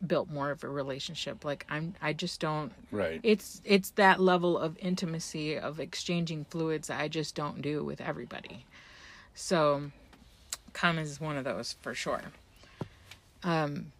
built 0.07 0.29
more 0.31 0.51
of 0.51 0.65
a 0.65 0.69
relationship. 0.69 1.45
Like 1.45 1.67
I'm, 1.71 1.95
I 2.03 2.13
just 2.13 2.41
don't. 2.41 2.73
Right. 2.91 3.21
It's 3.23 3.61
it's 3.65 3.91
that 3.91 4.21
level 4.21 4.59
of 4.59 4.77
intimacy 4.79 5.59
of 5.59 5.81
exchanging 5.81 6.45
fluids 6.45 6.91
I 6.91 7.09
just 7.09 7.35
don't 7.35 7.63
do 7.63 7.85
with 7.85 8.01
everybody. 8.01 8.65
So, 9.35 9.91
cum 10.73 10.99
is 10.99 11.21
one 11.21 11.37
of 11.37 11.45
those 11.45 11.77
for 11.81 11.95
sure. 11.95 12.23
Um, 13.45 13.93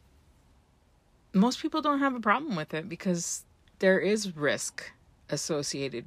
most 1.39 1.61
people 1.61 1.81
don't 1.83 2.01
have 2.01 2.15
a 2.15 2.21
problem 2.21 2.57
with 2.57 2.75
it 2.75 2.89
because 2.89 3.45
there 3.79 3.99
is 3.99 4.37
risk 4.37 4.91
associated 5.31 6.07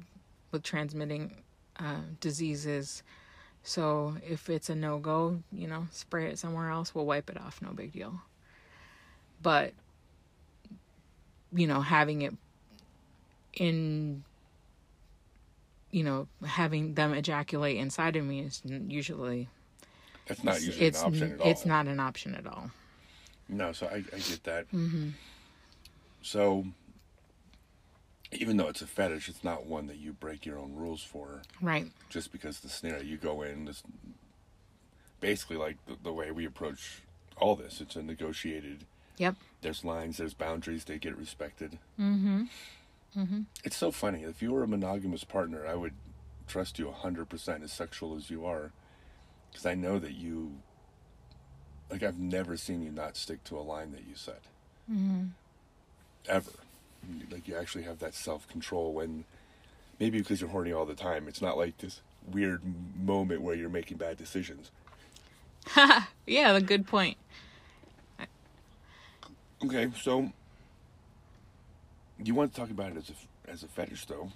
with 0.50 0.62
transmitting 0.62 1.42
uh, 1.78 2.00
diseases. 2.20 3.02
So 3.62 4.16
if 4.28 4.50
it's 4.50 4.68
a 4.68 4.74
no 4.74 4.98
go, 4.98 5.42
you 5.52 5.68
know, 5.68 5.86
spray 5.90 6.26
it 6.26 6.38
somewhere 6.38 6.70
else. 6.70 6.94
We'll 6.94 7.06
wipe 7.06 7.30
it 7.30 7.38
off. 7.40 7.62
No 7.62 7.70
big 7.72 7.92
deal. 7.92 8.20
But 9.42 9.72
you 11.54 11.66
know, 11.66 11.80
having 11.80 12.22
it 12.22 12.34
in 13.54 14.24
you 15.90 16.02
know, 16.02 16.26
having 16.44 16.94
them 16.94 17.12
ejaculate 17.12 17.76
inside 17.76 18.16
of 18.16 18.24
me 18.24 18.40
is 18.40 18.62
usually 18.64 19.48
That's 20.26 20.42
not 20.42 20.60
usually 20.62 20.86
it's 20.86 21.02
an 21.02 21.06
option 21.06 21.32
at 21.32 21.40
all. 21.40 21.48
it's 21.50 21.66
not 21.66 21.86
an 21.86 22.00
option 22.00 22.34
at 22.34 22.46
all. 22.46 22.70
No, 23.48 23.72
so 23.72 23.86
I, 23.86 23.96
I 23.96 24.18
get 24.18 24.44
that. 24.44 24.70
Mm-hmm. 24.72 25.10
So, 26.22 26.66
even 28.30 28.56
though 28.56 28.68
it's 28.68 28.80
a 28.82 28.86
fetish, 28.86 29.28
it's 29.28 29.44
not 29.44 29.66
one 29.66 29.86
that 29.88 29.96
you 29.98 30.12
break 30.12 30.46
your 30.46 30.58
own 30.58 30.74
rules 30.74 31.02
for 31.02 31.42
Right. 31.60 31.86
just 32.08 32.32
because 32.32 32.60
the 32.60 32.68
snare 32.68 33.02
you 33.02 33.16
go 33.18 33.42
in. 33.42 33.68
is 33.68 33.82
basically 35.20 35.56
like 35.56 35.76
the, 35.86 35.96
the 36.02 36.12
way 36.12 36.30
we 36.30 36.44
approach 36.46 37.02
all 37.36 37.56
this. 37.56 37.80
It's 37.80 37.96
a 37.96 38.02
negotiated. 38.02 38.84
Yep. 39.18 39.36
There's 39.60 39.84
lines. 39.84 40.16
There's 40.16 40.34
boundaries. 40.34 40.84
They 40.84 40.98
get 40.98 41.16
respected. 41.16 41.78
Mm-hmm. 42.00 42.44
Mm-hmm. 43.16 43.40
It's 43.64 43.76
so 43.76 43.90
funny. 43.90 44.22
If 44.22 44.40
you 44.40 44.52
were 44.52 44.62
a 44.62 44.68
monogamous 44.68 45.24
partner, 45.24 45.66
I 45.66 45.74
would 45.74 45.92
trust 46.48 46.78
you 46.78 46.90
hundred 46.90 47.28
percent 47.28 47.62
as 47.62 47.72
sexual 47.72 48.16
as 48.16 48.30
you 48.30 48.46
are, 48.46 48.72
because 49.50 49.66
I 49.66 49.74
know 49.74 49.98
that 49.98 50.12
you. 50.12 50.52
Like 51.92 52.02
I've 52.02 52.18
never 52.18 52.56
seen 52.56 52.82
you 52.82 52.90
not 52.90 53.18
stick 53.18 53.44
to 53.44 53.58
a 53.58 53.60
line 53.60 53.92
that 53.92 54.00
you 54.08 54.14
set. 54.14 54.40
Mm-hmm. 54.90 55.24
Ever, 56.26 56.50
like 57.30 57.46
you 57.46 57.54
actually 57.54 57.84
have 57.84 57.98
that 57.98 58.14
self 58.14 58.48
control 58.48 58.94
when, 58.94 59.24
maybe 60.00 60.18
because 60.18 60.40
you're 60.40 60.48
horny 60.48 60.72
all 60.72 60.86
the 60.86 60.94
time. 60.94 61.28
It's 61.28 61.42
not 61.42 61.58
like 61.58 61.76
this 61.78 62.00
weird 62.30 62.62
moment 62.98 63.42
where 63.42 63.54
you're 63.54 63.68
making 63.68 63.98
bad 63.98 64.16
decisions. 64.16 64.70
Yeah, 66.24 66.54
a 66.54 66.60
good 66.60 66.86
point. 66.86 67.16
Okay, 69.64 69.90
so 70.00 70.30
you 72.22 72.34
want 72.34 72.54
to 72.54 72.60
talk 72.60 72.70
about 72.70 72.92
it 72.92 72.96
as 72.96 73.10
a 73.10 73.50
as 73.50 73.62
a 73.64 73.68
fetish, 73.68 74.06
though. 74.06 74.30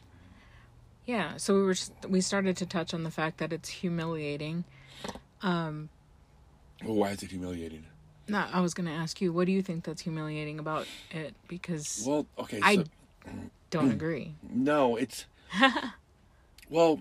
Yeah, 1.07 1.37
so 1.37 1.55
we 1.55 1.63
were 1.63 1.75
just, 1.75 1.93
we 2.09 2.21
started 2.21 2.57
to 2.57 2.67
touch 2.67 2.93
on 2.93 3.05
the 3.05 3.11
fact 3.11 3.39
that 3.39 3.53
it's 3.53 3.69
humiliating. 3.69 4.65
Um, 5.43 5.89
Well, 6.85 6.95
why 6.95 7.11
is 7.11 7.23
it 7.23 7.31
humiliating? 7.31 7.85
No, 8.29 8.45
I 8.53 8.61
was 8.61 8.75
going 8.75 8.87
to 8.87 8.93
ask 8.93 9.21
you, 9.21 9.33
what 9.33 9.47
do 9.47 9.53
you 9.53 9.63
think 9.63 9.85
that's 9.85 10.03
humiliating 10.03 10.59
about 10.59 10.87
it? 11.11 11.35
Because 11.49 12.05
Well, 12.07 12.27
okay, 12.39 12.61
I 12.63 12.77
so 12.77 12.85
don't 13.71 13.93
agree. 13.93 14.35
no, 14.51 14.97
it's 14.97 15.27
well, 16.71 17.01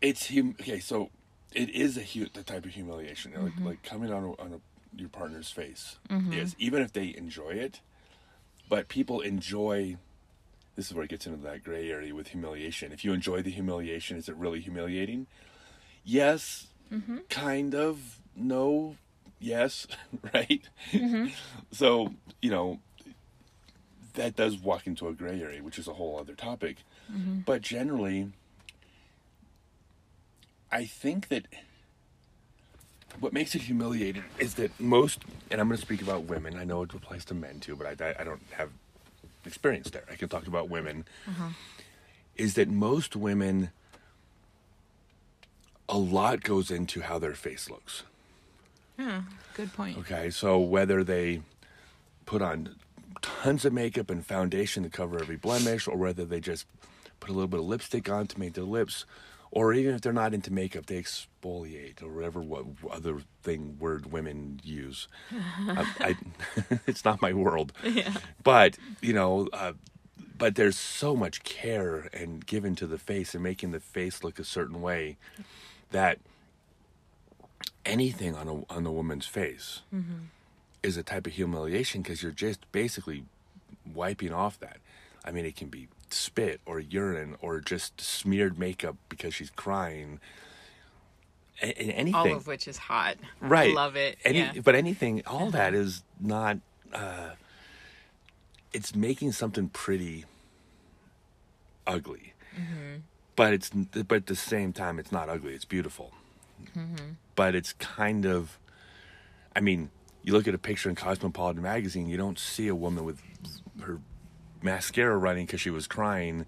it's 0.00 0.28
hum. 0.28 0.54
Okay, 0.60 0.78
so 0.78 1.10
it 1.52 1.70
is 1.70 1.96
a 1.96 2.02
hu- 2.02 2.28
the 2.32 2.42
type 2.42 2.64
of 2.64 2.72
humiliation, 2.72 3.32
like 3.32 3.52
mm-hmm. 3.52 3.66
like 3.66 3.82
coming 3.82 4.12
on 4.12 4.24
a, 4.24 4.30
on 4.40 4.52
a, 4.54 5.00
your 5.00 5.08
partner's 5.08 5.50
face 5.50 5.98
mm-hmm. 6.08 6.32
is 6.32 6.54
even 6.58 6.82
if 6.82 6.92
they 6.92 7.14
enjoy 7.16 7.50
it, 7.50 7.80
but 8.68 8.88
people 8.88 9.20
enjoy. 9.20 9.96
This 10.76 10.88
is 10.88 10.94
where 10.94 11.04
it 11.04 11.10
gets 11.10 11.26
into 11.26 11.42
that 11.42 11.64
gray 11.64 11.90
area 11.90 12.14
with 12.14 12.28
humiliation. 12.28 12.92
If 12.92 13.02
you 13.02 13.14
enjoy 13.14 13.40
the 13.40 13.50
humiliation, 13.50 14.18
is 14.18 14.28
it 14.28 14.36
really 14.36 14.60
humiliating? 14.60 15.26
Yes, 16.04 16.66
Mm-hmm. 16.92 17.18
kind 17.28 17.74
of. 17.74 18.18
No, 18.36 18.96
yes, 19.40 19.86
right? 20.34 20.62
Mm-hmm. 20.92 21.26
So, 21.72 22.14
you 22.40 22.50
know, 22.50 22.78
that 24.14 24.36
does 24.36 24.56
walk 24.56 24.86
into 24.86 25.08
a 25.08 25.12
gray 25.12 25.40
area, 25.42 25.62
which 25.62 25.78
is 25.78 25.88
a 25.88 25.92
whole 25.92 26.18
other 26.18 26.34
topic. 26.34 26.76
Mm-hmm. 27.12 27.40
But 27.40 27.60
generally, 27.60 28.32
I 30.72 30.84
think 30.86 31.28
that 31.28 31.46
what 33.20 33.32
makes 33.32 33.54
it 33.54 33.62
humiliating 33.62 34.24
is 34.38 34.54
that 34.54 34.78
most, 34.80 35.20
and 35.50 35.60
I'm 35.60 35.68
going 35.68 35.78
to 35.78 35.82
speak 35.82 36.02
about 36.02 36.24
women. 36.24 36.56
I 36.56 36.64
know 36.64 36.82
it 36.82 36.92
applies 36.94 37.24
to 37.26 37.34
men 37.34 37.60
too, 37.60 37.76
but 37.76 38.00
I, 38.00 38.14
I 38.18 38.24
don't 38.24 38.42
have 38.52 38.70
experience 39.44 39.90
there. 39.90 40.04
I 40.10 40.16
can 40.16 40.28
talk 40.28 40.46
about 40.46 40.68
women. 40.68 41.06
Uh-huh. 41.26 41.50
Is 42.36 42.54
that 42.54 42.68
most 42.68 43.16
women, 43.16 43.70
a 45.88 45.98
lot 45.98 46.42
goes 46.42 46.70
into 46.70 47.02
how 47.02 47.18
their 47.18 47.34
face 47.34 47.70
looks. 47.70 48.02
Yeah, 48.98 49.22
good 49.54 49.72
point. 49.72 49.98
Okay, 49.98 50.30
so 50.30 50.58
whether 50.58 51.04
they 51.04 51.42
put 52.24 52.42
on 52.42 52.76
tons 53.22 53.64
of 53.64 53.72
makeup 53.72 54.10
and 54.10 54.24
foundation 54.24 54.82
to 54.82 54.88
cover 54.88 55.20
every 55.20 55.36
blemish, 55.36 55.86
or 55.86 55.96
whether 55.96 56.24
they 56.24 56.40
just 56.40 56.66
put 57.20 57.30
a 57.30 57.32
little 57.32 57.48
bit 57.48 57.60
of 57.60 57.66
lipstick 57.66 58.08
on 58.08 58.26
to 58.28 58.40
make 58.40 58.54
their 58.54 58.64
lips, 58.64 59.04
or 59.50 59.72
even 59.72 59.94
if 59.94 60.00
they're 60.00 60.12
not 60.12 60.34
into 60.34 60.52
makeup, 60.52 60.86
they 60.86 61.00
exfoliate 61.00 62.02
or 62.02 62.08
whatever 62.08 62.40
what 62.40 62.66
other 62.90 63.20
thing 63.42 63.76
word 63.78 64.12
women 64.12 64.60
use. 64.64 65.08
I, 65.68 65.86
I, 66.00 66.16
it's 66.86 67.04
not 67.04 67.22
my 67.22 67.32
world, 67.32 67.72
yeah. 67.84 68.14
but 68.42 68.76
you 69.00 69.12
know. 69.12 69.48
Uh, 69.52 69.72
but 70.38 70.54
there's 70.54 70.76
so 70.76 71.16
much 71.16 71.42
care 71.44 72.10
and 72.12 72.44
given 72.44 72.74
to 72.76 72.86
the 72.86 72.98
face 72.98 73.34
and 73.34 73.42
making 73.42 73.70
the 73.70 73.80
face 73.80 74.22
look 74.22 74.38
a 74.38 74.44
certain 74.44 74.82
way 74.82 75.16
that 75.90 76.18
anything 77.84 78.34
on 78.34 78.48
a 78.48 78.72
on 78.72 78.84
the 78.84 78.90
woman's 78.90 79.26
face 79.26 79.82
is 80.82 80.96
a 80.96 81.02
type 81.02 81.26
of 81.26 81.32
humiliation 81.34 82.02
because 82.02 82.22
you're 82.22 82.32
just 82.32 82.70
basically 82.72 83.24
wiping 83.94 84.32
off 84.32 84.58
that. 84.60 84.78
I 85.24 85.30
mean, 85.32 85.44
it 85.44 85.56
can 85.56 85.68
be 85.68 85.88
spit 86.10 86.60
or 86.66 86.78
urine 86.78 87.36
or 87.40 87.60
just 87.60 88.00
smeared 88.00 88.58
makeup 88.58 88.96
because 89.08 89.34
she's 89.34 89.50
crying. 89.50 90.20
A- 91.62 91.72
anything, 91.78 92.14
All 92.14 92.32
of 92.36 92.46
which 92.46 92.68
is 92.68 92.76
hot. 92.76 93.16
right? 93.40 93.70
I 93.70 93.74
Love 93.74 93.96
it. 93.96 94.18
Any, 94.24 94.38
yeah. 94.40 94.52
but 94.62 94.74
anything, 94.74 95.22
all 95.26 95.50
that 95.50 95.72
is 95.74 96.02
not. 96.20 96.58
Uh, 96.92 97.30
it's 98.72 98.94
making 98.94 99.32
something 99.32 99.68
pretty 99.70 100.26
ugly, 101.86 102.34
but 103.36 103.52
it's 103.52 103.68
but 103.68 104.16
at 104.16 104.26
the 104.26 104.36
same 104.36 104.72
time, 104.72 104.98
it's 104.98 105.12
not 105.12 105.28
ugly. 105.28 105.54
It's 105.54 105.64
beautiful, 105.64 106.12
mm-hmm. 106.76 107.12
but 107.34 107.54
it's 107.54 107.72
kind 107.74 108.26
of. 108.26 108.58
I 109.54 109.60
mean, 109.60 109.90
you 110.22 110.32
look 110.32 110.48
at 110.48 110.54
a 110.54 110.58
picture 110.58 110.88
in 110.88 110.96
Cosmopolitan 110.96 111.62
magazine, 111.62 112.08
you 112.08 112.16
don't 112.16 112.38
see 112.38 112.68
a 112.68 112.74
woman 112.74 113.04
with 113.04 113.22
her 113.80 114.00
mascara 114.62 115.16
running 115.16 115.46
because 115.46 115.60
she 115.60 115.70
was 115.70 115.86
crying 115.86 116.44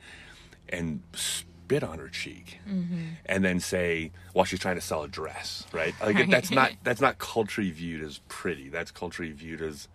and 0.68 1.03
spit 1.14 1.85
on 1.85 1.98
her 1.98 2.09
cheek 2.09 2.59
mm-hmm. 2.68 3.01
and 3.27 3.44
then 3.44 3.61
say 3.61 4.11
well 4.35 4.44
she's 4.44 4.59
trying 4.59 4.74
to 4.74 4.81
sell 4.81 5.03
a 5.03 5.09
dress 5.09 5.64
right? 5.72 5.94
Like 6.01 6.29
that's 6.29 6.51
not 6.51 6.72
that's 6.83 7.01
not 7.01 7.18
culturally 7.18 7.70
viewed 7.70 8.03
as 8.03 8.20
pretty. 8.29 8.68
That's 8.68 8.90
culturally 8.90 9.33
viewed 9.33 9.61
as 9.61 9.88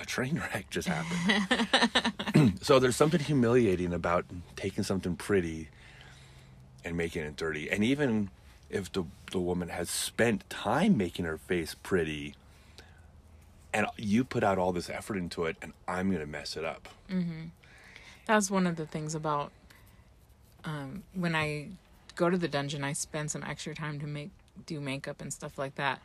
a 0.00 0.04
train 0.06 0.36
wreck 0.40 0.68
just 0.70 0.88
happened 0.88 2.58
so 2.62 2.78
there's 2.78 2.96
something 2.96 3.20
humiliating 3.20 3.92
about 3.92 4.24
taking 4.56 4.82
something 4.82 5.14
pretty 5.16 5.68
and 6.84 6.96
making 6.96 7.22
it 7.22 7.36
dirty 7.36 7.70
and 7.70 7.84
even 7.84 8.30
if 8.70 8.90
the 8.92 9.04
the 9.32 9.38
woman 9.40 9.68
has 9.68 9.90
spent 9.90 10.48
time 10.48 10.96
making 10.96 11.24
her 11.24 11.36
face 11.36 11.74
pretty 11.82 12.34
and 13.72 13.86
you 13.96 14.24
put 14.24 14.42
out 14.42 14.58
all 14.58 14.72
this 14.72 14.88
effort 14.90 15.16
into 15.16 15.44
it 15.44 15.56
and 15.62 15.72
i'm 15.86 16.08
going 16.08 16.20
to 16.20 16.26
mess 16.26 16.56
it 16.56 16.64
up 16.64 16.88
That's 18.26 18.50
one 18.50 18.66
of 18.66 18.76
the 18.76 18.86
things 18.86 19.14
about 19.14 19.50
um, 20.64 21.02
when 21.14 21.34
I 21.34 21.70
go 22.14 22.28
to 22.30 22.36
the 22.38 22.46
dungeon. 22.46 22.84
I 22.84 22.92
spend 22.92 23.30
some 23.30 23.42
extra 23.42 23.74
time 23.74 23.98
to 24.00 24.06
make 24.06 24.30
do 24.66 24.78
makeup 24.80 25.20
and 25.20 25.32
stuff 25.32 25.58
like 25.58 25.74
that. 25.76 26.00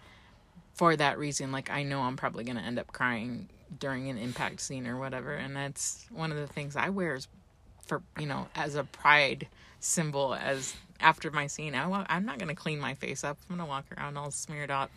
For 0.73 0.95
that 0.95 1.19
reason, 1.19 1.51
like 1.51 1.69
I 1.69 1.84
know 1.84 2.01
I'm 2.01 2.15
probably 2.15 2.43
gonna 2.45 2.62
end 2.62 2.79
up 2.79 2.88
crying 2.91 3.49
during 3.80 4.10
an 4.10 4.17
impact 4.17 4.62
scene 4.62 4.88
or 4.88 4.97
whatever, 4.97 5.34
and 5.34 5.56
that's 5.56 6.06
one 6.10 6.32
of 6.32 6.38
the 6.38 6.47
things 6.47 6.75
I 6.75 6.89
wear 6.89 7.15
is 7.15 7.28
for 7.86 8.01
you 8.19 8.25
know 8.25 8.47
as 8.56 8.75
a 8.75 8.84
pride 8.84 9.47
symbol. 9.80 10.34
As 10.34 10.75
after 10.99 11.32
my 11.32 11.47
scene, 11.47 11.75
I 11.75 12.06
I'm 12.10 12.25
not 12.25 12.39
gonna 12.39 12.56
clean 12.56 12.80
my 12.80 12.93
face 12.93 13.23
up. 13.23 13.38
I'm 13.49 13.58
gonna 13.58 13.67
walk 13.67 13.86
around 13.97 14.17
all 14.17 14.32
smeared 14.32 14.71
up. 14.71 14.91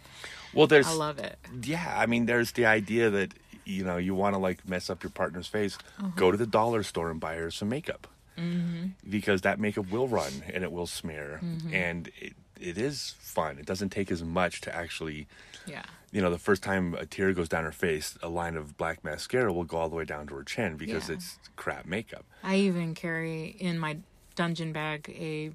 well 0.55 0.67
there's 0.67 0.87
I 0.87 0.93
love 0.93 1.19
it. 1.19 1.39
yeah 1.63 1.95
i 1.99 2.07
mean 2.07 2.27
there's 2.27 2.53
the 2.53 2.67
idea 2.67 3.11
that 3.11 3.35
you 3.65 3.85
know 3.85 3.97
you 3.99 4.15
want 4.15 4.35
to 4.35 4.39
like 4.39 4.67
mess 4.69 4.89
up 4.89 5.03
your 5.03 5.11
partner's 5.11 5.47
face 5.47 5.77
go 6.17 6.27
uh-huh. 6.27 6.31
to 6.33 6.37
the 6.39 6.47
dollar 6.47 6.83
store 6.83 7.11
and 7.11 7.21
buy 7.21 7.35
her 7.37 7.51
some 7.51 7.69
makeup 7.69 8.07
mm-hmm. 8.39 8.87
because 9.09 9.43
that 9.43 9.61
makeup 9.61 9.91
will 9.91 10.09
run 10.09 10.33
and 10.53 10.65
it 10.65 10.73
will 10.73 10.87
smear 10.87 11.41
mm-hmm. 11.43 11.75
and 11.75 12.11
it, 12.19 12.33
it 12.59 12.79
is 12.79 13.15
fun 13.19 13.59
it 13.59 13.67
doesn't 13.67 13.91
take 13.91 14.11
as 14.11 14.23
much 14.25 14.61
to 14.63 14.75
actually 14.75 15.27
Yeah. 15.67 15.83
You 16.13 16.21
know 16.23 16.31
the 16.31 16.39
first 16.39 16.63
time 16.63 16.95
a 16.95 17.05
tear 17.07 17.33
goes 17.33 17.49
down 17.49 17.65
her 17.65 17.73
face 17.73 18.17
a 18.23 18.29
line 18.29 18.57
of 18.57 18.77
black 18.77 19.05
mascara 19.05 19.53
will 19.53 19.65
go 19.65 19.77
all 19.77 19.89
the 19.89 19.97
way 19.97 20.05
down 20.05 20.27
to 20.27 20.35
her 20.35 20.43
chin 20.45 20.77
because 20.77 21.09
Yeah. 21.09 21.17
it's 21.17 21.39
crap 21.57 21.87
makeup 21.87 22.25
I 22.43 22.57
even 22.57 22.95
carry 22.95 23.49
in 23.59 23.79
my 23.79 23.99
dungeon 24.37 24.73
bag 24.73 25.09
a 25.11 25.53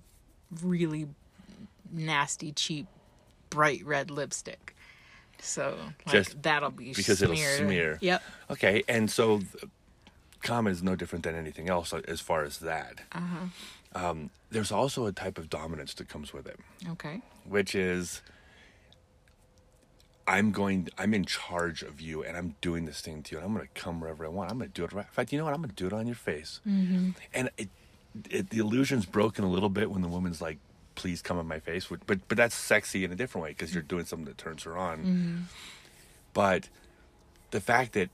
really 0.62 1.08
nasty, 1.92 2.52
cheap, 2.52 2.88
bright 3.50 3.86
red 3.86 4.10
lipstick. 4.12 4.76
So 5.40 5.78
like, 6.06 6.14
Just 6.14 6.42
that'll 6.42 6.72
be 6.72 6.94
because 6.94 7.22
it'll 7.22 7.36
smear. 7.36 7.98
Yep. 8.02 8.22
okay 8.52 8.84
and 8.88 9.10
so 9.12 9.42
common 10.42 10.72
is 10.74 10.84
no 10.84 10.96
different 10.96 11.24
than 11.24 11.36
anything 11.36 11.70
else 11.70 11.94
as 12.08 12.20
far 12.20 12.44
as 12.44 12.60
that 12.60 13.00
um, 13.96 14.30
there's 14.52 14.72
also 14.72 15.06
a 15.06 15.12
type 15.12 15.38
of 15.38 15.50
dominance 15.50 15.94
that 15.96 16.10
comes 16.10 16.34
with 16.34 16.48
it 16.48 16.60
Okay. 16.90 17.22
which 17.48 17.76
is 17.76 18.22
I'm 20.26 20.52
going. 20.52 20.90
I'm 20.98 21.14
in 21.14 21.26
charge 21.26 21.84
of 21.84 22.00
you, 22.00 22.24
and 22.24 22.38
I'm 22.38 22.56
doing 22.62 22.86
this 22.86 23.02
thing 23.02 23.24
to 23.24 23.32
you. 23.34 23.38
And 23.40 23.46
I'm 23.46 23.54
going 23.54 23.68
to 23.68 23.82
come 23.82 24.00
wherever 24.00 24.26
I 24.26 24.30
want. 24.30 24.52
I'm 24.52 24.58
going 24.58 24.70
to 24.70 24.74
do 24.74 24.86
it 24.86 24.94
right. 24.94 25.06
In 25.06 25.12
fact, 25.12 25.32
you 25.34 25.38
know 25.38 25.46
what? 25.46 25.54
I'm 25.54 25.62
going 25.62 25.70
to 25.70 25.76
do 25.76 25.88
it 25.88 25.94
on 25.94 26.08
your 26.08 26.16
face. 26.16 26.62
Mm-hmm. 26.68 27.12
And 27.34 27.50
it, 27.58 27.70
it, 28.30 28.50
the 28.50 28.60
illusion's 28.60 29.06
broken 29.06 29.44
a 29.44 29.50
little 29.50 29.70
bit 29.70 29.92
when 29.92 30.02
the 30.02 30.08
woman's 30.08 30.42
like, 30.42 30.60
"Please 30.96 31.22
come 31.22 31.38
on 31.38 31.48
my 31.48 31.60
face." 31.60 31.88
But 31.88 32.28
but 32.28 32.38
that's 32.38 32.56
sexy 32.56 33.04
in 33.04 33.12
a 33.12 33.16
different 33.16 33.44
way 33.44 33.50
because 33.52 33.74
you're 33.74 33.84
doing 33.84 34.06
something 34.06 34.26
that 34.26 34.38
turns 34.38 34.64
her 34.64 34.78
on. 34.78 34.98
Mm-hmm. 35.00 35.38
But 36.34 36.70
the 37.52 37.60
fact 37.60 37.94
that 37.94 38.10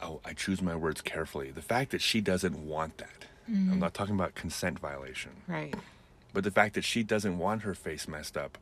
oh, 0.00 0.20
I 0.24 0.32
choose 0.32 0.62
my 0.62 0.76
words 0.76 1.00
carefully. 1.00 1.50
The 1.50 1.62
fact 1.62 1.90
that 1.90 2.00
she 2.00 2.20
doesn't 2.20 2.56
want 2.66 2.98
that. 2.98 3.26
I'm 3.72 3.78
not 3.78 3.94
talking 3.94 4.14
about 4.14 4.34
consent 4.34 4.78
violation. 4.78 5.32
Right. 5.46 5.74
But 6.34 6.44
the 6.44 6.50
fact 6.50 6.74
that 6.74 6.84
she 6.84 7.02
doesn't 7.02 7.38
want 7.38 7.62
her 7.62 7.74
face 7.74 8.06
messed 8.06 8.36
up 8.36 8.58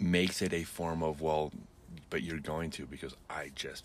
makes 0.00 0.42
it 0.42 0.52
a 0.52 0.64
form 0.64 1.02
of, 1.02 1.20
well, 1.20 1.52
but 2.10 2.22
you're 2.22 2.38
going 2.38 2.70
to 2.72 2.86
because 2.86 3.14
I 3.28 3.50
just 3.54 3.84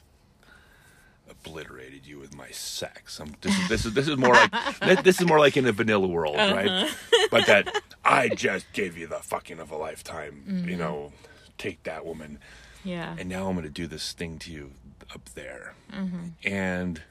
obliterated 1.29 2.05
you 2.05 2.19
with 2.19 2.35
my 2.35 2.49
sex. 2.49 3.19
I'm, 3.19 3.35
this, 3.41 3.57
is, 3.57 3.69
this 3.69 3.85
is 3.85 3.93
this 3.93 4.07
is 4.07 4.17
more 4.17 4.33
like 4.33 5.03
this- 5.03 5.21
is 5.21 5.27
more 5.27 5.39
like 5.39 5.57
in 5.57 5.65
a 5.65 5.71
vanilla 5.71 6.07
world, 6.07 6.35
right? 6.35 6.67
Uh-huh. 6.67 7.27
But 7.31 7.45
that 7.45 7.81
I 8.03 8.29
just 8.29 8.71
gave 8.73 8.97
you 8.97 9.07
the 9.07 9.19
fucking 9.19 9.59
of 9.59 9.71
a 9.71 9.77
lifetime. 9.77 10.43
You 10.47 10.53
mm-hmm. 10.53 10.77
know, 10.77 11.11
take 11.57 11.83
that 11.83 12.05
woman, 12.05 12.39
Yeah. 12.83 13.15
and 13.17 13.29
now 13.29 13.47
I'm 13.47 13.53
going 13.55 13.65
to 13.65 13.71
do 13.71 13.87
this 13.87 14.13
thing 14.13 14.39
to 14.39 14.51
you 14.51 14.71
up 15.13 15.29
there, 15.35 15.75
mm-hmm. 15.93 16.29
and 16.43 17.01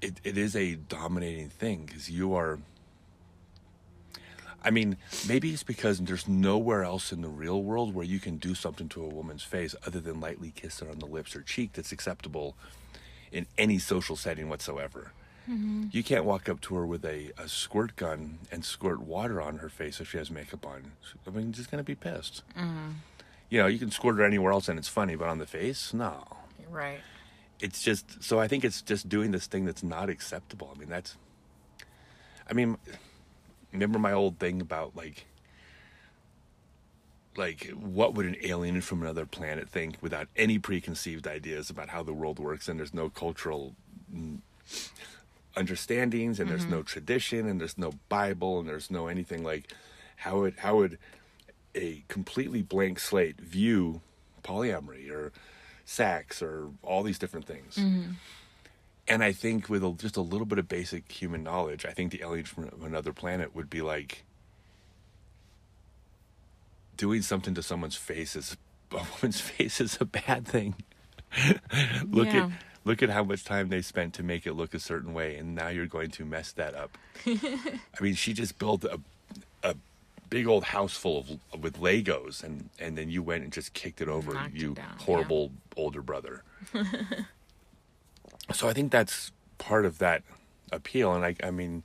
it 0.00 0.20
it 0.24 0.36
is 0.36 0.54
a 0.56 0.74
dominating 0.74 1.48
thing 1.48 1.86
because 1.86 2.10
you 2.10 2.34
are. 2.34 2.58
I 4.66 4.70
mean, 4.70 4.96
maybe 5.28 5.52
it's 5.52 5.62
because 5.62 6.00
there's 6.00 6.26
nowhere 6.26 6.82
else 6.82 7.12
in 7.12 7.20
the 7.20 7.28
real 7.28 7.62
world 7.62 7.94
where 7.94 8.04
you 8.04 8.18
can 8.18 8.36
do 8.36 8.52
something 8.56 8.88
to 8.90 9.04
a 9.04 9.06
woman's 9.06 9.44
face 9.44 9.76
other 9.86 10.00
than 10.00 10.20
lightly 10.20 10.50
kiss 10.50 10.80
her 10.80 10.90
on 10.90 10.98
the 10.98 11.06
lips 11.06 11.36
or 11.36 11.42
cheek 11.42 11.74
that's 11.74 11.92
acceptable 11.92 12.56
in 13.30 13.46
any 13.56 13.78
social 13.78 14.16
setting 14.16 14.48
whatsoever. 14.48 15.12
Mm-hmm. 15.48 15.86
You 15.92 16.02
can't 16.02 16.24
walk 16.24 16.48
up 16.48 16.60
to 16.62 16.74
her 16.74 16.84
with 16.84 17.04
a, 17.04 17.30
a 17.38 17.48
squirt 17.48 17.94
gun 17.94 18.38
and 18.50 18.64
squirt 18.64 19.00
water 19.00 19.40
on 19.40 19.58
her 19.58 19.68
face 19.68 20.00
if 20.00 20.10
she 20.10 20.18
has 20.18 20.32
makeup 20.32 20.66
on. 20.66 20.90
I 21.24 21.30
mean, 21.30 21.52
she's 21.52 21.68
going 21.68 21.78
to 21.78 21.86
be 21.86 21.94
pissed. 21.94 22.42
Mm-hmm. 22.58 22.90
You 23.48 23.60
know, 23.60 23.68
you 23.68 23.78
can 23.78 23.92
squirt 23.92 24.16
her 24.16 24.24
anywhere 24.24 24.50
else 24.50 24.68
and 24.68 24.80
it's 24.80 24.88
funny, 24.88 25.14
but 25.14 25.28
on 25.28 25.38
the 25.38 25.46
face, 25.46 25.94
no. 25.94 26.24
right. 26.68 26.98
It's 27.60 27.82
just, 27.82 28.20
so 28.22 28.40
I 28.40 28.48
think 28.48 28.64
it's 28.64 28.82
just 28.82 29.08
doing 29.08 29.30
this 29.30 29.46
thing 29.46 29.64
that's 29.64 29.84
not 29.84 30.10
acceptable. 30.10 30.72
I 30.74 30.78
mean, 30.78 30.88
that's, 30.88 31.16
I 32.50 32.52
mean, 32.52 32.76
remember 33.76 33.98
my 33.98 34.12
old 34.12 34.38
thing 34.38 34.60
about 34.60 34.96
like, 34.96 35.26
like 37.36 37.68
what 37.70 38.14
would 38.14 38.26
an 38.26 38.36
alien 38.42 38.80
from 38.80 39.02
another 39.02 39.26
planet 39.26 39.68
think 39.68 39.96
without 40.00 40.28
any 40.36 40.58
preconceived 40.58 41.26
ideas 41.26 41.68
about 41.70 41.90
how 41.90 42.02
the 42.02 42.12
world 42.12 42.38
works 42.38 42.68
and 42.68 42.78
there's 42.80 42.94
no 42.94 43.10
cultural 43.10 43.74
mm, 44.14 44.38
understandings 45.56 46.40
and 46.40 46.50
there's 46.50 46.66
no 46.66 46.82
tradition 46.82 47.46
and 47.48 47.60
there's 47.60 47.78
no 47.78 47.92
bible 48.08 48.58
and 48.60 48.68
there's 48.68 48.90
no 48.90 49.06
anything 49.06 49.42
like 49.42 49.72
how 50.16 50.40
would 50.40 50.54
how 50.58 50.76
would 50.76 50.98
a 51.74 52.02
completely 52.08 52.62
blank 52.62 52.98
slate 52.98 53.38
view 53.40 54.00
polyamory 54.42 55.10
or 55.10 55.32
sex 55.84 56.42
or 56.42 56.70
all 56.82 57.02
these 57.02 57.18
different 57.18 57.46
things 57.46 57.76
and 59.08 59.22
i 59.22 59.32
think 59.32 59.68
with 59.68 59.82
a, 59.84 59.92
just 59.98 60.16
a 60.16 60.20
little 60.20 60.46
bit 60.46 60.58
of 60.58 60.68
basic 60.68 61.10
human 61.10 61.42
knowledge 61.42 61.84
i 61.86 61.90
think 61.92 62.10
the 62.12 62.22
aliens 62.22 62.48
from 62.48 62.70
another 62.84 63.12
planet 63.12 63.54
would 63.54 63.70
be 63.70 63.80
like 63.82 64.24
doing 66.96 67.22
something 67.22 67.54
to 67.54 67.62
someone's 67.62 67.96
face 67.96 68.34
is 68.36 68.56
a 68.92 68.96
woman's 69.16 69.40
face 69.40 69.80
is 69.80 69.98
a 70.00 70.04
bad 70.04 70.46
thing 70.46 70.74
look 72.08 72.28
Yeah. 72.28 72.46
at 72.46 72.50
look 72.84 73.02
at 73.02 73.10
how 73.10 73.24
much 73.24 73.44
time 73.44 73.68
they 73.68 73.82
spent 73.82 74.14
to 74.14 74.22
make 74.22 74.46
it 74.46 74.52
look 74.54 74.72
a 74.72 74.78
certain 74.78 75.12
way 75.12 75.36
and 75.36 75.54
now 75.56 75.68
you're 75.68 75.86
going 75.86 76.10
to 76.12 76.24
mess 76.24 76.52
that 76.52 76.74
up 76.74 76.96
i 77.26 78.00
mean 78.00 78.14
she 78.14 78.32
just 78.32 78.58
built 78.58 78.84
a 78.84 79.00
a 79.64 79.74
big 80.30 80.46
old 80.46 80.64
house 80.64 80.96
full 80.96 81.18
of 81.52 81.62
with 81.62 81.80
legos 81.80 82.42
and 82.42 82.68
and 82.78 82.96
then 82.96 83.10
you 83.10 83.22
went 83.22 83.42
and 83.44 83.52
just 83.52 83.72
kicked 83.74 84.00
it 84.00 84.08
over 84.08 84.32
Knocked 84.34 84.54
it 84.54 84.60
you 84.60 84.74
yeah. 84.76 84.84
horrible 85.00 85.50
older 85.76 86.00
brother 86.02 86.42
so 88.52 88.68
i 88.68 88.72
think 88.72 88.90
that's 88.92 89.32
part 89.58 89.84
of 89.84 89.98
that 89.98 90.22
appeal 90.72 91.12
and 91.14 91.24
i 91.24 91.34
i 91.42 91.50
mean 91.50 91.82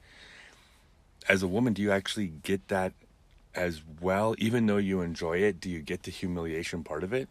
as 1.30 1.44
a 1.44 1.48
woman 1.48 1.74
do 1.74 1.82
you 1.82 1.92
actually 1.92 2.28
get 2.28 2.68
that 2.68 2.94
as 3.54 3.82
well 4.02 4.34
even 4.38 4.66
though 4.66 4.78
you 4.78 5.02
enjoy 5.02 5.38
it 5.38 5.60
do 5.60 5.70
you 5.70 5.82
get 5.82 6.04
the 6.04 6.12
humiliation 6.12 6.84
part 6.84 7.04
of 7.04 7.14
it 7.14 7.28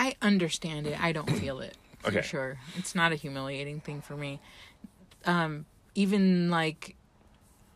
I 0.00 0.14
understand 0.22 0.86
it. 0.86 1.02
I 1.02 1.10
don't 1.10 1.28
feel 1.28 1.58
it 1.58 1.76
for 1.98 2.10
Okay. 2.10 2.22
sure. 2.22 2.56
It's 2.76 2.94
not 2.94 3.10
a 3.10 3.16
humiliating 3.16 3.80
thing 3.80 4.00
for 4.00 4.16
me. 4.16 4.38
Um, 5.24 5.66
even 5.96 6.50
like 6.50 6.94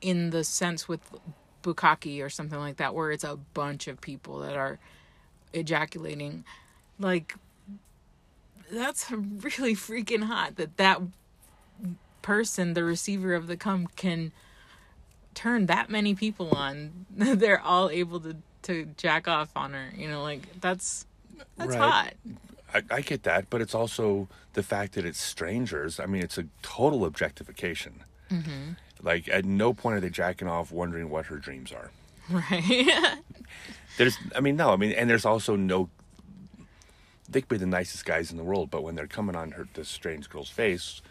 in 0.00 0.30
the 0.30 0.44
sense 0.44 0.86
with 0.86 1.00
bukkake 1.64 2.22
or 2.24 2.30
something 2.30 2.60
like 2.60 2.76
that, 2.76 2.94
where 2.94 3.10
it's 3.10 3.24
a 3.24 3.36
bunch 3.54 3.88
of 3.88 4.00
people 4.00 4.38
that 4.38 4.56
are 4.56 4.78
ejaculating, 5.52 6.44
like 7.00 7.34
that's 8.72 9.10
really 9.10 9.74
freaking 9.74 10.24
hot. 10.24 10.56
That 10.56 10.76
that 10.78 11.00
person, 12.22 12.74
the 12.74 12.84
receiver 12.84 13.34
of 13.34 13.46
the 13.46 13.56
cum, 13.56 13.86
can 13.96 14.32
turn 15.34 15.66
that 15.66 15.90
many 15.90 16.14
people 16.14 16.50
on. 16.50 17.06
They're 17.16 17.60
all 17.60 17.90
able 17.90 18.20
to 18.20 18.36
to 18.62 18.86
jack 18.96 19.28
off 19.28 19.50
on 19.56 19.72
her. 19.72 19.90
You 19.96 20.08
know, 20.08 20.22
like 20.22 20.60
that's 20.60 21.06
that's 21.56 21.70
Right. 21.76 21.78
hot. 21.78 22.14
I, 22.74 22.82
I 22.90 23.00
get 23.02 23.24
that 23.24 23.50
but 23.50 23.60
it's 23.60 23.74
also 23.74 24.28
the 24.54 24.62
fact 24.62 24.94
that 24.94 25.04
it's 25.04 25.20
strangers 25.20 26.00
i 26.00 26.06
mean 26.06 26.22
it's 26.22 26.38
a 26.38 26.46
total 26.62 27.04
objectification 27.04 28.02
mm-hmm. 28.30 28.72
like 29.02 29.28
at 29.28 29.44
no 29.44 29.74
point 29.74 29.96
are 29.96 30.00
they 30.00 30.08
jacking 30.08 30.48
off 30.48 30.72
wondering 30.72 31.10
what 31.10 31.26
her 31.26 31.36
dreams 31.36 31.70
are 31.70 31.90
Right. 32.30 32.90
there's 33.98 34.16
i 34.34 34.40
mean 34.40 34.56
no 34.56 34.72
i 34.72 34.76
mean 34.76 34.92
and 34.92 35.10
there's 35.10 35.26
also 35.26 35.54
no 35.54 35.90
they 37.32 37.40
could 37.40 37.48
be 37.48 37.56
the 37.56 37.66
nicest 37.66 38.04
guys 38.04 38.30
in 38.30 38.36
the 38.36 38.44
world 38.44 38.70
but 38.70 38.82
when 38.82 38.94
they're 38.94 39.06
coming 39.06 39.36
on 39.36 39.52
her 39.52 39.68
this 39.74 39.88
strange 39.88 40.28
girl's 40.28 40.50
face 40.50 41.02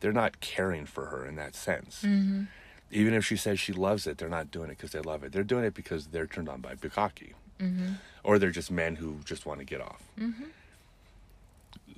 they're 0.00 0.12
not 0.12 0.40
caring 0.40 0.84
for 0.86 1.06
her 1.06 1.24
in 1.24 1.36
that 1.36 1.54
sense. 1.54 2.02
Mm-hmm. 2.02 2.44
Even 2.90 3.14
if 3.14 3.24
she 3.24 3.36
says 3.36 3.58
she 3.58 3.72
loves 3.72 4.06
it 4.06 4.18
they're 4.18 4.28
not 4.28 4.50
doing 4.50 4.70
it 4.70 4.76
because 4.76 4.92
they 4.92 5.00
love 5.00 5.24
it. 5.24 5.32
They're 5.32 5.42
doing 5.42 5.64
it 5.64 5.74
because 5.74 6.08
they're 6.08 6.26
turned 6.26 6.48
on 6.48 6.60
by 6.60 6.74
bukkake 6.74 7.32
mm-hmm. 7.60 7.94
or 8.24 8.38
they're 8.38 8.50
just 8.50 8.70
men 8.70 8.96
who 8.96 9.16
just 9.24 9.46
want 9.46 9.60
to 9.60 9.64
get 9.64 9.80
off. 9.80 10.02
Mm-hmm. 10.18 10.44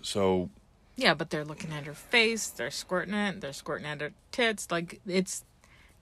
So 0.03 0.51
yeah, 0.97 1.15
but 1.15 1.31
they're 1.31 1.45
looking 1.45 1.73
at 1.73 1.87
her 1.87 1.95
face, 1.95 2.49
they're 2.49 2.71
squirting 2.71 3.15
it, 3.15 3.41
they're 3.41 3.53
squirting 3.53 3.87
at 3.87 4.01
her 4.01 4.13
tits. 4.33 4.71
Like 4.71 5.01
it's 5.07 5.45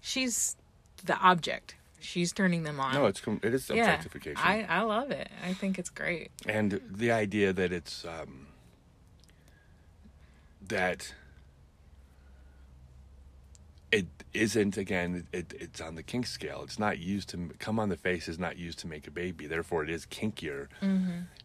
she's 0.01 0.57
the 1.05 1.19
object. 1.19 1.75
She's 2.07 2.33
turning 2.33 2.63
them 2.63 2.79
on. 2.81 2.95
no 2.95 3.07
it's 3.07 3.21
it 3.43 3.53
is 3.55 3.69
yeah. 3.69 3.83
objectification 3.85 4.41
I, 4.43 4.65
I 4.69 4.83
love 4.83 5.11
it. 5.11 5.29
I 5.45 5.53
think 5.53 5.79
it's 5.79 5.91
great. 5.91 6.31
and 6.47 6.81
the 6.91 7.11
idea 7.11 7.53
that 7.53 7.73
it's 7.73 8.05
um, 8.05 8.47
that 10.69 11.13
it 13.93 14.07
isn't 14.35 14.77
again 14.77 15.27
it, 15.33 15.55
it's 15.59 15.81
on 15.81 15.95
the 15.95 16.03
kink 16.03 16.27
scale 16.27 16.61
it's 16.65 16.79
not 16.79 16.99
used 16.99 17.29
to 17.31 17.51
come 17.59 17.79
on 17.79 17.89
the 17.89 17.97
face 17.97 18.29
is 18.29 18.39
not 18.39 18.57
used 18.59 18.79
to 18.81 18.87
make 18.87 19.07
a 19.07 19.11
baby 19.11 19.47
therefore 19.47 19.83
it 19.85 19.89
is 19.91 20.05
kinkier 20.07 20.67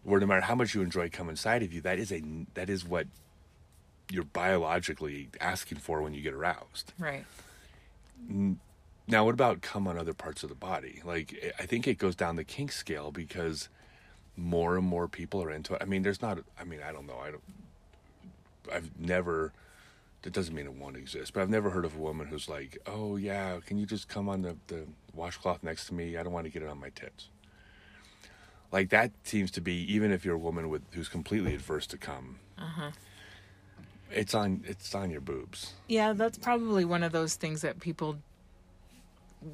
where 0.03 0.19
no 0.19 0.25
matter 0.25 0.41
how 0.41 0.55
much 0.55 0.73
you 0.73 0.81
enjoy 0.81 1.07
come 1.09 1.29
inside 1.29 1.61
of 1.63 1.71
you 1.71 1.81
that 1.81 1.99
is 1.99 2.11
a 2.11 2.21
that 2.55 2.69
is 2.69 2.83
what 2.85 3.07
you're 4.11 4.23
biologically 4.25 5.29
asking 5.39 5.77
for 5.77 6.01
when 6.01 6.13
you 6.13 6.21
get 6.21 6.33
aroused 6.33 6.93
Right. 6.99 7.25
Now, 9.07 9.25
what 9.25 9.33
about 9.33 9.61
come 9.61 9.87
on 9.87 9.97
other 9.97 10.13
parts 10.13 10.43
of 10.43 10.49
the 10.49 10.55
body? 10.55 11.01
Like, 11.03 11.53
I 11.59 11.65
think 11.65 11.87
it 11.87 11.97
goes 11.97 12.15
down 12.15 12.35
the 12.35 12.43
kink 12.43 12.71
scale 12.71 13.11
because 13.11 13.69
more 14.37 14.77
and 14.77 14.85
more 14.85 15.07
people 15.07 15.43
are 15.43 15.51
into 15.51 15.73
it. 15.73 15.81
I 15.81 15.85
mean, 15.85 16.03
there's 16.03 16.21
not. 16.21 16.39
I 16.59 16.63
mean, 16.63 16.81
I 16.81 16.91
don't 16.91 17.07
know. 17.07 17.17
I 17.17 17.31
don't. 17.31 17.43
I've 18.71 18.91
never. 18.99 19.53
That 20.21 20.33
doesn't 20.33 20.53
mean 20.53 20.67
it 20.67 20.73
won't 20.73 20.97
exist, 20.97 21.33
but 21.33 21.41
I've 21.41 21.49
never 21.49 21.71
heard 21.71 21.83
of 21.83 21.95
a 21.95 21.99
woman 21.99 22.27
who's 22.27 22.47
like, 22.47 22.77
"Oh 22.85 23.15
yeah, 23.15 23.59
can 23.65 23.77
you 23.77 23.85
just 23.85 24.07
come 24.07 24.29
on 24.29 24.43
the 24.43 24.55
the 24.67 24.85
washcloth 25.13 25.63
next 25.63 25.87
to 25.87 25.93
me? 25.93 26.15
I 26.15 26.23
don't 26.23 26.31
want 26.31 26.45
to 26.45 26.51
get 26.51 26.61
it 26.61 26.69
on 26.69 26.79
my 26.79 26.89
tits." 26.89 27.29
Like 28.71 28.89
that 28.89 29.11
seems 29.23 29.51
to 29.51 29.61
be 29.61 29.73
even 29.93 30.11
if 30.11 30.23
you're 30.23 30.35
a 30.35 30.39
woman 30.39 30.69
with 30.69 30.83
who's 30.91 31.09
completely 31.09 31.53
adverse 31.55 31.87
to 31.87 31.97
come. 31.97 32.37
Uh-huh. 32.57 32.91
It's 34.11 34.35
on. 34.35 34.63
It's 34.67 34.93
on 34.93 35.09
your 35.09 35.21
boobs. 35.21 35.73
Yeah, 35.87 36.13
that's 36.13 36.37
probably 36.37 36.85
one 36.85 37.01
of 37.03 37.11
those 37.11 37.35
things 37.35 37.61
that 37.61 37.79
people 37.79 38.17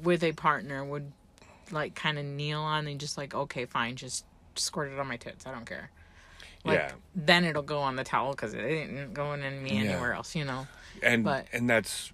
with 0.02 0.22
a 0.22 0.32
partner 0.32 0.84
would 0.84 1.12
like 1.70 1.94
kind 1.94 2.18
of 2.18 2.24
kneel 2.24 2.60
on 2.60 2.86
and 2.86 2.98
just 3.00 3.16
like, 3.18 3.34
okay, 3.34 3.64
fine, 3.66 3.96
just 3.96 4.24
squirt 4.54 4.90
it 4.92 4.98
on 4.98 5.06
my 5.06 5.16
tits. 5.16 5.46
I 5.46 5.52
don't 5.52 5.66
care. 5.66 5.90
Like, 6.64 6.78
Yeah. 6.78 6.92
Then 7.14 7.44
it'll 7.44 7.62
go 7.62 7.78
on 7.80 7.96
the 7.96 8.04
towel 8.04 8.32
because 8.32 8.54
it 8.54 8.60
ain't 8.60 9.14
going 9.14 9.42
in 9.42 9.62
me 9.62 9.74
Yeah. 9.74 9.80
anywhere 9.92 10.12
else, 10.14 10.34
you 10.34 10.44
know. 10.44 10.66
and 11.02 11.22
But- 11.24 11.46
and 11.52 11.68
that's 11.70 12.12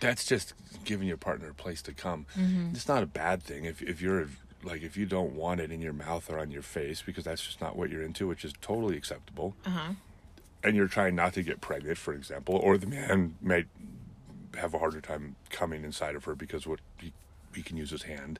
that's 0.00 0.24
just 0.26 0.52
giving 0.84 1.08
your 1.08 1.16
partner 1.16 1.48
a 1.50 1.54
place 1.54 1.80
to 1.82 1.92
come. 1.94 2.26
It's 2.72 2.88
not 2.88 3.02
a 3.02 3.06
bad 3.06 3.42
thing 3.42 3.64
if 3.64 3.80
if 3.80 4.02
you're 4.02 4.28
like 4.62 4.82
if 4.82 4.96
you 4.96 5.06
don't 5.06 5.34
want 5.34 5.60
it 5.60 5.70
in 5.70 5.80
your 5.80 5.92
mouth 5.92 6.28
or 6.30 6.38
on 6.38 6.50
your 6.50 6.62
face 6.62 7.00
because 7.02 7.24
that's 7.24 7.42
just 7.44 7.60
not 7.60 7.76
what 7.76 7.90
you're 7.90 8.02
into, 8.02 8.26
which 8.26 8.44
is 8.44 8.52
totally 8.60 8.96
acceptable. 8.96 9.54
Uh-huh. 9.64 9.92
And 10.62 10.76
you're 10.76 10.88
trying 10.88 11.14
not 11.14 11.32
to 11.34 11.42
get 11.42 11.60
pregnant, 11.60 11.96
for 11.98 12.12
example, 12.14 12.56
or 12.56 12.76
the 12.78 12.86
man 12.86 13.36
might 13.40 13.66
have 14.58 14.74
a 14.74 14.78
harder 14.78 15.00
time 15.00 15.36
coming 15.50 15.84
inside 15.84 16.14
of 16.14 16.24
her 16.24 16.34
because 16.34 16.66
what 16.66 16.80
he, 16.98 17.12
he 17.54 17.62
can 17.62 17.76
use 17.76 17.90
his 17.90 18.02
hand. 18.02 18.38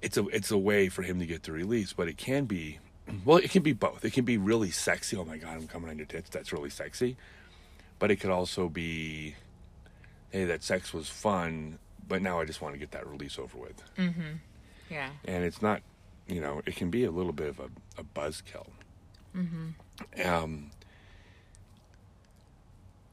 It's 0.00 0.16
a 0.16 0.26
it's 0.28 0.50
a 0.50 0.58
way 0.58 0.88
for 0.88 1.02
him 1.02 1.18
to 1.18 1.26
get 1.26 1.42
the 1.42 1.52
release, 1.52 1.92
but 1.92 2.08
it 2.08 2.16
can 2.16 2.44
be 2.44 2.78
well, 3.24 3.38
it 3.38 3.50
can 3.50 3.62
be 3.62 3.72
both. 3.72 4.04
It 4.04 4.12
can 4.12 4.24
be 4.24 4.36
really 4.36 4.70
sexy. 4.70 5.16
Oh 5.16 5.24
my 5.24 5.38
god, 5.38 5.56
I'm 5.56 5.66
coming 5.66 5.90
on 5.90 5.96
your 5.96 6.06
tits. 6.06 6.30
That's 6.30 6.52
really 6.52 6.70
sexy. 6.70 7.16
But 7.98 8.10
it 8.10 8.16
could 8.16 8.30
also 8.30 8.68
be, 8.68 9.34
hey, 10.30 10.44
that 10.44 10.62
sex 10.62 10.94
was 10.94 11.08
fun, 11.08 11.78
but 12.06 12.22
now 12.22 12.40
I 12.40 12.44
just 12.44 12.62
want 12.62 12.74
to 12.74 12.78
get 12.78 12.92
that 12.92 13.06
release 13.08 13.38
over 13.38 13.58
with. 13.58 13.82
Yeah. 14.88 15.08
And 15.24 15.44
it's 15.44 15.60
not, 15.60 15.82
you 16.28 16.40
know, 16.40 16.62
it 16.64 16.76
can 16.76 16.90
be 16.90 17.04
a 17.04 17.10
little 17.10 17.32
bit 17.32 17.48
of 17.48 17.58
a, 17.58 17.68
a 17.98 18.04
buzzkill. 18.04 18.68
Mm-hmm. 19.36 20.28
Um, 20.28 20.70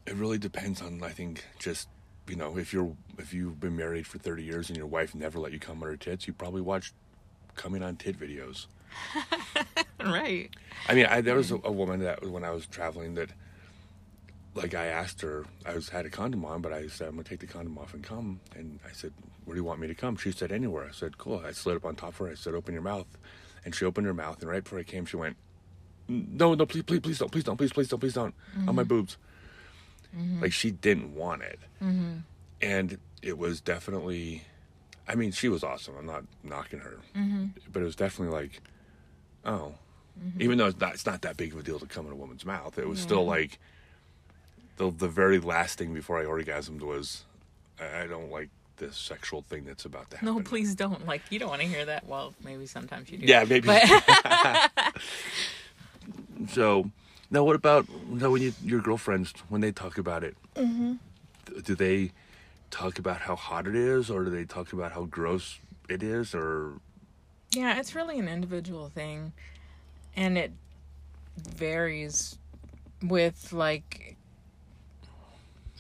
it 0.06 0.16
really 0.16 0.38
depends 0.38 0.82
on, 0.82 1.02
I 1.04 1.10
think, 1.10 1.46
just 1.60 1.90
you 2.28 2.36
know, 2.36 2.58
if 2.58 2.74
you're 2.74 2.96
if 3.18 3.34
you've 3.34 3.60
been 3.60 3.76
married 3.76 4.08
for 4.08 4.18
30 4.18 4.44
years 4.44 4.70
and 4.70 4.78
your 4.78 4.88
wife 4.88 5.14
never 5.14 5.40
let 5.40 5.52
you 5.52 5.60
come 5.60 5.82
on 5.84 5.90
her 5.90 5.98
tits, 5.98 6.28
you 6.28 6.34
probably 6.34 6.62
watched 6.62 6.94
coming 7.56 7.84
on 7.84 7.96
tit 7.96 8.20
videos. 8.20 8.68
Right. 10.06 10.50
I 10.88 10.94
mean, 10.94 11.08
I, 11.08 11.22
there 11.22 11.36
was 11.36 11.52
a, 11.52 11.56
a 11.64 11.72
woman 11.72 12.02
that 12.02 12.24
when 12.30 12.44
I 12.44 12.52
was 12.52 12.68
traveling 12.68 13.16
that, 13.16 13.30
like, 14.54 14.76
I 14.76 14.86
asked 14.86 15.22
her, 15.22 15.46
I 15.66 15.74
was 15.74 15.90
had 15.90 16.06
a 16.06 16.10
condom 16.10 16.46
on, 16.46 16.62
but 16.62 16.72
I 16.72 16.88
said 16.88 17.08
I'm 17.08 17.16
gonna 17.16 17.24
take 17.24 17.40
the 17.40 17.48
condom 17.48 17.78
off 17.80 17.94
and 17.96 18.04
come, 18.04 18.40
and 18.56 18.80
I 18.88 18.92
said, 18.92 19.14
where 19.46 19.56
do 19.56 19.62
you 19.62 19.64
want 19.64 19.80
me 19.80 19.88
to 19.88 19.96
come? 19.96 20.16
She 20.16 20.32
said 20.32 20.52
anywhere. 20.52 20.86
I 20.88 20.92
said 20.92 21.18
cool. 21.18 21.42
I 21.46 21.52
slid 21.52 21.78
up 21.78 21.86
on 21.86 21.96
top 21.96 22.10
of 22.10 22.18
her. 22.18 22.30
I 22.30 22.36
said 22.36 22.54
open 22.54 22.74
your 22.74 22.84
mouth, 22.84 23.08
and 23.64 23.74
she 23.74 23.84
opened 23.84 24.06
her 24.06 24.14
mouth, 24.14 24.42
and 24.42 24.50
right 24.50 24.64
before 24.64 24.78
I 24.80 24.84
came, 24.84 25.06
she 25.06 25.18
went, 25.18 25.38
no, 26.08 26.54
no, 26.54 26.68
please, 26.68 26.84
please, 26.84 27.00
please 27.00 27.18
don't, 27.18 27.32
please 27.32 27.44
don't, 27.44 27.58
please, 27.58 27.74
please 27.74 27.88
don't, 27.88 28.00
please 28.00 28.14
don't, 28.14 28.36
on 28.68 28.76
my 28.76 28.84
mm. 28.84 28.88
boobs. 28.88 29.18
Mm-hmm. 30.18 30.42
Like 30.42 30.54
she 30.54 30.72
didn't 30.72 31.16
want 31.16 31.42
it, 31.42 31.60
mm-hmm. 31.82 32.18
and 32.62 32.98
it 33.22 33.38
was 33.38 33.62
definitely. 33.62 34.44
I 35.08 35.16
mean, 35.16 35.32
she 35.32 35.50
was 35.50 35.64
awesome. 35.64 35.96
I'm 35.98 36.06
not 36.06 36.24
knocking 36.44 36.80
her, 36.80 36.98
mm-hmm. 37.16 37.46
but 37.72 37.82
it 37.82 37.86
was 37.86 37.96
definitely 37.96 38.36
like, 38.36 38.62
oh, 39.46 39.76
even 40.40 40.58
though 40.58 40.66
it's 40.68 40.80
not, 40.80 40.94
it's 40.96 41.06
not 41.06 41.22
that 41.22 41.38
big 41.38 41.54
of 41.54 41.60
a 41.60 41.64
deal 41.64 41.78
to 41.78 41.86
come 41.86 42.08
in 42.08 42.12
a 42.12 42.16
woman's 42.16 42.46
mouth. 42.46 42.80
It 42.80 42.88
was 42.88 43.00
still 43.00 43.26
like 43.26 43.60
the 44.78 44.90
the 44.90 45.08
very 45.08 45.40
last 45.40 45.78
thing 45.78 45.94
before 45.94 46.20
I 46.20 46.26
orgasmed 46.26 46.82
was, 46.82 47.26
I, 47.80 48.04
I 48.04 48.08
don't 48.08 48.32
like 48.32 48.50
this 48.78 48.98
sexual 48.98 49.42
thing 49.42 49.66
that's 49.66 49.86
about 49.86 50.10
to 50.12 50.18
happen. 50.18 50.36
No, 50.36 50.42
please 50.42 50.76
don't. 50.76 51.06
Like, 51.06 51.22
you 51.30 51.40
don't 51.40 51.50
want 51.50 51.62
to 51.62 51.68
hear 51.68 51.86
that. 51.86 52.06
Well, 52.08 52.34
maybe 52.44 52.66
sometimes 52.66 53.10
you 53.10 53.18
do. 53.18 53.26
Yeah, 53.26 53.46
maybe. 53.46 53.68
But 53.68 54.72
So, 56.50 56.92
now 57.30 57.44
what 57.44 57.56
about 57.56 57.88
now 58.10 58.32
when 58.32 58.42
you, 58.42 58.54
your 58.64 58.82
girlfriends 58.82 59.34
when 59.50 59.62
they 59.62 59.72
talk 59.72 59.98
about 59.98 60.24
it? 60.24 60.36
Mm-hmm. 60.56 60.94
th- 61.48 61.64
Do 61.64 61.76
they 61.76 62.12
talk 62.72 63.00
about 63.00 63.22
how 63.22 63.36
hot 63.36 63.68
it 63.68 63.76
is, 63.76 64.10
or 64.10 64.24
do 64.24 64.30
they 64.30 64.44
talk 64.46 64.74
about 64.74 64.92
how 64.92 65.06
gross 65.06 65.60
it 65.90 66.04
is, 66.04 66.34
or 66.36 66.74
yeah, 67.52 67.80
it's 67.80 67.96
really 67.96 68.20
an 68.20 68.28
individual 68.28 68.90
thing. 68.90 69.32
And 70.16 70.38
it 70.38 70.52
varies 71.38 72.38
with, 73.02 73.52
like, 73.54 74.16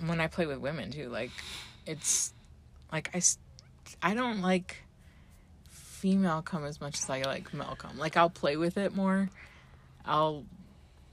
when 0.06 0.20
I 0.20 0.28
play 0.28 0.46
with 0.46 0.60
women, 0.60 0.92
too. 0.92 1.10
Like, 1.10 1.32
it's 1.86 2.34
like 2.92 3.10
I, 3.14 3.22
I 4.02 4.14
don't 4.14 4.42
like 4.42 4.84
female 5.70 6.42
cum 6.42 6.66
as 6.66 6.80
much 6.80 7.00
as 7.00 7.10
I 7.10 7.22
like 7.24 7.54
male 7.54 7.76
cum. 7.78 7.98
Like, 7.98 8.16
I'll 8.18 8.30
play 8.30 8.58
with 8.58 8.78
it 8.78 8.96
more. 8.96 9.30
I'll 10.06 10.44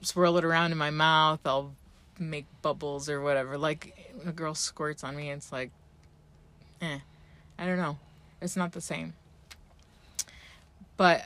swirl 0.02 0.36
it 0.38 0.44
around 0.44 0.72
in 0.72 0.78
my 0.78 0.90
mouth. 0.90 1.40
I'll 1.44 1.74
make 2.18 2.46
bubbles 2.60 3.08
or 3.08 3.20
whatever. 3.20 3.56
Like, 3.58 4.12
a 4.26 4.32
girl 4.32 4.54
squirts 4.54 5.02
on 5.02 5.16
me, 5.16 5.30
it's 5.30 5.50
like, 5.50 5.70
eh. 6.80 6.98
I 7.58 7.66
don't 7.66 7.78
know. 7.78 7.98
It's 8.40 8.56
not 8.56 8.72
the 8.72 8.80
same. 8.80 9.14
But 10.96 11.24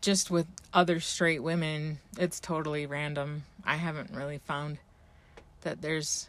just 0.00 0.30
with 0.30 0.46
other 0.72 1.00
straight 1.00 1.42
women, 1.42 1.98
it's 2.18 2.38
totally 2.40 2.86
random. 2.86 3.44
I 3.64 3.76
haven't 3.76 4.10
really 4.12 4.38
found 4.38 4.78
that 5.62 5.82
there's 5.82 6.28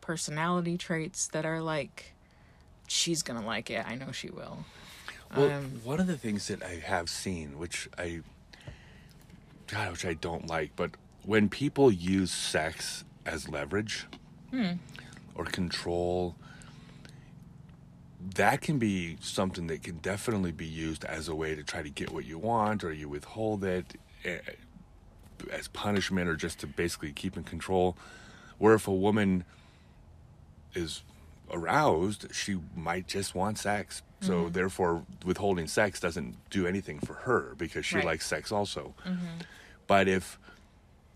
personality 0.00 0.76
traits 0.78 1.28
that 1.28 1.44
are 1.44 1.60
like, 1.60 2.14
she's 2.86 3.22
gonna 3.22 3.44
like 3.44 3.70
it. 3.70 3.84
I 3.86 3.96
know 3.96 4.12
she 4.12 4.30
will. 4.30 4.64
Well, 5.36 5.50
Um, 5.50 5.80
one 5.82 5.98
of 5.98 6.06
the 6.06 6.16
things 6.16 6.46
that 6.48 6.62
I 6.62 6.76
have 6.76 7.08
seen, 7.08 7.58
which 7.58 7.88
I, 7.98 8.20
God, 9.66 9.90
which 9.90 10.04
I 10.04 10.14
don't 10.14 10.46
like, 10.46 10.70
but 10.76 10.92
when 11.26 11.48
people 11.48 11.90
use 11.90 12.30
sex 12.30 13.04
as 13.26 13.48
leverage 13.48 14.06
hmm. 14.50 14.72
or 15.34 15.44
control, 15.44 16.36
that 18.34 18.60
can 18.60 18.78
be 18.78 19.16
something 19.20 19.66
that 19.66 19.82
can 19.82 19.98
definitely 19.98 20.52
be 20.52 20.66
used 20.66 21.04
as 21.04 21.28
a 21.28 21.34
way 21.34 21.54
to 21.54 21.62
try 21.62 21.82
to 21.82 21.90
get 21.90 22.12
what 22.12 22.24
you 22.24 22.38
want, 22.38 22.82
or 22.84 22.92
you 22.92 23.08
withhold 23.08 23.64
it 23.64 23.98
eh, 24.24 24.38
as 25.52 25.68
punishment, 25.68 26.28
or 26.28 26.36
just 26.36 26.60
to 26.60 26.66
basically 26.66 27.12
keep 27.12 27.36
in 27.36 27.42
control. 27.42 27.96
Where 28.58 28.74
if 28.74 28.88
a 28.88 28.94
woman 28.94 29.44
is 30.74 31.02
aroused, 31.50 32.34
she 32.34 32.58
might 32.74 33.08
just 33.08 33.34
want 33.34 33.58
sex. 33.58 34.02
So 34.20 34.32
mm-hmm. 34.44 34.52
therefore, 34.52 35.04
withholding 35.24 35.66
sex 35.66 36.00
doesn't 36.00 36.36
do 36.50 36.66
anything 36.66 37.00
for 37.00 37.14
her 37.14 37.54
because 37.58 37.84
she 37.84 37.96
Right. 37.96 38.04
likes 38.04 38.26
sex 38.26 38.50
also. 38.50 38.94
Mm-hmm. 39.04 39.26
But 39.86 40.08
if 40.08 40.38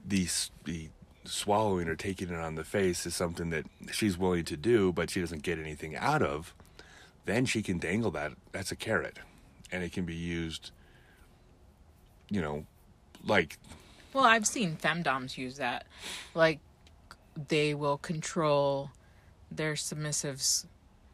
the 0.07 0.29
the 0.65 0.89
swallowing 1.25 1.89
or 1.89 1.95
taking 1.97 2.29
it 2.29 2.39
on 2.39 2.55
the 2.55 2.65
face 2.65 3.07
is 3.07 3.15
something 3.15 3.51
that 3.51 3.67
she's 3.93 4.17
willing 4.19 4.45
to 4.45 4.57
do, 4.57 4.93
but 4.93 5.11
she 5.11 5.21
doesn't 5.21 5.43
get 5.43 5.59
anything 5.59 5.95
out 5.97 6.23
of, 6.23 6.55
then 7.27 7.45
she 7.45 7.63
can 7.63 7.79
dangle 7.79 8.11
that. 8.11 8.33
That's 8.53 8.73
a 8.73 8.77
carrot, 8.77 9.19
and 9.71 9.83
it 9.83 9.93
can 9.93 10.05
be 10.05 10.15
used. 10.15 10.71
You 12.31 12.41
know, 12.41 12.67
like 13.25 13.59
well, 14.13 14.25
I've 14.25 14.47
seen 14.47 14.77
femdoms 14.77 15.39
use 15.39 15.57
that. 15.59 15.87
Like, 16.35 16.59
they 17.49 17.75
will 17.75 17.99
control 17.99 18.91
their 19.51 19.75
submissive's 19.75 20.67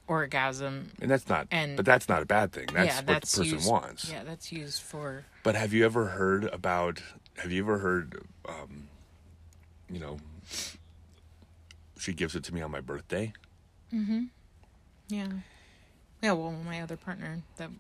orgasm. 0.07 0.93
and 1.01 1.11
that's 1.11 1.29
not. 1.29 1.49
And- 1.51 1.77
but 1.77 1.85
that's 1.85 2.09
not 2.09 2.23
a 2.23 2.27
bad 2.27 2.53
thing. 2.53 2.69
That's 2.73 2.87
yeah, 2.89 2.97
what 2.97 3.07
that's 3.07 3.33
the 3.33 3.43
person 3.43 3.55
used, 3.55 3.71
wants. 3.71 4.11
Yeah, 4.11 4.25
that's 4.25 4.53
used 4.53 4.83
for. 4.83 5.25
But 5.43 5.57
have 5.57 5.73
you 5.73 5.85
ever 5.85 6.07
heard 6.07 6.45
about? 6.45 7.03
Have 7.39 7.53
you 7.53 7.63
ever 7.63 7.79
heard? 7.79 8.23
Um, 8.49 8.89
you 9.91 10.01
know, 10.01 10.19
she 11.99 12.13
gives 12.13 12.35
it 12.35 12.45
to 12.45 12.55
me 12.55 12.63
on 12.63 12.71
my 12.71 12.81
birthday. 12.81 13.33
Mm 13.93 14.07
hmm. 14.07 14.25
Yeah. 15.09 15.29
Yeah, 16.23 16.33
well, 16.33 16.53
my 16.65 16.81
other 16.81 16.97
partner 16.97 17.43
that 17.57 17.71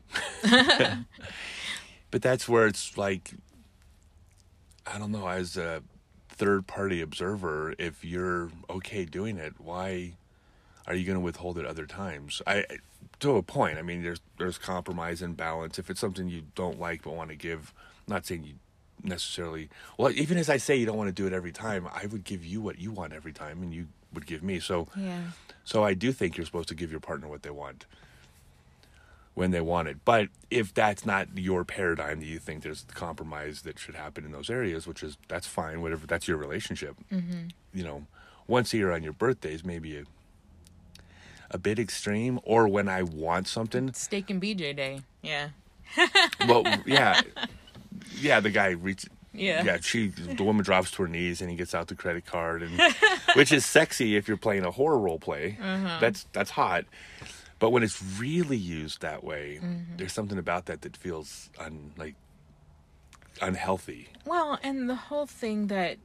But 2.10 2.22
that's 2.22 2.48
where 2.48 2.66
it's 2.66 2.96
like, 2.96 3.32
I 4.86 4.98
don't 4.98 5.10
know. 5.10 5.26
As 5.26 5.56
a 5.56 5.82
third 6.28 6.66
party 6.66 7.00
observer, 7.00 7.74
if 7.78 8.04
you're 8.04 8.50
okay 8.70 9.04
doing 9.04 9.38
it, 9.38 9.54
why 9.58 10.12
are 10.86 10.94
you 10.94 11.04
going 11.04 11.16
to 11.18 11.24
withhold 11.24 11.58
it 11.58 11.66
other 11.66 11.86
times? 11.86 12.40
I 12.46 12.64
to 13.20 13.36
a 13.36 13.42
point. 13.42 13.78
I 13.78 13.82
mean, 13.82 14.02
there's 14.02 14.20
there's 14.38 14.58
compromise 14.58 15.22
and 15.22 15.36
balance. 15.36 15.78
If 15.78 15.90
it's 15.90 16.00
something 16.00 16.28
you 16.28 16.42
don't 16.54 16.78
like 16.78 17.02
but 17.02 17.14
want 17.14 17.30
to 17.30 17.36
give, 17.36 17.74
I'm 18.06 18.14
not 18.14 18.26
saying 18.26 18.44
you 18.44 18.54
necessarily. 19.06 19.68
Well, 19.98 20.10
even 20.12 20.38
as 20.38 20.48
I 20.48 20.56
say 20.56 20.76
you 20.76 20.86
don't 20.86 20.96
want 20.96 21.08
to 21.08 21.14
do 21.14 21.26
it 21.26 21.32
every 21.32 21.52
time, 21.52 21.88
I 21.92 22.06
would 22.06 22.24
give 22.24 22.44
you 22.44 22.60
what 22.60 22.78
you 22.78 22.90
want 22.90 23.12
every 23.12 23.32
time, 23.32 23.62
and 23.62 23.72
you 23.72 23.88
would 24.12 24.26
give 24.26 24.42
me. 24.42 24.60
So 24.60 24.88
yeah. 24.96 25.22
so 25.64 25.84
I 25.84 25.94
do 25.94 26.12
think 26.12 26.36
you're 26.36 26.46
supposed 26.46 26.68
to 26.68 26.74
give 26.74 26.90
your 26.90 27.00
partner 27.00 27.28
what 27.28 27.42
they 27.42 27.50
want 27.50 27.86
when 29.34 29.50
they 29.50 29.60
want 29.60 29.88
it. 29.88 29.98
But 30.04 30.28
if 30.50 30.72
that's 30.72 31.04
not 31.04 31.28
your 31.36 31.64
paradigm, 31.64 32.20
that 32.20 32.26
you 32.26 32.38
think 32.38 32.62
there's 32.62 32.84
compromise 32.94 33.62
that 33.62 33.78
should 33.78 33.94
happen 33.94 34.24
in 34.24 34.32
those 34.32 34.48
areas, 34.50 34.86
which 34.86 35.02
is 35.02 35.18
that's 35.28 35.46
fine. 35.46 35.82
Whatever 35.82 36.06
that's 36.06 36.26
your 36.26 36.38
relationship. 36.38 36.96
Mm-hmm. 37.12 37.48
You 37.74 37.84
know, 37.84 38.06
once 38.46 38.72
a 38.72 38.78
year 38.78 38.92
on 38.92 39.02
your 39.02 39.12
birthdays, 39.12 39.64
maybe 39.64 39.98
a 39.98 40.04
a 41.50 41.58
bit 41.58 41.78
extreme, 41.78 42.40
or 42.42 42.68
when 42.68 42.88
I 42.88 43.02
want 43.02 43.48
something. 43.48 43.92
Steak 43.92 44.30
and 44.30 44.42
BJ 44.42 44.74
day. 44.74 45.00
Yeah. 45.22 45.50
well, 46.48 46.64
yeah, 46.84 47.20
yeah. 48.20 48.40
The 48.40 48.50
guy 48.50 48.70
reaches. 48.70 49.10
Yeah. 49.32 49.64
Yeah, 49.64 49.78
she 49.82 50.08
the 50.08 50.42
woman 50.42 50.64
drops 50.64 50.90
to 50.92 51.02
her 51.02 51.08
knees 51.08 51.42
and 51.42 51.50
he 51.50 51.56
gets 51.56 51.74
out 51.74 51.88
the 51.88 51.94
credit 51.94 52.24
card 52.24 52.62
and 52.62 52.80
which 53.34 53.52
is 53.52 53.66
sexy 53.66 54.16
if 54.16 54.28
you're 54.28 54.38
playing 54.38 54.64
a 54.64 54.70
horror 54.70 54.98
role 54.98 55.18
play. 55.18 55.58
Mm-hmm. 55.60 56.00
That's 56.00 56.26
that's 56.32 56.50
hot. 56.50 56.86
But 57.58 57.70
when 57.70 57.82
it's 57.82 58.02
really 58.18 58.56
used 58.56 59.02
that 59.02 59.24
way, 59.24 59.60
mm-hmm. 59.62 59.96
there's 59.96 60.12
something 60.12 60.38
about 60.38 60.66
that 60.66 60.82
that 60.82 60.96
feels 60.96 61.50
un, 61.58 61.92
like 61.96 62.14
unhealthy. 63.40 64.08
Well, 64.24 64.58
and 64.62 64.88
the 64.88 64.94
whole 64.94 65.26
thing 65.26 65.68
that, 65.68 65.98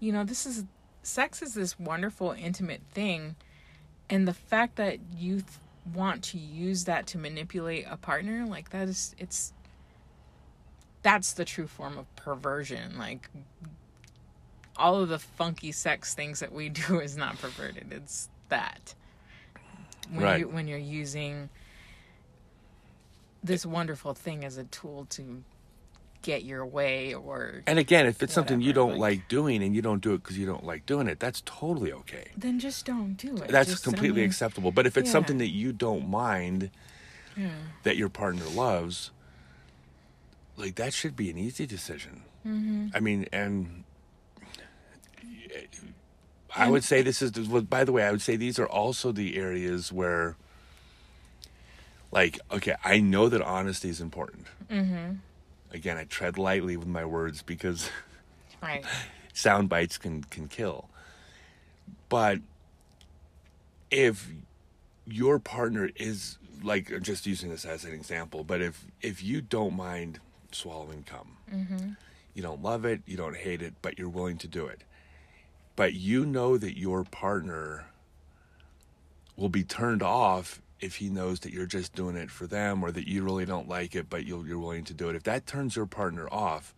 you 0.00 0.12
know, 0.12 0.24
this 0.24 0.46
is 0.46 0.64
sex 1.02 1.42
is 1.42 1.54
this 1.54 1.78
wonderful, 1.78 2.32
intimate 2.32 2.82
thing. 2.92 3.36
and 4.10 4.26
the 4.28 4.34
fact 4.34 4.76
that 4.76 4.98
you 5.16 5.36
th- 5.36 5.46
want 5.94 6.22
to 6.22 6.38
use 6.38 6.84
that 6.84 7.06
to 7.08 7.18
manipulate 7.18 7.86
a 7.90 7.96
partner 7.96 8.46
like 8.46 8.70
that 8.70 8.88
is 8.88 9.14
it's 9.18 9.52
that's 11.02 11.32
the 11.32 11.44
true 11.44 11.66
form 11.66 11.98
of 11.98 12.14
perversion 12.16 12.96
like 12.98 13.28
all 14.76 15.00
of 15.02 15.08
the 15.08 15.18
funky 15.18 15.72
sex 15.72 16.14
things 16.14 16.40
that 16.40 16.52
we 16.52 16.68
do 16.88 17.00
is 17.00 17.16
not 17.16 17.38
perverted 17.38 17.86
it's 17.92 18.28
that 18.48 18.94
when 20.10 20.22
Right. 20.24 20.40
you 20.40 20.48
when 20.48 20.66
you're 20.68 20.78
using 20.78 21.48
this 23.42 23.66
wonderful 23.66 24.14
thing 24.14 24.44
as 24.44 24.56
a 24.56 24.64
tool 24.64 25.06
to 25.10 25.42
get 26.22 26.44
your 26.44 26.64
way 26.64 27.12
or 27.14 27.62
And 27.66 27.80
again, 27.80 28.06
if 28.06 28.22
it's 28.22 28.32
something 28.32 28.60
you 28.60 28.72
don't 28.72 28.90
like- 28.92 29.18
like 29.18 29.28
doing 29.28 29.60
and 29.64 29.74
you 29.74 29.82
don't 29.82 30.00
do 30.00 30.14
it 30.14 30.22
because 30.22 30.38
you 30.38 30.46
don't 30.46 30.64
like 30.64 30.86
doing 30.86 31.08
it, 31.08 31.18
that's 31.18 31.42
totally 31.44 31.92
okay. 31.92 32.28
then 32.36 32.60
just 32.60 32.86
don't 32.86 33.14
do 33.14 33.34
it 33.38 33.48
That's 33.48 33.70
Just, 33.70 33.86
I 33.88 33.90
completely 33.90 34.20
mean, 34.20 34.30
acceptable. 34.30 34.70
But 34.70 34.86
if 34.86 34.96
it's 34.96 35.08
yeah. 35.08 35.12
something 35.12 35.38
that 35.38 35.48
you 35.50 35.72
don't 35.72 36.08
mind 36.08 36.70
yeah. 37.36 37.48
that 37.82 37.96
your 37.96 38.08
partner 38.08 38.44
loves, 38.44 39.10
like 40.56 40.76
that 40.76 40.92
should 40.92 41.16
be 41.16 41.30
an 41.30 41.38
easy 41.38 41.66
decision. 41.66 42.22
Mm-hmm. 42.46 42.88
I 42.94 43.00
mean, 43.00 43.26
and 43.32 43.84
I 46.54 46.68
would 46.68 46.84
say 46.84 47.02
this 47.02 47.22
is, 47.22 47.30
by 47.30 47.84
the 47.84 47.92
way, 47.92 48.04
I 48.04 48.10
would 48.10 48.22
say 48.22 48.36
these 48.36 48.58
are 48.58 48.66
also 48.66 49.12
the 49.12 49.36
areas 49.36 49.92
where, 49.92 50.36
like, 52.10 52.38
okay, 52.50 52.74
I 52.84 53.00
know 53.00 53.28
that 53.28 53.40
honesty 53.40 53.88
is 53.88 54.00
important. 54.00 54.46
Mm-hmm. 54.70 55.14
Again, 55.72 55.96
I 55.96 56.04
tread 56.04 56.36
lightly 56.36 56.76
with 56.76 56.88
my 56.88 57.04
words 57.04 57.40
because 57.42 57.90
right 58.62 58.84
sound 59.32 59.68
bites 59.68 59.98
can 59.98 60.22
can 60.24 60.48
kill. 60.48 60.88
But 62.08 62.40
if 63.90 64.28
your 65.06 65.38
partner 65.38 65.90
is 65.96 66.38
like 66.62 67.00
just 67.02 67.26
using 67.26 67.50
this 67.50 67.64
as 67.64 67.84
an 67.84 67.92
example, 67.92 68.44
but 68.44 68.60
if 68.60 68.84
if 69.00 69.22
you 69.22 69.40
don't 69.40 69.74
mind 69.74 70.20
swallowing 70.54 71.02
cum, 71.02 71.36
mm-hmm. 71.52 71.90
you 72.34 72.42
don't 72.42 72.62
love 72.62 72.84
it, 72.84 73.02
you 73.06 73.16
don't 73.16 73.36
hate 73.36 73.62
it, 73.62 73.74
but 73.82 73.98
you're 73.98 74.08
willing 74.08 74.38
to 74.38 74.48
do 74.48 74.66
it, 74.66 74.82
but 75.76 75.94
you 75.94 76.24
know 76.24 76.56
that 76.58 76.78
your 76.78 77.04
partner 77.04 77.86
will 79.36 79.48
be 79.48 79.64
turned 79.64 80.02
off 80.02 80.60
if 80.80 80.96
he 80.96 81.08
knows 81.08 81.40
that 81.40 81.52
you're 81.52 81.64
just 81.64 81.94
doing 81.94 82.16
it 82.16 82.30
for 82.30 82.46
them 82.46 82.82
or 82.82 82.90
that 82.90 83.08
you 83.08 83.22
really 83.22 83.46
don't 83.46 83.68
like 83.68 83.94
it 83.94 84.10
but 84.10 84.26
you'll, 84.26 84.46
you're 84.46 84.58
willing 84.58 84.84
to 84.84 84.92
do 84.92 85.08
it. 85.08 85.16
If 85.16 85.22
that 85.22 85.46
turns 85.46 85.76
your 85.76 85.86
partner 85.86 86.28
off 86.30 86.74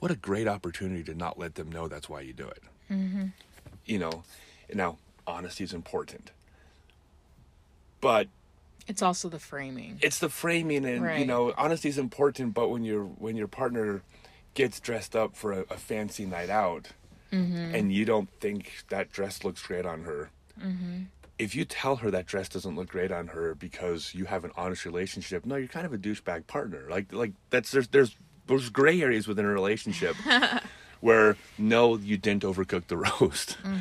what 0.00 0.10
a 0.10 0.16
great 0.16 0.46
opportunity 0.46 1.02
to 1.04 1.14
not 1.14 1.38
let 1.38 1.54
them 1.54 1.70
know 1.72 1.88
that's 1.88 2.08
why 2.08 2.20
you 2.20 2.32
do 2.32 2.46
it. 2.48 2.62
Mm-hmm. 2.90 3.26
You 3.86 3.98
know 3.98 4.24
now 4.72 4.98
honesty 5.26 5.64
is 5.64 5.72
important. 5.72 6.32
But 8.00 8.28
it's 8.88 9.02
also 9.02 9.28
the 9.28 9.38
framing. 9.38 9.98
It's 10.02 10.18
the 10.18 10.30
framing 10.30 10.84
and 10.84 11.20
you 11.20 11.26
know 11.26 11.52
honesty 11.56 11.88
is 11.88 11.98
important 11.98 12.54
but 12.54 12.68
when 12.68 12.82
your 12.82 13.04
when 13.04 13.36
your 13.36 13.48
partner 13.48 14.02
gets 14.54 14.80
dressed 14.80 15.14
up 15.14 15.36
for 15.36 15.52
a, 15.52 15.60
a 15.70 15.76
fancy 15.76 16.26
night 16.26 16.50
out 16.50 16.88
mm-hmm. 17.32 17.74
and 17.74 17.92
you 17.92 18.04
don't 18.04 18.30
think 18.40 18.84
that 18.88 19.12
dress 19.12 19.44
looks 19.44 19.62
great 19.62 19.86
on 19.86 20.02
her 20.02 20.30
mm-hmm. 20.58 21.02
if 21.38 21.54
you 21.54 21.64
tell 21.64 21.96
her 21.96 22.10
that 22.10 22.26
dress 22.26 22.48
doesn't 22.48 22.74
look 22.74 22.88
great 22.88 23.12
on 23.12 23.28
her 23.28 23.54
because 23.54 24.14
you 24.14 24.24
have 24.24 24.44
an 24.44 24.50
honest 24.56 24.84
relationship 24.84 25.44
no 25.44 25.54
you're 25.56 25.68
kind 25.68 25.86
of 25.86 25.92
a 25.92 25.98
douchebag 25.98 26.46
partner. 26.46 26.86
Like 26.90 27.12
like 27.12 27.32
that's 27.50 27.70
there's 27.70 27.88
there's 27.88 28.16
there's 28.46 28.70
gray 28.70 29.02
areas 29.02 29.28
within 29.28 29.44
a 29.44 29.50
relationship 29.50 30.16
where 31.00 31.36
no 31.56 31.96
you 31.96 32.16
didn't 32.16 32.42
overcook 32.42 32.86
the 32.88 32.96
roast. 33.20 33.56
Mm-hmm. 33.62 33.80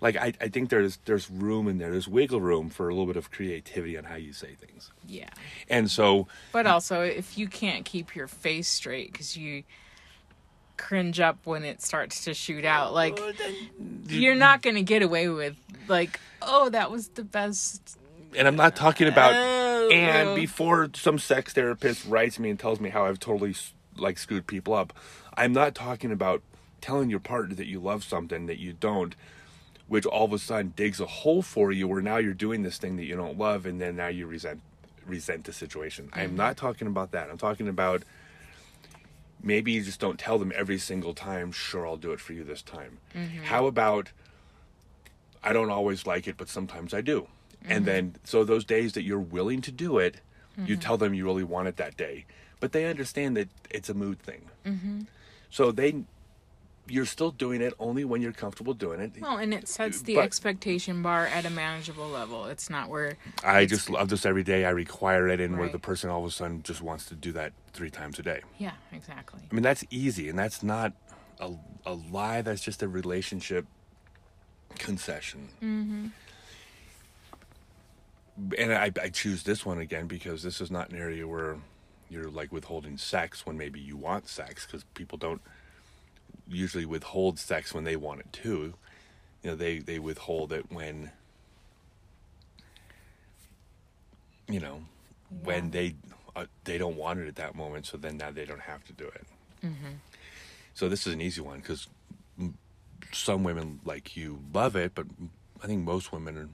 Like 0.00 0.16
I, 0.16 0.32
I 0.40 0.48
think 0.48 0.70
there's 0.70 0.98
there's 1.04 1.30
room 1.30 1.68
in 1.68 1.78
there. 1.78 1.90
There's 1.90 2.08
wiggle 2.08 2.40
room 2.40 2.68
for 2.70 2.88
a 2.88 2.92
little 2.92 3.06
bit 3.06 3.16
of 3.16 3.30
creativity 3.30 3.96
on 3.96 4.04
how 4.04 4.16
you 4.16 4.32
say 4.32 4.54
things. 4.54 4.90
Yeah. 5.06 5.30
And 5.68 5.90
so 5.90 6.28
But 6.52 6.66
also, 6.66 7.00
if 7.02 7.38
you 7.38 7.48
can't 7.48 7.84
keep 7.84 8.14
your 8.14 8.28
face 8.28 8.68
straight 8.68 9.12
because 9.12 9.36
you 9.36 9.62
cringe 10.76 11.20
up 11.20 11.38
when 11.44 11.64
it 11.64 11.80
starts 11.80 12.24
to 12.24 12.34
shoot 12.34 12.64
out, 12.64 12.92
like 12.92 13.18
you're 14.08 14.34
not 14.34 14.60
gonna 14.62 14.82
get 14.82 15.02
away 15.02 15.28
with 15.28 15.56
like, 15.88 16.20
oh, 16.42 16.68
that 16.70 16.90
was 16.90 17.08
the 17.08 17.24
best. 17.24 17.96
and 18.36 18.46
I'm 18.46 18.56
not 18.56 18.76
talking 18.76 19.08
about 19.08 19.32
Oh, 19.34 19.90
and 19.90 20.34
before 20.34 20.90
some 20.94 21.18
sex 21.18 21.52
therapist 21.52 22.04
writes 22.06 22.38
me 22.40 22.50
and 22.50 22.58
tells 22.58 22.80
me 22.80 22.90
how 22.90 23.06
I've 23.06 23.20
totally 23.20 23.54
like 23.96 24.18
screwed 24.18 24.46
people 24.46 24.74
up, 24.74 24.92
I'm 25.36 25.52
not 25.52 25.74
talking 25.74 26.10
about 26.10 26.42
telling 26.80 27.10
your 27.10 27.20
partner 27.20 27.54
that 27.54 27.66
you 27.66 27.80
love 27.80 28.04
something 28.04 28.46
that 28.46 28.58
you 28.58 28.72
don't, 28.72 29.14
which 29.88 30.06
all 30.06 30.24
of 30.24 30.32
a 30.32 30.38
sudden 30.38 30.72
digs 30.76 31.00
a 31.00 31.06
hole 31.06 31.42
for 31.42 31.72
you 31.72 31.86
where 31.86 32.02
now 32.02 32.16
you're 32.16 32.34
doing 32.34 32.62
this 32.62 32.78
thing 32.78 32.96
that 32.96 33.04
you 33.04 33.16
don't 33.16 33.38
love 33.38 33.66
and 33.66 33.80
then 33.80 33.96
now 33.96 34.08
you 34.08 34.26
resent 34.26 34.60
resent 35.06 35.44
the 35.44 35.52
situation. 35.52 36.10
I 36.12 36.22
am 36.22 36.34
not 36.34 36.56
mm-hmm. 36.56 36.66
talking 36.66 36.88
about 36.88 37.12
that. 37.12 37.30
I'm 37.30 37.38
talking 37.38 37.68
about 37.68 38.02
maybe 39.40 39.70
you 39.70 39.82
just 39.82 40.00
don't 40.00 40.18
tell 40.18 40.38
them 40.38 40.52
every 40.54 40.78
single 40.78 41.14
time, 41.14 41.52
sure 41.52 41.86
I'll 41.86 41.96
do 41.96 42.12
it 42.12 42.18
for 42.20 42.32
you 42.32 42.42
this 42.42 42.62
time. 42.62 42.98
Mm-hmm. 43.14 43.44
How 43.44 43.66
about 43.66 44.10
I 45.44 45.52
don't 45.52 45.70
always 45.70 46.06
like 46.06 46.26
it, 46.26 46.36
but 46.36 46.48
sometimes 46.48 46.92
I 46.92 47.02
do. 47.02 47.28
And 47.64 47.78
mm-hmm. 47.78 47.84
then, 47.84 48.14
so 48.24 48.42
those 48.42 48.64
days 48.64 48.94
that 48.94 49.02
you're 49.02 49.18
willing 49.18 49.60
to 49.62 49.70
do 49.70 49.98
it, 49.98 50.20
you 50.64 50.76
tell 50.76 50.96
them 50.96 51.12
you 51.14 51.24
really 51.24 51.44
want 51.44 51.68
it 51.68 51.76
that 51.76 51.96
day. 51.96 52.24
But 52.60 52.72
they 52.72 52.86
understand 52.86 53.36
that 53.36 53.48
it's 53.70 53.90
a 53.90 53.94
mood 53.94 54.18
thing. 54.18 54.48
So 55.50 55.70
they, 55.70 56.04
you're 56.88 57.06
still 57.06 57.30
doing 57.30 57.60
it 57.60 57.74
only 57.78 58.04
when 58.04 58.22
you're 58.22 58.32
comfortable 58.32 58.74
doing 58.74 59.00
it. 59.00 59.12
Well, 59.20 59.38
and 59.38 59.52
it 59.52 59.68
sets 59.68 60.02
the 60.02 60.16
But- 60.16 60.24
expectation 60.24 61.02
bar 61.02 61.26
at 61.26 61.44
a 61.44 61.50
manageable 61.50 62.08
level. 62.08 62.46
It's 62.46 62.70
not 62.70 62.88
where 62.88 63.16
I 63.42 63.66
just 63.66 63.90
love 63.90 64.08
this 64.08 64.24
every 64.24 64.42
day. 64.44 64.64
I 64.64 64.70
require 64.70 65.28
it, 65.28 65.40
and 65.40 65.58
where 65.58 65.68
the 65.68 65.78
person 65.78 66.10
all 66.10 66.20
of 66.20 66.26
a 66.26 66.30
sudden 66.30 66.62
just 66.62 66.82
wants 66.82 67.06
to 67.06 67.14
do 67.14 67.32
that 67.32 67.52
three 67.72 67.90
times 67.90 68.18
a 68.18 68.22
day. 68.22 68.40
yeah, 68.58 68.72
exactly. 68.92 69.40
I 69.50 69.54
mean, 69.54 69.62
that's 69.62 69.84
easy, 69.90 70.28
and 70.28 70.38
that's 70.38 70.62
not 70.62 70.92
a, 71.40 71.52
a 71.84 71.94
lie. 71.94 72.42
That's 72.42 72.62
just 72.62 72.82
a 72.82 72.88
relationship 72.88 73.66
concession. 74.78 75.48
Mm-hmm. 75.62 76.06
And 78.58 78.72
I, 78.72 78.92
I 79.02 79.08
choose 79.08 79.42
this 79.44 79.64
one 79.64 79.78
again 79.78 80.06
because 80.06 80.42
this 80.42 80.60
is 80.60 80.70
not 80.70 80.90
an 80.90 80.96
area 80.98 81.26
where 81.26 81.56
you're 82.10 82.28
like 82.30 82.52
withholding 82.52 82.98
sex 82.98 83.46
when 83.46 83.56
maybe 83.56 83.80
you 83.80 83.96
want 83.96 84.28
sex 84.28 84.66
because 84.66 84.84
people 84.94 85.16
don't 85.18 85.40
usually 86.48 86.84
withhold 86.86 87.38
sex 87.38 87.74
when 87.74 87.84
they 87.84 87.96
want 87.96 88.20
it 88.20 88.32
too. 88.32 88.74
You 89.42 89.50
know, 89.50 89.56
they, 89.56 89.78
they 89.78 89.98
withhold 89.98 90.52
it 90.52 90.70
when, 90.70 91.10
you 94.48 94.60
know, 94.60 94.82
when 95.42 95.70
they 95.70 95.94
uh, 96.34 96.46
they 96.64 96.78
don't 96.78 96.96
want 96.96 97.18
it 97.18 97.28
at 97.28 97.36
that 97.36 97.54
moment. 97.54 97.86
So 97.86 97.96
then 97.96 98.16
now 98.16 98.30
they 98.30 98.44
don't 98.44 98.60
have 98.60 98.84
to 98.84 98.92
do 98.92 99.06
it. 99.06 99.26
So 100.74 100.88
this 100.88 101.06
is 101.06 101.14
an 101.14 101.20
easy 101.20 101.40
one 101.40 101.60
because 101.60 101.88
some 103.12 103.42
women 103.44 103.80
like 103.84 104.16
you 104.16 104.40
love 104.52 104.76
it, 104.76 104.92
but 104.94 105.06
I 105.62 105.66
think 105.66 105.84
most 105.84 106.12
women, 106.12 106.36
are, 106.36 106.48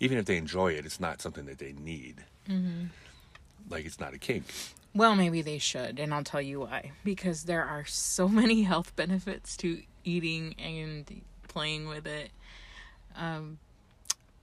even 0.00 0.18
if 0.18 0.24
they 0.24 0.36
enjoy 0.38 0.72
it, 0.72 0.86
it's 0.86 0.98
not 1.00 1.20
something 1.20 1.44
that 1.46 1.58
they 1.58 1.72
need. 1.72 2.24
Like 3.68 3.84
it's 3.84 4.00
not 4.00 4.14
a 4.14 4.18
kink. 4.18 4.44
Well, 4.96 5.14
maybe 5.14 5.42
they 5.42 5.58
should, 5.58 5.98
and 6.00 6.14
I'll 6.14 6.24
tell 6.24 6.40
you 6.40 6.60
why. 6.60 6.92
Because 7.04 7.42
there 7.42 7.62
are 7.62 7.84
so 7.84 8.28
many 8.40 8.62
health 8.62 8.96
benefits 8.96 9.54
to 9.58 9.82
eating 10.04 10.54
and 10.58 11.20
playing 11.48 11.86
with 11.86 12.06
it. 12.06 12.30
Um, 13.14 13.58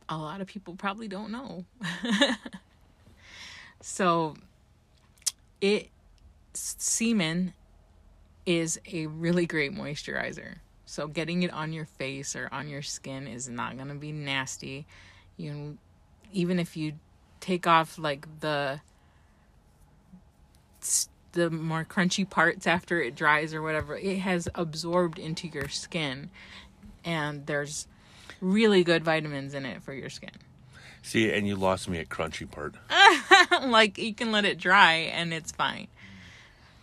a 0.08 0.16
lot 0.16 0.42
of 0.42 0.48
people 0.48 0.76
probably 0.76 1.08
don't 1.08 1.32
know. 1.32 1.66
so, 3.82 4.36
it 5.60 5.90
semen 6.54 7.54
is 8.46 8.80
a 8.92 9.08
really 9.08 9.48
great 9.48 9.74
moisturizer. 9.74 10.58
So, 10.86 11.08
getting 11.08 11.42
it 11.42 11.52
on 11.52 11.74
your 11.74 11.86
face 11.86 12.36
or 12.36 12.48
on 12.52 12.70
your 12.70 12.84
skin 12.84 13.26
is 13.26 13.50
not 13.50 13.76
going 13.76 13.88
to 13.88 13.96
be 13.96 14.12
nasty. 14.12 14.86
You, 15.36 15.80
even 16.32 16.60
if 16.60 16.78
you 16.78 16.94
take 17.40 17.66
off 17.66 17.98
like 17.98 18.28
the 18.42 18.82
the 21.34 21.50
more 21.50 21.86
crunchy 21.86 22.28
parts 22.28 22.66
after 22.66 23.02
it 23.02 23.16
dries 23.16 23.54
or 23.54 23.62
whatever 23.62 23.98
it 23.98 24.20
has 24.20 24.48
absorbed 24.56 25.20
into 25.20 25.48
your 25.48 25.68
skin 25.68 26.30
and 27.04 27.46
there's 27.46 27.88
really 28.42 28.84
good 28.84 29.04
vitamins 29.04 29.54
in 29.54 29.66
it 29.66 29.84
for 29.84 29.94
your 29.94 30.10
skin. 30.10 30.32
See, 31.02 31.32
and 31.32 31.48
you 31.48 31.56
lost 31.56 31.90
me 31.90 32.00
at 32.00 32.10
crunchy 32.10 32.50
part. 32.50 32.76
like 33.70 33.98
you 33.98 34.14
can 34.14 34.32
let 34.32 34.46
it 34.46 34.58
dry 34.58 34.94
and 34.94 35.34
it's 35.34 35.52
fine. 35.52 35.88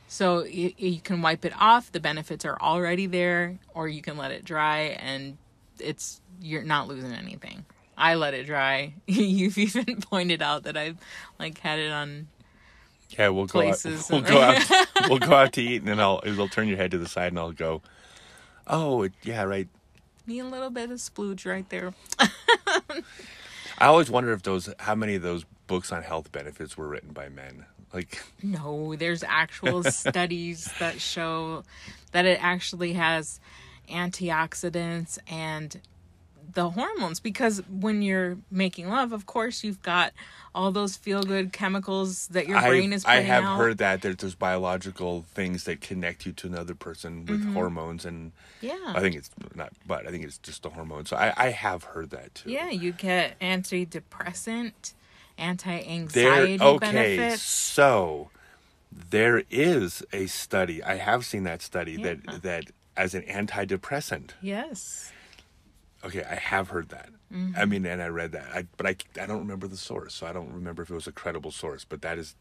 So 0.09 0.45
you, 0.45 0.73
you 0.77 1.01
can 1.01 1.23
wipe 1.23 1.45
it 1.45 1.53
off 1.59 1.93
the 1.93 2.01
benefits 2.01 2.45
are 2.45 2.61
already 2.61 3.07
there 3.07 3.59
or 3.75 3.89
you 3.89 4.03
can 4.03 4.17
let 4.17 4.31
it 4.31 4.45
dry 4.45 4.99
and 5.01 5.39
it's 5.79 6.21
you're 6.41 6.63
not 6.63 6.89
losing 6.89 7.13
anything. 7.13 7.65
I 7.97 8.15
let 8.15 8.35
it 8.35 8.47
dry. 8.47 8.95
You've 9.07 9.59
even 9.59 10.01
pointed 10.03 10.43
out 10.43 10.65
that 10.65 10.77
i've 10.77 10.97
like 11.39 11.59
had 11.59 11.79
it 11.79 11.93
on 11.93 12.29
Yeah, 13.19 13.29
we'll 13.29 13.47
go 13.47 13.69
out. 13.69 13.85
We'll 14.11 14.21
go 14.21 14.41
out. 14.41 14.71
we'll 15.09 15.19
go 15.19 15.35
out 15.35 15.53
to 15.55 15.63
eat, 15.63 15.79
and 15.79 15.89
then 15.89 16.01
I'll 16.01 16.21
it'll 16.25 16.49
turn 16.49 16.69
your 16.69 16.77
head 16.77 16.93
to 16.93 16.99
the 16.99 17.09
side, 17.09 17.33
and 17.33 17.39
I'll 17.39 17.53
go. 17.53 17.83
Oh, 18.67 19.09
yeah, 19.23 19.43
right. 19.43 19.69
me 20.27 20.39
a 20.39 20.45
little 20.45 20.71
bit 20.71 20.91
of 20.93 20.99
splooge 20.99 21.45
right 21.45 21.69
there 21.71 21.93
I 23.79 23.87
always 23.87 24.11
wonder 24.11 24.33
if 24.33 24.43
those 24.43 24.69
how 24.79 24.95
many 24.95 25.15
of 25.17 25.23
those 25.23 25.45
books 25.67 25.91
on 25.91 26.03
health 26.03 26.31
benefits 26.33 26.77
were 26.77 26.87
written 26.87 27.13
by 27.13 27.29
men. 27.29 27.65
Like 27.93 28.23
No, 28.43 28.95
there's 28.95 29.23
actual 29.23 29.83
studies 29.85 30.71
that 30.79 31.01
show 31.01 31.65
that 32.13 32.27
it 32.27 32.39
actually 32.43 32.93
has 32.93 33.41
antioxidants 33.89 35.19
and 35.27 35.81
the 36.53 36.71
hormones 36.71 37.21
because 37.21 37.63
when 37.69 38.03
you're 38.03 38.39
making 38.51 38.89
love, 38.89 39.13
of 39.13 39.27
course, 39.27 39.63
you've 39.65 39.83
got 39.83 40.13
all 40.55 40.73
those 40.73 40.97
feel 40.97 41.23
good 41.23 41.53
chemicals 41.53 42.27
that 42.29 42.49
your 42.49 42.61
brain 42.61 42.93
I, 42.93 42.97
is 42.97 43.05
I 43.05 43.17
have 43.21 43.45
out. 43.45 43.57
heard 43.57 43.79
that 43.79 44.03
there's 44.03 44.17
those 44.17 44.35
biological 44.35 45.23
things 45.33 45.65
that 45.65 45.81
connect 45.81 46.27
you 46.27 46.33
to 46.33 46.47
another 46.49 46.75
person 46.75 47.25
with 47.27 47.53
hormones 47.55 48.05
and 48.05 48.33
Mm-hmm. 48.63 48.67
Yeah. 48.67 48.93
I 48.95 49.01
think 49.01 49.15
it's 49.17 49.31
not 49.55 49.73
but 49.87 50.07
I 50.07 50.11
think 50.11 50.23
it's 50.25 50.37
just 50.39 50.63
the 50.63 50.69
hormones. 50.71 51.09
So 51.09 51.17
I, 51.17 51.33
I 51.37 51.49
have 51.51 51.85
heard 51.85 52.11
that 52.11 52.35
too. 52.35 52.51
Yeah, 52.51 52.69
you 52.69 52.93
get 52.93 53.39
antidepressant, 53.41 54.93
anti-anxiety 55.39 56.61
okay, 56.63 56.93
benefits. 56.93 57.43
so 57.43 58.31
there 58.91 59.43
is 59.51 60.03
a 60.13 60.27
study. 60.27 60.83
I 60.83 60.97
have 60.97 61.25
seen 61.25 61.45
that 61.45 61.63
study 61.63 61.93
Yeah. 61.93 62.15
that 62.27 62.43
that 62.43 62.65
as 62.97 63.15
an 63.15 63.23
antidepressant. 63.23 64.31
Yes. 64.43 65.13
Okay, 66.05 66.25
I 66.25 66.35
have 66.37 66.69
heard 66.71 66.89
that. 66.91 67.11
Mm-hmm. 67.33 67.53
I 67.57 67.65
mean, 67.67 67.85
and 67.87 68.03
I 68.03 68.09
read 68.09 68.33
that. 68.33 68.47
I, 68.55 68.67
but 68.77 68.87
I, 68.87 68.97
I 69.21 69.27
don't 69.27 69.39
remember 69.41 69.67
the 69.69 69.77
source, 69.77 70.15
so 70.15 70.27
I 70.27 70.33
don't 70.33 70.53
remember 70.53 70.83
if 70.83 70.91
it 70.91 70.95
was 70.95 71.07
a 71.07 71.13
credible 71.13 71.51
source. 71.51 71.85
But 71.85 72.01
that 72.03 72.17
is 72.19 72.35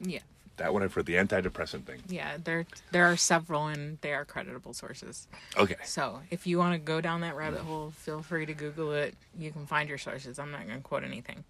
Yeah. 0.00 0.20
that 0.56 0.72
one 0.72 0.82
I've 0.82 0.94
heard 0.94 1.06
the 1.06 1.14
antidepressant 1.16 1.84
thing. 1.84 2.00
Yeah, 2.08 2.38
there 2.42 2.64
there 2.90 3.04
are 3.06 3.16
several 3.16 3.66
and 3.66 3.98
they 4.00 4.14
are 4.14 4.24
creditable 4.24 4.72
sources. 4.72 5.28
Okay, 5.58 5.76
So, 5.84 6.22
if 6.30 6.46
you 6.46 6.56
want 6.58 6.72
to 6.74 6.78
go 6.78 7.00
down 7.02 7.20
that 7.20 7.36
rabbit 7.36 7.60
hole, 7.60 7.92
feel 7.94 8.22
free 8.22 8.46
to 8.46 8.54
Google 8.54 8.92
it. 8.92 9.14
You 9.38 9.50
can 9.52 9.66
find 9.66 9.88
your 9.88 9.98
sources. 9.98 10.38
I'm 10.38 10.50
not 10.50 10.66
going 10.66 10.78
to 10.78 10.82
quote 10.82 11.04
anything. 11.04 11.44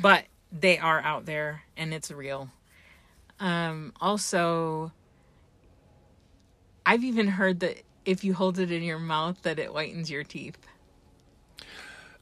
But 0.00 0.24
they 0.52 0.78
are 0.78 1.00
out 1.00 1.24
there 1.26 1.62
and 1.76 1.94
it's 1.94 2.10
real. 2.10 2.50
Um, 3.40 3.94
also, 4.00 4.92
I've 6.84 7.04
even 7.04 7.26
heard 7.28 7.60
that 7.60 7.82
if 8.04 8.24
you 8.24 8.34
hold 8.34 8.58
it 8.58 8.70
in 8.70 8.82
your 8.82 8.98
mouth 8.98 9.40
that 9.42 9.58
it 9.58 9.70
whitens 9.70 10.10
your 10.10 10.24
teeth. 10.24 10.58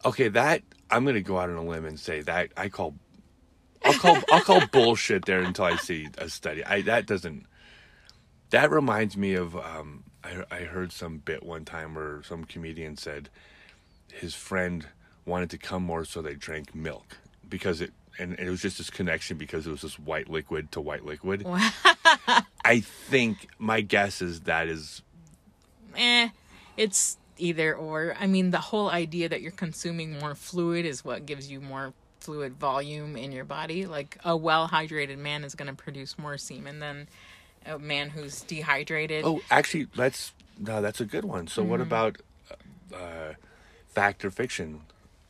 Okay, 0.04 0.28
that 0.28 0.62
I'm 0.90 1.04
gonna 1.04 1.20
go 1.20 1.38
out 1.38 1.50
on 1.50 1.56
a 1.56 1.64
limb 1.64 1.84
and 1.84 1.98
say 1.98 2.22
that 2.22 2.52
I 2.56 2.68
call, 2.68 2.94
I'll 3.84 3.94
call, 3.94 4.18
I'll 4.30 4.40
call 4.42 4.66
bullshit 4.72 5.24
there 5.24 5.40
until 5.40 5.66
I 5.66 5.76
see 5.76 6.08
a 6.18 6.28
study. 6.28 6.64
I 6.64 6.82
that 6.82 7.06
doesn't. 7.06 7.46
That 8.50 8.70
reminds 8.70 9.16
me 9.16 9.34
of 9.34 9.56
um, 9.56 10.04
I 10.24 10.44
I 10.50 10.60
heard 10.60 10.92
some 10.92 11.18
bit 11.18 11.42
one 11.42 11.64
time 11.64 11.94
where 11.94 12.22
some 12.22 12.44
comedian 12.44 12.96
said 12.96 13.28
his 14.12 14.34
friend 14.34 14.86
wanted 15.26 15.50
to 15.50 15.58
come 15.58 15.82
more, 15.82 16.04
so 16.04 16.22
they 16.22 16.34
drank 16.34 16.74
milk 16.74 17.18
because 17.48 17.80
it 17.80 17.92
and 18.18 18.38
it 18.38 18.50
was 18.50 18.60
just 18.60 18.78
this 18.78 18.90
connection 18.90 19.36
because 19.36 19.66
it 19.66 19.70
was 19.70 19.82
this 19.82 19.98
white 19.98 20.28
liquid 20.28 20.72
to 20.72 20.80
white 20.80 21.04
liquid. 21.04 21.46
I 22.64 22.80
think 22.80 23.48
my 23.58 23.80
guess 23.80 24.20
is 24.20 24.40
that 24.40 24.68
is 24.68 25.02
eh, 25.96 26.28
it's 26.76 27.16
either 27.38 27.74
or. 27.74 28.14
I 28.18 28.26
mean, 28.26 28.50
the 28.50 28.58
whole 28.60 28.90
idea 28.90 29.28
that 29.28 29.40
you're 29.40 29.50
consuming 29.52 30.18
more 30.18 30.34
fluid 30.34 30.84
is 30.84 31.04
what 31.04 31.26
gives 31.26 31.50
you 31.50 31.60
more 31.60 31.92
fluid 32.20 32.54
volume 32.56 33.16
in 33.16 33.32
your 33.32 33.44
body. 33.44 33.86
Like 33.86 34.18
a 34.24 34.36
well 34.36 34.68
hydrated 34.68 35.18
man 35.18 35.44
is 35.44 35.54
going 35.54 35.68
to 35.68 35.74
produce 35.74 36.18
more 36.18 36.36
semen 36.38 36.78
than 36.80 37.08
a 37.66 37.78
man 37.78 38.10
who's 38.10 38.42
dehydrated. 38.42 39.24
Oh, 39.24 39.40
actually, 39.50 39.86
that's 39.96 40.32
no, 40.58 40.82
that's 40.82 41.00
a 41.00 41.04
good 41.04 41.24
one. 41.24 41.46
So, 41.46 41.62
what 41.62 41.80
about 41.80 42.16
uh, 42.94 43.34
fact 43.88 44.24
or 44.24 44.30
fiction? 44.30 44.80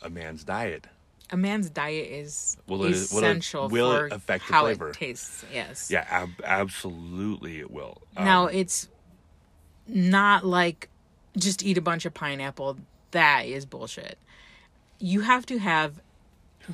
A 0.00 0.08
man's 0.08 0.44
diet. 0.44 0.86
A 1.30 1.36
man's 1.36 1.68
diet 1.68 2.06
is 2.10 2.56
Will 2.68 2.84
it- 2.84 2.86
will 2.86 2.92
it- 2.92 2.96
essential 3.02 3.68
will 3.68 3.90
for 3.92 4.06
it 4.06 4.12
affect 4.12 4.46
the 4.46 4.52
how 4.54 4.62
flavor? 4.62 4.90
it 4.90 4.94
tastes. 4.94 5.44
Yes. 5.52 5.90
Yeah, 5.90 6.06
ab- 6.08 6.40
absolutely, 6.44 7.58
it 7.58 7.70
will. 7.70 8.00
Um, 8.16 8.24
Now 8.24 8.46
it's 8.46 8.88
not 9.86 10.46
like 10.46 10.88
just 11.38 11.62
eat 11.64 11.78
a 11.78 11.82
bunch 11.82 12.04
of 12.04 12.14
pineapple. 12.14 12.78
That 13.12 13.46
is 13.46 13.64
bullshit. 13.64 14.18
You 14.98 15.20
have 15.20 15.46
to 15.46 15.58
have 15.58 16.00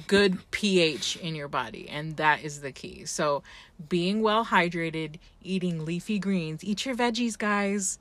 good 0.07 0.51
pH 0.51 1.17
in 1.17 1.35
your 1.35 1.49
body, 1.49 1.89
and 1.89 2.17
that 2.17 2.43
is 2.43 2.61
the 2.61 2.73
key. 2.73 3.05
So, 3.05 3.43
being 3.89 4.23
well 4.23 4.47
hydrated, 4.47 5.19
eating 5.43 5.85
leafy 5.85 6.19
greens, 6.19 6.65
eat 6.65 6.85
your 6.85 6.95
veggies, 6.95 7.39
guys. 7.39 7.99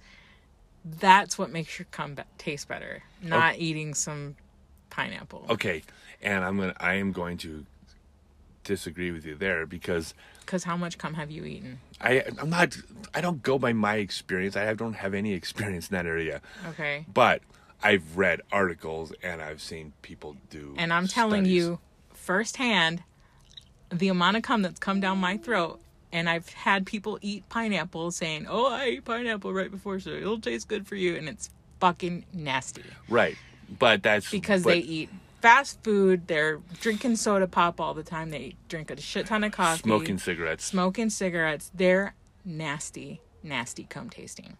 That's 0.85 1.37
what 1.37 1.51
makes 1.51 1.79
your 1.79 1.87
cum 1.91 2.15
be- 2.15 2.23
taste 2.37 2.67
better. 2.67 3.03
Not 3.21 3.55
oh. 3.55 3.59
eating 3.59 3.93
some 3.93 4.35
pineapple. 4.89 5.45
okay, 5.49 5.83
and 6.21 6.43
I'm 6.43 6.57
gonna, 6.57 6.75
I 6.79 6.95
am 6.95 7.11
going 7.11 7.37
to 7.39 7.65
disagree 8.63 9.11
with 9.11 9.25
you 9.25 9.35
there 9.35 9.65
because 9.65 10.13
Because 10.45 10.63
how 10.63 10.77
much 10.77 10.97
cum 10.97 11.13
have 11.15 11.31
you 11.31 11.45
eaten? 11.45 11.79
I, 12.01 12.23
I'm 12.39 12.49
not, 12.49 12.77
I 13.13 13.21
don't 13.21 13.41
go 13.43 13.57
by 13.57 13.73
my 13.73 13.95
experience. 13.95 14.55
I 14.55 14.73
don't 14.73 14.93
have 14.93 15.13
any 15.13 15.33
experience 15.41 15.89
in 15.89 15.95
that 15.95 16.05
area, 16.05 16.41
Okay. 16.69 17.05
but 17.13 17.41
I've 17.81 18.17
read 18.17 18.41
articles 18.51 19.11
and 19.21 19.41
I've 19.41 19.61
seen 19.61 19.93
people 20.01 20.35
do. 20.49 20.73
And 20.77 20.93
I'm 20.93 21.07
telling 21.07 21.43
studies. 21.43 21.53
you 21.55 21.79
firsthand 22.13 23.03
the 23.91 24.07
amount 24.09 24.37
of 24.37 24.43
cum 24.43 24.61
that's 24.61 24.79
come 24.79 24.99
down 24.99 25.17
my 25.19 25.37
throat. 25.37 25.79
And 26.11 26.29
I've 26.29 26.47
had 26.49 26.85
people 26.85 27.17
eat 27.21 27.47
pineapple 27.49 28.11
saying, 28.11 28.45
Oh, 28.47 28.71
I 28.71 28.83
ate 28.83 29.05
pineapple 29.05 29.51
right 29.51 29.71
before, 29.71 29.99
so 29.99 30.11
it'll 30.11 30.39
taste 30.39 30.67
good 30.67 30.87
for 30.87 30.95
you. 30.95 31.15
And 31.15 31.27
it's 31.27 31.49
fucking 31.79 32.23
nasty 32.31 32.83
right, 33.09 33.35
but 33.79 34.03
that's 34.03 34.29
because 34.31 34.63
but- 34.63 34.69
they 34.73 34.79
eat 34.79 35.09
fast 35.43 35.83
food. 35.83 36.27
They're 36.27 36.61
drinking 36.79 37.17
soda 37.17 37.47
pop 37.47 37.79
all 37.81 37.93
the 37.93 38.01
time. 38.01 38.29
They 38.29 38.55
drink 38.69 38.89
a 38.89 38.99
shit 38.99 39.27
ton 39.27 39.43
of 39.43 39.51
coffee, 39.51 39.83
smoking 39.83 40.17
cigarettes. 40.17 40.63
smoking 40.63 41.09
cigarettes. 41.09 41.69
They're 41.75 42.15
nasty, 42.45 43.19
nasty 43.43 43.83
cum 43.83 44.09
tasting. 44.09 44.57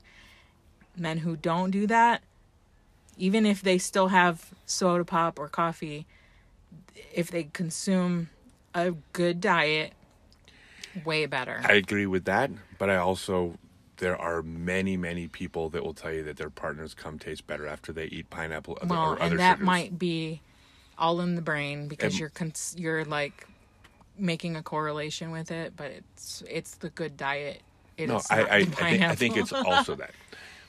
Men 0.96 1.20
who 1.20 1.38
don't 1.38 1.72
do 1.72 1.88
that, 1.88 2.22
even 3.18 3.46
if 3.46 3.62
they 3.62 3.78
still 3.78 4.10
have 4.10 4.52
soda 4.66 5.06
pop 5.06 5.40
or 5.40 5.48
coffee, 5.48 6.06
if 7.14 7.32
they 7.32 7.46
consume 7.46 8.30
a 8.76 8.92
good 9.14 9.40
diet, 9.40 9.94
way 11.06 11.26
better. 11.26 11.62
I 11.64 11.74
agree 11.74 12.06
with 12.06 12.26
that, 12.26 12.52
but 12.78 12.90
I 12.90 12.98
also 12.98 13.58
there 13.98 14.20
are 14.20 14.42
many 14.42 14.98
many 14.98 15.30
people 15.30 15.70
that 15.70 15.84
will 15.84 15.94
tell 15.94 16.12
you 16.12 16.24
that 16.24 16.36
their 16.36 16.50
partners 16.50 16.94
cum 16.94 17.18
taste 17.18 17.48
better 17.48 17.66
after 17.68 17.94
they 17.94 18.06
eat 18.06 18.30
pineapple 18.30 18.78
well, 18.86 19.12
or 19.12 19.22
other 19.22 19.32
and 19.32 19.40
that 19.40 19.56
sugars. 19.56 19.66
might 19.66 19.98
be 19.98 20.42
all 20.98 21.22
in 21.22 21.36
the 21.36 21.42
brain 21.42 21.88
because 21.88 22.14
And- 22.14 22.20
you're 22.20 22.30
cons- 22.30 22.76
you're 22.78 23.06
like 23.06 23.48
making 24.18 24.56
a 24.56 24.62
correlation 24.64 25.32
with 25.32 25.52
it, 25.52 25.74
but 25.76 25.92
it's 25.92 26.44
it's 26.50 26.76
the 26.76 26.90
good 26.90 27.18
diet. 27.18 27.62
It 27.98 28.08
no, 28.10 28.18
is 28.18 28.28
I 28.30 28.42
I, 28.42 28.56
I 28.58 28.66
think 28.66 29.02
I 29.02 29.16
think 29.16 29.38
it's 29.38 29.54
also 29.54 29.96
that. 30.04 30.12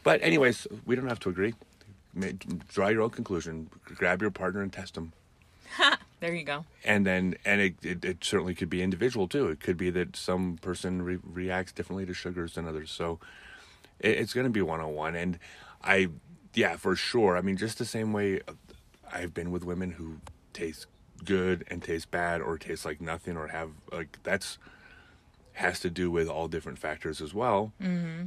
But 0.03 0.23
anyways, 0.23 0.67
we 0.87 0.97
don't 0.97 1.09
have 1.09 1.21
to 1.21 1.31
agree. 1.31 1.55
Draw 2.69 2.89
your 2.89 3.03
own 3.03 3.11
conclusion. 3.11 3.71
Grab 3.85 4.21
your 4.23 4.31
partner 4.31 4.63
and 4.63 4.73
test 4.73 4.95
them. 4.95 5.13
there 6.21 6.33
you 6.35 6.45
go. 6.45 6.65
and 6.85 7.05
then 7.05 7.35
and 7.45 7.61
it, 7.61 7.75
it, 7.83 8.05
it 8.05 8.25
certainly 8.25 8.55
could 8.55 8.71
be 8.71 8.81
individual 8.81 9.27
too 9.27 9.49
it 9.49 9.59
could 9.59 9.77
be 9.77 9.91
that 9.91 10.15
some 10.15 10.57
person 10.63 11.03
re- 11.03 11.19
reacts 11.25 11.73
differently 11.73 12.07
to 12.07 12.15
sugars 12.15 12.55
than 12.55 12.69
others 12.69 12.93
so 12.93 13.19
it, 13.99 14.11
it's 14.19 14.33
going 14.33 14.45
to 14.45 14.51
be 14.53 14.63
one-on-one 14.63 15.17
and 15.17 15.37
i 15.83 16.07
yeah 16.55 16.77
for 16.77 16.95
sure 16.95 17.37
i 17.37 17.41
mean 17.41 17.57
just 17.57 17.79
the 17.79 17.85
same 17.85 18.13
way 18.13 18.41
i've 19.15 19.33
been 19.33 19.51
with 19.51 19.65
women 19.65 19.93
who 19.93 20.17
taste 20.53 20.87
good 21.25 21.65
and 21.69 21.83
taste 21.83 22.11
bad 22.11 22.41
or 22.41 22.59
taste 22.59 22.85
like 22.85 23.01
nothing 23.01 23.37
or 23.37 23.49
have 23.49 23.71
like 23.93 24.19
that's 24.23 24.59
has 25.55 25.81
to 25.81 25.89
do 25.89 26.11
with 26.11 26.29
all 26.29 26.49
different 26.49 26.79
factors 26.79 27.21
as 27.21 27.33
well 27.33 27.73
mm-hmm. 27.81 28.25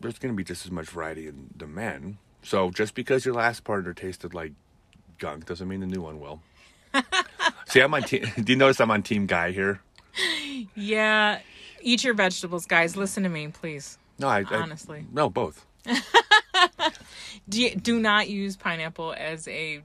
there's 0.00 0.18
going 0.18 0.32
to 0.32 0.36
be 0.36 0.44
just 0.44 0.64
as 0.64 0.70
much 0.70 0.86
variety 0.86 1.26
in 1.26 1.48
the 1.56 1.66
men 1.66 2.18
so 2.42 2.70
just 2.70 2.94
because 2.94 3.24
your 3.24 3.34
last 3.34 3.64
partner 3.64 3.92
tasted 3.92 4.34
like 4.34 4.52
gunk 5.18 5.46
doesn't 5.46 5.66
mean 5.66 5.80
the 5.80 5.86
new 5.86 6.02
one 6.02 6.20
will 6.20 6.40
See, 7.66 7.80
I'm 7.80 7.92
on 7.94 8.02
team. 8.02 8.24
Do 8.42 8.52
you 8.52 8.56
notice 8.56 8.80
I'm 8.80 8.90
on 8.90 9.02
team 9.02 9.26
guy 9.26 9.52
here? 9.52 9.80
Yeah, 10.74 11.40
eat 11.82 12.04
your 12.04 12.14
vegetables, 12.14 12.66
guys. 12.66 12.96
Listen 12.96 13.22
to 13.24 13.28
me, 13.28 13.48
please. 13.48 13.98
No, 14.18 14.28
I, 14.28 14.44
I 14.50 14.56
Honestly. 14.56 15.04
no 15.12 15.28
both. 15.28 15.66
Do 17.48 17.62
you, 17.62 17.76
do 17.76 18.00
not 18.00 18.28
use 18.28 18.56
pineapple 18.56 19.14
as 19.16 19.46
a. 19.46 19.82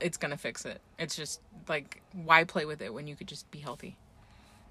It's 0.00 0.16
gonna 0.16 0.36
fix 0.36 0.64
it. 0.64 0.80
It's 0.98 1.16
just 1.16 1.40
like 1.68 2.02
why 2.12 2.44
play 2.44 2.64
with 2.64 2.82
it 2.82 2.92
when 2.92 3.06
you 3.06 3.16
could 3.16 3.28
just 3.28 3.50
be 3.50 3.58
healthy. 3.58 3.96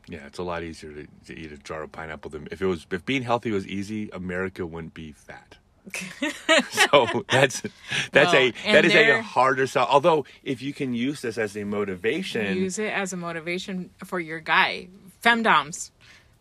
Yeah, 0.07 0.27
it's 0.27 0.37
a 0.37 0.43
lot 0.43 0.61
easier 0.63 0.93
to, 0.93 1.07
to 1.25 1.37
eat 1.37 1.51
a 1.51 1.57
jar 1.57 1.81
of 1.83 1.91
pineapple 1.91 2.29
than 2.29 2.47
if 2.51 2.61
it 2.61 2.67
was 2.67 2.85
if 2.91 3.05
being 3.05 3.23
healthy 3.23 3.51
was 3.51 3.67
easy. 3.67 4.09
America 4.11 4.65
wouldn't 4.65 4.93
be 4.93 5.11
fat. 5.13 5.57
so 6.71 7.23
that's 7.31 7.61
that's 8.11 8.33
Well, 8.33 8.35
a 8.35 8.51
that 8.71 8.85
is 8.85 8.95
a 8.95 9.21
harder 9.21 9.67
sell. 9.67 9.85
Although 9.87 10.25
if 10.43 10.61
you 10.61 10.73
can 10.73 10.93
use 10.93 11.21
this 11.21 11.37
as 11.37 11.55
a 11.55 11.63
motivation, 11.63 12.57
Use 12.57 12.79
it 12.79 12.91
as 12.91 13.13
a 13.13 13.17
motivation 13.17 13.91
for 14.03 14.19
your 14.19 14.39
guy. 14.39 14.87
Femdoms, 15.23 15.91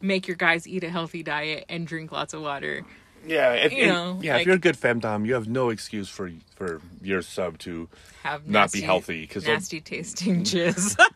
make 0.01 0.27
your 0.29 0.37
guys 0.37 0.67
eat 0.67 0.85
a 0.85 0.91
healthy 0.91 1.23
diet 1.23 1.65
and 1.69 1.87
drink 1.87 2.13
lots 2.13 2.33
of 2.35 2.43
water. 2.43 2.85
Yeah, 3.27 3.53
if, 3.55 3.73
You 3.73 3.87
know, 3.87 4.19
yeah. 4.23 4.33
if 4.35 4.39
like- 4.41 4.47
you're 4.47 4.55
a 4.57 4.59
good 4.59 4.77
femdom, 4.77 5.27
you 5.27 5.35
have 5.35 5.49
no 5.49 5.71
excuse 5.71 6.09
for 6.09 6.31
for 6.57 6.81
your 7.03 7.23
sub 7.23 7.59
to 7.61 7.89
Have 8.23 8.47
not 8.49 8.73
be 8.73 8.81
healthy, 8.83 9.27
'cause 9.27 9.45
they'll- 9.45 9.55
nasty 9.55 9.81
tasting 9.81 10.43
jizz. 10.51 10.97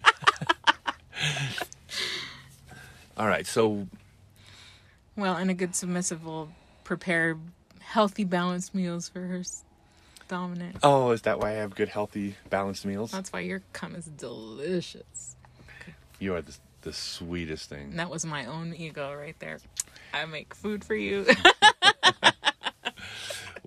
All 3.16 3.26
right, 3.26 3.46
so 3.46 3.88
well, 5.16 5.36
and 5.36 5.50
a 5.50 5.54
good 5.54 5.74
submissive 5.74 6.24
will 6.24 6.50
prepare 6.84 7.36
healthy, 7.80 8.22
balanced 8.24 8.74
meals 8.74 9.08
for 9.08 9.20
her 9.20 9.42
dominant. 10.28 10.76
oh, 10.84 11.10
is 11.10 11.22
that 11.22 11.40
why 11.40 11.50
I 11.50 11.54
have 11.54 11.74
good, 11.74 11.88
healthy, 11.88 12.36
balanced 12.48 12.86
meals? 12.86 13.10
That's 13.10 13.32
why 13.32 13.40
your 13.40 13.62
cum 13.72 13.94
is 13.96 14.06
delicious. 14.06 15.34
You 16.20 16.34
are 16.34 16.42
the 16.42 16.56
the 16.82 16.92
sweetest 16.92 17.68
thing. 17.68 17.90
And 17.90 17.98
that 17.98 18.08
was 18.08 18.24
my 18.24 18.46
own 18.46 18.72
ego 18.72 19.12
right 19.12 19.34
there. 19.40 19.58
I 20.12 20.24
make 20.26 20.54
food 20.54 20.84
for 20.84 20.94
you. 20.94 21.26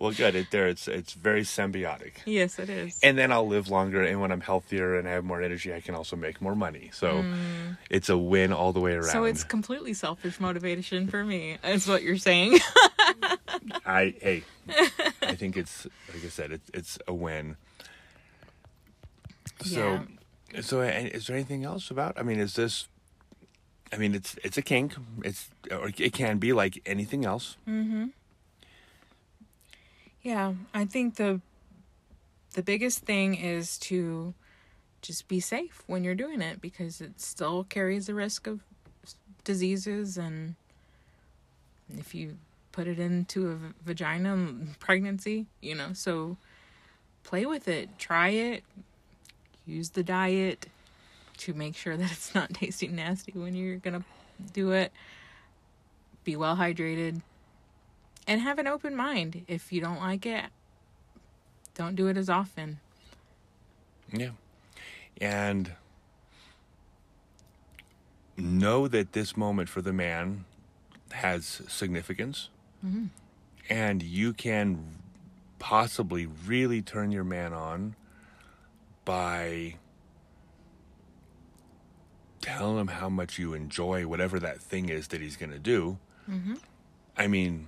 Well, 0.02 0.12
good. 0.14 0.34
It 0.34 0.50
there. 0.50 0.68
It's 0.68 0.88
it's 0.88 1.14
very 1.14 1.44
symbiotic. 1.44 2.14
yes, 2.26 2.58
it 2.58 2.72
is. 2.72 3.00
And 3.04 3.20
then 3.20 3.32
I'll 3.32 3.46
live 3.46 3.70
longer, 3.70 4.02
and 4.02 4.20
when 4.20 4.32
I'm 4.32 4.42
healthier 4.42 4.98
and 4.98 5.08
I 5.08 5.12
have 5.12 5.24
more 5.24 5.44
energy, 5.44 5.72
I 5.72 5.80
can 5.80 5.94
also 5.94 6.16
make 6.16 6.42
more 6.42 6.56
money. 6.56 6.90
So 6.92 7.24
it's 7.88 8.10
a 8.10 8.18
win 8.18 8.52
all 8.52 8.74
the 8.74 8.80
way 8.80 8.94
around. 8.94 9.10
Mm. 9.10 9.12
so 9.12 9.24
it's 9.26 9.44
completely 9.44 9.94
selfish 9.94 10.40
motivation 10.40 11.06
for 11.06 11.24
me. 11.24 11.60
Is 11.64 11.88
what 11.88 12.02
you're 12.02 12.18
saying. 12.18 12.58
I 13.86 14.16
hey, 14.20 14.44
I 15.22 15.36
think 15.36 15.56
it's 15.56 15.86
like 16.12 16.26
I 16.26 16.30
said, 16.30 16.52
it's 16.52 16.72
it's 16.74 16.98
a 17.08 17.14
win. 17.14 17.58
So, 19.64 20.02
so 20.62 20.82
is 20.82 21.28
there 21.28 21.36
anything 21.36 21.64
else 21.64 21.92
about? 21.92 22.18
I 22.18 22.24
mean, 22.24 22.40
is 22.40 22.56
this? 22.56 22.88
I 23.94 23.98
mean, 23.98 24.16
it's 24.16 24.36
it's 24.44 24.58
a 24.58 24.62
kink. 24.62 24.96
It's 25.24 25.50
it 25.70 26.14
can 26.14 26.38
be 26.38 26.54
like 26.54 26.82
anything 26.86 27.26
else. 27.26 27.58
Mm-hmm. 27.68 28.08
Yeah, 30.22 30.54
I 30.74 30.86
think 30.86 31.16
the 31.16 31.42
the 32.54 32.64
biggest 32.64 33.00
thing 33.00 33.36
is 33.36 33.78
to 33.80 34.34
just 35.02 35.28
be 35.28 35.40
safe 35.40 35.84
when 35.88 36.04
you're 36.04 36.16
doing 36.16 36.42
it 36.42 36.62
because 36.62 37.02
it 37.02 37.20
still 37.20 37.64
carries 37.64 38.08
the 38.08 38.14
risk 38.14 38.48
of 38.48 38.62
diseases. 39.44 40.18
And 40.18 40.56
if 41.98 42.14
you 42.14 42.38
put 42.72 42.88
it 42.88 43.00
into 43.00 43.52
a 43.52 43.58
vagina 43.84 44.38
pregnancy, 44.80 45.48
you 45.60 45.76
know, 45.76 45.94
so 45.94 46.38
play 47.24 47.46
with 47.46 47.68
it, 47.68 47.98
try 47.98 48.30
it, 48.30 48.64
use 49.66 49.90
the 49.90 50.04
diet 50.04 50.68
to 51.42 51.54
make 51.54 51.76
sure 51.76 51.98
that 51.98 52.12
it's 52.12 52.36
not 52.36 52.54
tasting 52.54 52.96
nasty 52.96 53.32
when 53.34 53.56
you're 53.56 53.78
going 53.78 54.00
to 54.00 54.04
do 54.54 54.72
it. 54.72 54.92
Be 56.24 56.36
well 56.36 56.56
hydrated 56.56 57.22
and 58.28 58.42
have 58.42 58.60
an 58.60 58.68
open 58.68 58.96
mind. 58.96 59.44
If 59.48 59.74
you 59.74 59.82
don't 59.82 60.00
like 60.00 60.26
it, 60.26 60.46
don't 61.74 61.96
do 61.96 62.08
it 62.08 62.18
as 62.18 62.30
often. 62.30 62.80
Yeah, 64.14 64.32
and 65.20 65.72
know 68.38 68.88
that 68.88 69.14
this 69.14 69.36
moment 69.36 69.70
for 69.70 69.82
the 69.82 69.94
man 69.94 70.46
has 71.12 71.62
significance, 71.68 72.50
mm-hmm. 72.86 73.06
and 73.70 74.04
you 74.04 74.34
can 74.34 74.98
possibly 75.60 76.28
really 76.46 76.82
turn 76.82 77.12
your 77.12 77.24
man 77.24 77.54
on 77.54 77.96
by 79.06 79.76
telling 82.42 82.80
him 82.80 82.88
how 82.88 83.10
much 83.10 83.38
you 83.40 83.54
enjoy 83.54 84.08
whatever 84.08 84.40
that 84.40 84.62
thing 84.62 84.90
is 84.90 85.08
that 85.10 85.22
he's 85.22 85.38
going 85.38 85.52
to 85.52 85.60
do. 85.60 85.98
Mm-hmm. 86.30 86.56
I 87.18 87.28
mean, 87.28 87.68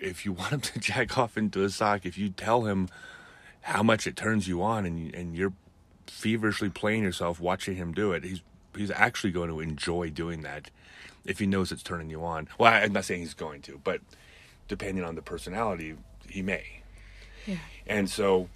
if 0.00 0.24
you 0.24 0.32
want 0.32 0.52
him 0.52 0.60
to 0.60 0.78
jack 0.78 1.18
off 1.18 1.36
into 1.36 1.62
a 1.64 1.70
sock, 1.70 2.06
if 2.06 2.16
you 2.16 2.30
tell 2.30 2.62
him 2.62 2.88
how 3.62 3.82
much 3.82 4.06
it 4.06 4.16
turns 4.16 4.48
you 4.48 4.62
on 4.62 4.84
and 4.84 5.14
and 5.14 5.36
you're 5.36 5.52
feverishly 6.06 6.68
playing 6.68 7.02
yourself 7.02 7.40
watching 7.40 7.76
him 7.76 7.92
do 7.92 8.12
it, 8.12 8.24
he's 8.24 8.40
he's 8.76 8.90
actually 8.90 9.30
going 9.30 9.50
to 9.50 9.60
enjoy 9.60 10.10
doing 10.10 10.42
that 10.42 10.70
if 11.24 11.38
he 11.38 11.46
knows 11.46 11.70
it's 11.70 11.82
turning 11.82 12.10
you 12.10 12.24
on. 12.24 12.48
Well, 12.58 12.72
I'm 12.72 12.92
not 12.92 13.04
saying 13.04 13.20
he's 13.20 13.34
going 13.34 13.62
to, 13.62 13.80
but 13.84 14.00
depending 14.68 15.04
on 15.04 15.14
the 15.14 15.22
personality, 15.22 15.94
he 16.28 16.42
may. 16.42 16.64
Yeah. 17.46 17.56
And 17.86 18.08
so 18.08 18.48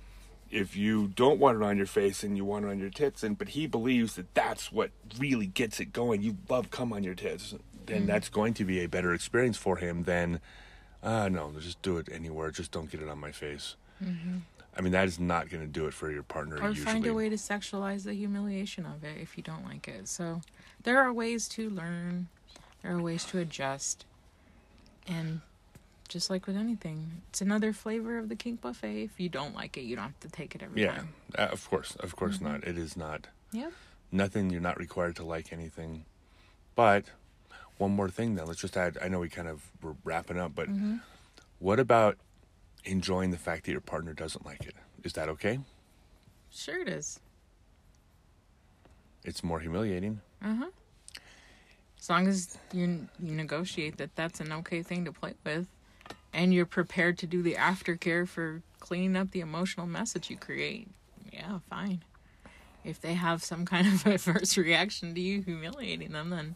if 0.51 0.77
you 0.77 1.09
don't 1.09 1.39
want 1.39 1.57
it 1.57 1.63
on 1.65 1.77
your 1.77 1.87
face 1.87 2.23
and 2.23 2.37
you 2.37 2.45
want 2.45 2.65
it 2.65 2.69
on 2.69 2.79
your 2.79 2.91
tits 2.91 3.23
and 3.23 3.37
but 3.37 3.49
he 3.51 3.67
believes 3.67 4.15
that 4.15 4.33
that's 4.35 4.71
what 4.71 4.91
really 5.19 5.47
gets 5.47 5.81
it 5.81 5.93
going, 5.93 6.23
you 6.23 6.37
love 6.49 6.71
cum 6.71 6.93
on 6.93 7.03
your 7.05 7.15
tits, 7.15 7.55
then 7.87 8.07
that's 8.07 8.29
going 8.29 8.55
to 8.55 8.65
be 8.65 8.81
a 8.81 8.87
better 8.87 9.13
experience 9.15 9.57
for 9.57 9.77
him 9.77 10.05
than 10.05 10.41
uh 11.03 11.29
no, 11.29 11.53
just 11.59 11.81
do 11.83 11.99
it 11.99 12.09
anywhere, 12.13 12.51
just 12.51 12.71
don't 12.71 12.91
get 12.91 13.01
it 13.03 13.09
on 13.09 13.19
my 13.19 13.33
face. 13.33 13.77
I 14.79 14.83
mean, 14.83 14.93
that 14.93 15.09
is 15.09 15.19
not 15.19 15.49
going 15.49 15.63
to 15.63 15.69
do 15.69 15.87
it 15.87 15.95
for 15.95 16.11
your 16.11 16.23
partner 16.23 16.57
Or 16.61 16.69
usually. 16.69 16.85
find 16.85 17.07
a 17.07 17.15
way 17.15 17.31
to 17.31 17.37
sexualize 17.37 18.05
the 18.05 18.13
humiliation 18.13 18.85
of 18.85 19.03
it 19.05 19.17
if 19.21 19.37
you 19.39 19.43
don't 19.43 19.65
like 19.65 19.89
it. 19.89 20.07
So 20.07 20.43
there 20.83 21.01
are 21.01 21.13
ways 21.13 21.49
to 21.51 21.71
learn, 21.71 22.29
there 22.83 22.93
are 22.93 23.01
ways 23.01 23.25
to 23.27 23.39
adjust. 23.39 24.05
And 25.09 25.41
just 26.07 26.31
like 26.31 26.47
with 26.47 26.57
anything, 26.57 27.23
it's 27.29 27.41
another 27.41 27.73
flavor 27.73 28.19
of 28.19 28.29
the 28.29 28.37
kink 28.37 28.61
buffet. 28.61 29.03
If 29.05 29.19
you 29.21 29.29
don't 29.29 29.55
like 29.55 29.77
it, 29.77 29.83
you 29.83 29.97
don't 29.97 30.07
have 30.07 30.21
to 30.21 30.29
take 30.29 30.55
it 30.55 30.63
every 30.63 30.83
Yeah, 30.83 30.97
time. 30.97 31.09
uh, 31.39 31.43
of 31.53 31.69
course, 31.69 31.97
of 31.97 32.17
course 32.17 32.41
not. 32.41 32.65
It 32.65 32.77
is 32.79 32.97
not 32.97 33.27
Yep. 33.53 33.73
nothing. 34.13 34.51
You're 34.51 34.61
not 34.61 34.79
required 34.79 35.17
to 35.17 35.25
like 35.25 35.53
anything. 35.53 36.05
But 36.75 37.07
one 37.79 37.93
more 37.93 38.09
thing, 38.11 38.35
then 38.35 38.47
let's 38.47 38.61
just 38.61 38.77
add. 38.77 38.99
I 39.03 39.09
know 39.09 39.21
we 39.21 39.29
kind 39.29 39.49
of 39.49 39.71
were 39.83 39.97
wrapping 40.05 40.39
up, 40.39 40.55
but 40.55 40.69
what 41.59 41.79
about 41.81 42.19
enjoying 42.85 43.31
the 43.31 43.39
fact 43.39 43.65
that 43.65 43.73
your 43.73 43.81
partner 43.81 44.13
doesn't 44.13 44.45
like 44.47 44.67
it? 44.67 44.75
Is 45.05 45.13
that 45.15 45.29
okay? 45.31 45.61
Sure 46.51 46.81
it 46.81 46.89
is. 46.89 47.21
It's 49.25 49.43
more 49.43 49.61
humiliating. 49.61 50.21
Uh-huh. 50.43 50.67
As 51.99 52.11
long 52.11 52.29
as 52.29 52.59
you 52.73 53.09
you 53.19 53.33
negotiate 53.35 53.97
that 53.97 54.15
that's 54.15 54.41
an 54.41 54.53
okay 54.53 54.83
thing 54.83 55.05
to 55.07 55.13
play 55.13 55.35
with, 55.45 55.67
and 56.37 56.53
you're 56.53 56.67
prepared 56.67 57.17
to 57.19 57.27
do 57.27 57.43
the 57.43 57.55
aftercare 57.55 58.29
for 58.29 58.63
cleaning 58.79 59.17
up 59.17 59.31
the 59.31 59.41
emotional 59.41 59.87
mess 59.87 60.13
that 60.13 60.29
you 60.31 60.37
create, 60.37 60.89
yeah, 61.33 61.59
fine. 61.71 62.05
If 62.85 63.01
they 63.01 63.15
have 63.15 63.43
some 63.43 63.65
kind 63.65 63.87
of 63.89 64.07
adverse 64.15 64.57
reaction 64.57 65.15
to 65.15 65.21
you 65.21 65.41
humiliating 65.43 66.13
them, 66.13 66.31
then 66.31 66.55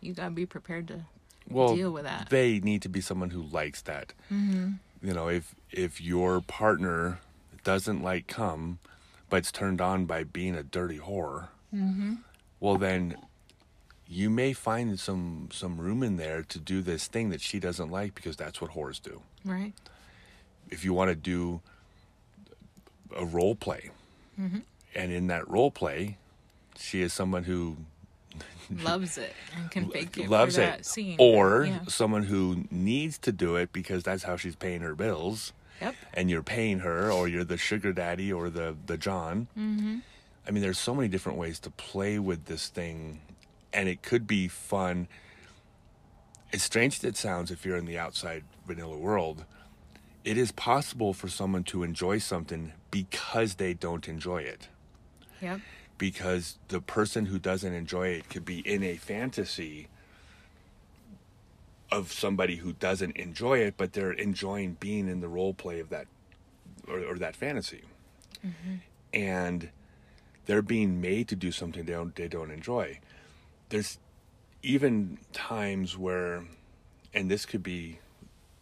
you 0.00 0.12
gotta 0.12 0.32
be 0.32 0.44
prepared 0.46 0.88
to 0.88 1.04
Well, 1.48 1.74
deal 1.76 1.92
with 1.92 2.04
that. 2.04 2.28
they 2.28 2.58
need 2.58 2.82
to 2.82 2.88
be 2.88 3.00
someone 3.00 3.30
who 3.30 3.42
likes 3.42 3.80
that. 3.82 4.12
Mm-hmm. 4.32 4.72
You 5.06 5.14
know, 5.14 5.28
if 5.28 5.54
if 5.70 6.00
your 6.00 6.40
partner 6.42 7.20
doesn't 7.64 8.02
like 8.02 8.26
cum, 8.26 8.80
it's 9.32 9.52
turned 9.52 9.80
on 9.80 10.06
by 10.06 10.24
being 10.24 10.54
a 10.56 10.62
dirty 10.64 10.98
whore, 10.98 11.48
well 12.58 12.76
then 12.76 13.16
you 14.10 14.28
may 14.28 14.52
find 14.52 14.98
some 14.98 15.48
some 15.52 15.78
room 15.78 16.02
in 16.02 16.16
there 16.16 16.42
to 16.42 16.58
do 16.58 16.82
this 16.82 17.06
thing 17.06 17.30
that 17.30 17.40
she 17.40 17.60
doesn't 17.60 17.90
like 17.90 18.14
because 18.14 18.36
that's 18.36 18.60
what 18.60 18.72
whores 18.72 19.00
do. 19.00 19.22
right? 19.44 19.72
If 20.68 20.84
you 20.84 20.92
want 20.92 21.10
to 21.10 21.14
do 21.14 21.60
a 23.16 23.24
role 23.24 23.54
play, 23.54 23.90
and 24.36 25.12
in 25.12 25.28
that 25.28 25.48
role 25.48 25.70
play, 25.70 26.16
she 26.76 27.02
is 27.02 27.12
someone 27.12 27.44
who 27.44 27.76
Loves 28.82 29.18
it 29.18 29.34
and 29.56 29.70
can 29.70 29.90
fake 29.90 30.16
it 30.16 30.28
loves 30.30 30.56
it, 30.56 30.86
scene. 30.86 31.16
or 31.18 31.64
yeah. 31.64 31.80
someone 31.88 32.22
who 32.22 32.64
needs 32.70 33.18
to 33.18 33.32
do 33.32 33.56
it 33.56 33.72
because 33.72 34.04
that's 34.04 34.22
how 34.22 34.36
she's 34.36 34.54
paying 34.54 34.80
her 34.82 34.94
bills. 34.94 35.52
Yep. 35.80 35.94
and 36.12 36.28
you're 36.28 36.42
paying 36.42 36.80
her 36.80 37.10
or 37.10 37.26
you're 37.26 37.42
the 37.42 37.56
sugar 37.56 37.94
daddy 37.94 38.30
or 38.30 38.50
the 38.50 38.76
the 38.84 38.98
john 38.98 39.48
mm-hmm. 39.58 40.00
i 40.46 40.50
mean 40.50 40.62
there's 40.62 40.78
so 40.78 40.94
many 40.94 41.08
different 41.08 41.38
ways 41.38 41.58
to 41.60 41.70
play 41.70 42.18
with 42.18 42.44
this 42.44 42.68
thing 42.68 43.22
and 43.72 43.88
it 43.88 44.02
could 44.02 44.26
be 44.26 44.48
fun 44.48 45.08
as 46.52 46.62
strange 46.62 46.96
as 46.98 47.04
it 47.04 47.16
sounds 47.16 47.50
if 47.50 47.64
you're 47.64 47.76
in 47.76 47.86
the 47.86 47.98
outside 47.98 48.42
vanilla 48.66 48.96
world 48.98 49.44
it 50.24 50.36
is 50.36 50.52
possible 50.52 51.12
for 51.14 51.28
someone 51.28 51.64
to 51.64 51.82
enjoy 51.82 52.18
something 52.18 52.72
because 52.90 53.54
they 53.54 53.72
don't 53.74 54.08
enjoy 54.08 54.38
it 54.38 54.68
Yep. 55.40 55.60
because 55.96 56.58
the 56.68 56.80
person 56.80 57.26
who 57.26 57.38
doesn't 57.38 57.72
enjoy 57.72 58.08
it 58.08 58.28
could 58.28 58.44
be 58.44 58.58
in 58.60 58.82
a 58.82 58.96
fantasy 58.96 59.88
of 61.90 62.12
somebody 62.12 62.56
who 62.56 62.72
doesn't 62.74 63.16
enjoy 63.16 63.58
it, 63.58 63.74
but 63.76 63.92
they're 63.94 64.12
enjoying 64.12 64.76
being 64.78 65.08
in 65.08 65.20
the 65.20 65.28
role 65.28 65.54
play 65.54 65.80
of 65.80 65.88
that 65.90 66.06
or, 66.86 67.00
or 67.00 67.16
that 67.18 67.34
fantasy, 67.34 67.82
mm-hmm. 68.46 68.76
and 69.12 69.70
they're 70.46 70.62
being 70.62 71.00
made 71.00 71.26
to 71.28 71.36
do 71.36 71.50
something 71.50 71.84
they 71.84 71.92
don't 71.92 72.14
they 72.14 72.28
don't 72.28 72.50
enjoy. 72.50 72.98
There's 73.70 73.98
even 74.62 75.18
times 75.32 75.96
where, 75.96 76.44
and 77.14 77.30
this 77.30 77.46
could 77.46 77.62
be 77.62 77.98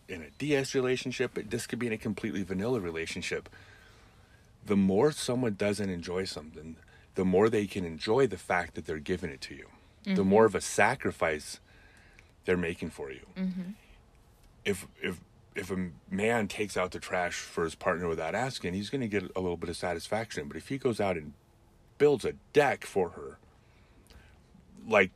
in 0.08 0.22
a 0.22 0.30
DS 0.38 0.74
relationship, 0.74 1.32
but 1.34 1.50
this 1.50 1.66
could 1.66 1.78
be 1.78 1.88
in 1.88 1.92
a 1.92 1.98
completely 1.98 2.42
vanilla 2.42 2.80
relationship 2.80 3.48
the 4.68 4.76
more 4.76 5.10
someone 5.10 5.54
doesn't 5.54 5.90
enjoy 5.90 6.24
something, 6.24 6.76
the 7.14 7.24
more 7.24 7.48
they 7.48 7.66
can 7.66 7.84
enjoy 7.84 8.26
the 8.26 8.36
fact 8.36 8.74
that 8.74 8.84
they're 8.84 8.98
giving 8.98 9.30
it 9.30 9.40
to 9.40 9.54
you. 9.54 9.66
The 10.04 10.10
mm-hmm. 10.10 10.22
more 10.22 10.44
of 10.44 10.54
a 10.54 10.60
sacrifice 10.60 11.58
they're 12.44 12.56
making 12.56 12.90
for 12.90 13.10
you. 13.10 13.26
Mm-hmm. 13.36 13.70
if 14.64 14.86
if 15.02 15.20
if 15.54 15.70
a 15.70 15.90
man 16.08 16.46
takes 16.46 16.76
out 16.76 16.92
the 16.92 17.00
trash 17.00 17.34
for 17.34 17.64
his 17.64 17.74
partner 17.74 18.06
without 18.06 18.34
asking, 18.34 18.74
he's 18.74 18.90
going 18.90 19.00
to 19.00 19.08
get 19.08 19.24
a 19.34 19.40
little 19.40 19.56
bit 19.56 19.68
of 19.68 19.76
satisfaction. 19.76 20.46
But 20.46 20.56
if 20.56 20.68
he 20.68 20.78
goes 20.78 21.00
out 21.00 21.16
and 21.16 21.32
builds 21.96 22.24
a 22.24 22.34
deck 22.52 22.84
for 22.84 23.10
her, 23.10 23.38
like 24.88 25.10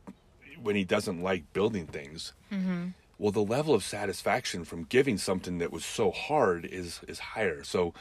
when 0.61 0.75
he 0.75 0.83
doesn't 0.83 1.21
like 1.21 1.51
building 1.53 1.85
things, 1.87 2.33
mm-hmm. 2.51 2.89
well, 3.17 3.31
the 3.31 3.43
level 3.43 3.73
of 3.73 3.83
satisfaction 3.83 4.63
from 4.63 4.83
giving 4.85 5.17
something 5.17 5.57
that 5.57 5.71
was 5.71 5.83
so 5.83 6.11
hard 6.11 6.65
is 6.65 7.01
is 7.07 7.19
higher. 7.19 7.63
So 7.63 7.93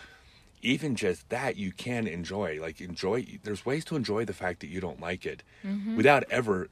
even 0.63 0.95
just 0.95 1.29
that 1.29 1.57
you 1.57 1.73
can 1.73 2.07
enjoy 2.07 2.61
like 2.61 2.81
enjoy 2.81 3.27
there's 3.43 3.67
ways 3.67 3.85
to 3.85 3.97
enjoy 3.97 4.25
the 4.25 4.33
fact 4.33 4.61
that 4.61 4.69
you 4.69 4.81
don't 4.81 5.01
like 5.01 5.27
it 5.27 5.43
mm-hmm. 5.65 5.97
without 5.97 6.23
ever 6.31 6.69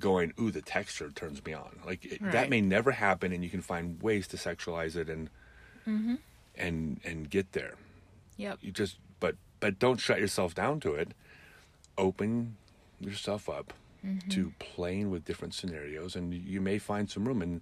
going 0.00 0.32
ooh 0.40 0.50
the 0.50 0.62
texture 0.62 1.10
turns 1.10 1.44
me 1.44 1.52
on. 1.52 1.78
Like 1.86 2.04
it, 2.04 2.32
that 2.32 2.50
may 2.50 2.60
never 2.60 2.90
happen 2.90 3.32
and 3.32 3.44
you 3.44 3.50
can 3.50 3.62
find 3.62 4.02
ways 4.02 4.26
to 4.28 4.36
sexualize 4.36 4.96
it 4.96 5.08
and 5.08 5.30
mm-hmm. 5.86 6.14
and 6.56 7.00
and 7.04 7.30
get 7.30 7.52
there. 7.52 7.74
Yep. 8.36 8.58
you 8.62 8.72
just 8.72 8.96
but 9.20 9.36
but 9.60 9.78
don't 9.78 10.00
shut 10.00 10.18
yourself 10.18 10.54
down 10.54 10.80
to 10.80 10.94
it. 10.94 11.12
Open 11.96 12.56
yourself 13.00 13.48
up 13.48 13.72
Mm-hmm. 14.04 14.30
to 14.30 14.52
playing 14.58 15.12
with 15.12 15.24
different 15.24 15.54
scenarios 15.54 16.16
and 16.16 16.34
you 16.34 16.60
may 16.60 16.78
find 16.78 17.08
some 17.08 17.24
room 17.24 17.40
and 17.40 17.60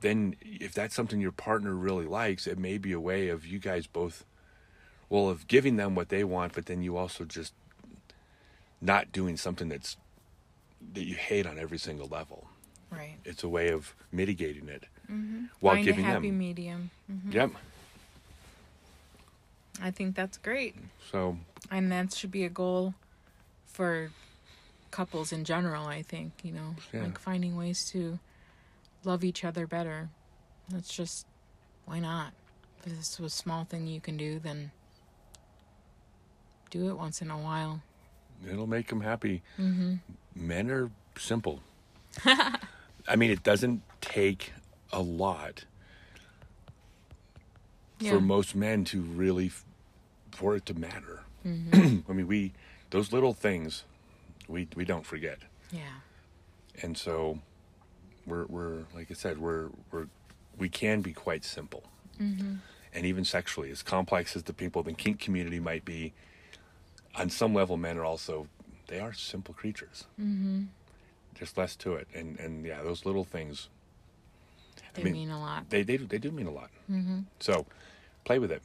then 0.00 0.36
if 0.40 0.72
that's 0.74 0.94
something 0.94 1.20
your 1.20 1.32
partner 1.32 1.74
really 1.74 2.04
likes 2.04 2.46
it 2.46 2.56
may 2.56 2.78
be 2.78 2.92
a 2.92 3.00
way 3.00 3.28
of 3.28 3.44
you 3.44 3.58
guys 3.58 3.88
both 3.88 4.24
well 5.08 5.28
of 5.28 5.48
giving 5.48 5.74
them 5.74 5.96
what 5.96 6.08
they 6.08 6.22
want 6.22 6.52
but 6.52 6.66
then 6.66 6.82
you 6.84 6.96
also 6.96 7.24
just 7.24 7.52
not 8.80 9.10
doing 9.10 9.36
something 9.36 9.68
that's 9.68 9.96
that 10.94 11.04
you 11.04 11.16
hate 11.16 11.46
on 11.46 11.58
every 11.58 11.78
single 11.78 12.06
level 12.06 12.46
Right. 12.88 13.16
it's 13.24 13.42
a 13.42 13.48
way 13.48 13.70
of 13.70 13.92
mitigating 14.12 14.68
it 14.68 14.84
mm-hmm. 15.10 15.46
while 15.58 15.74
Find 15.74 15.84
giving 15.84 16.04
a 16.04 16.08
happy 16.08 16.28
them 16.28 16.38
medium. 16.38 16.90
Mm-hmm. 17.10 17.32
yep 17.32 17.50
I 19.82 19.90
think 19.90 20.14
that's 20.14 20.38
great. 20.38 20.76
so 21.10 21.38
And 21.72 21.90
that 21.90 22.12
should 22.12 22.30
be 22.30 22.44
a 22.44 22.48
goal 22.48 22.94
for 23.66 24.10
couples 24.96 25.30
in 25.30 25.44
general, 25.44 25.86
I 25.86 26.00
think, 26.00 26.32
you 26.42 26.52
know, 26.52 26.74
Yeah. 26.90 27.02
like 27.02 27.18
finding 27.18 27.54
ways 27.54 27.84
to 27.90 28.18
love 29.04 29.24
each 29.24 29.44
other 29.44 29.66
better. 29.66 30.08
That's 30.70 30.88
just, 30.96 31.26
why 31.84 31.98
not? 32.00 32.32
If 32.84 32.96
this 32.96 33.20
was 33.20 33.34
a 33.34 33.36
small 33.36 33.64
thing 33.64 33.86
you 33.86 34.00
can 34.00 34.16
do, 34.16 34.38
then 34.38 34.70
do 36.70 36.88
it 36.88 36.96
once 36.96 37.20
in 37.20 37.30
a 37.30 37.36
while. 37.38 37.82
it'll 38.50 38.66
make 38.66 38.88
them 38.88 39.00
happy. 39.02 39.42
Mm-hmm. 39.58 39.94
Men 40.34 40.70
are 40.70 40.90
simple. 41.18 41.60
I 42.24 43.16
mean, 43.16 43.30
it 43.30 43.42
doesn't 43.42 43.82
take 44.00 44.52
a 44.92 45.00
lot 45.02 45.64
Yeah. 47.98 48.12
for 48.12 48.20
most 48.20 48.54
men 48.54 48.84
to 48.86 49.00
really 49.02 49.50
for 50.32 50.56
it 50.56 50.64
to 50.66 50.74
matter. 50.74 51.20
Mm-hmm. 51.46 51.98
I 52.10 52.12
mean, 52.14 52.26
we 52.26 52.52
those 52.90 53.12
little 53.12 53.32
things 53.34 53.84
we 54.48 54.68
we 54.76 54.84
don't 54.84 55.06
forget, 55.06 55.38
Yeah. 55.72 55.80
and 56.82 56.96
so 56.96 57.40
we're 58.26 58.46
we're 58.46 58.84
like 58.94 59.10
I 59.10 59.14
said 59.14 59.38
we're 59.38 59.68
we're 59.92 60.06
we 60.58 60.68
can 60.68 61.00
be 61.02 61.12
quite 61.12 61.44
simple, 61.44 61.84
and 62.18 62.60
even 62.94 63.24
sexually, 63.24 63.70
as 63.70 63.82
complex 63.82 64.34
as 64.36 64.44
the 64.44 64.52
people 64.54 64.80
in 64.82 64.86
the 64.88 64.92
kink 64.94 65.20
community 65.20 65.60
might 65.60 65.84
be, 65.84 66.12
on 67.14 67.28
some 67.30 67.52
level, 67.54 67.76
men 67.76 67.98
are 67.98 68.04
also 68.04 68.46
they 68.88 69.00
are 69.00 69.12
simple 69.12 69.52
creatures. 69.54 70.04
Mm-hmm. 70.20 70.64
There's 71.34 71.56
less 71.56 71.76
to 71.76 71.94
it, 71.94 72.08
and 72.14 72.38
and 72.40 72.64
yeah, 72.64 72.82
those 72.82 73.04
little 73.04 73.24
things 73.24 73.68
They 74.94 75.02
mean- 75.04 75.12
mean 75.12 75.30
a 75.30 75.38
lot. 75.40 75.68
they 75.70 75.82
they 75.82 75.96
do, 75.98 76.06
they 76.06 76.18
do 76.18 76.30
mean 76.30 76.46
a 76.46 76.50
lot. 76.52 76.70
Mm-hmm. 76.90 77.20
So 77.40 77.66
play 78.24 78.38
with 78.38 78.50
it. 78.52 78.62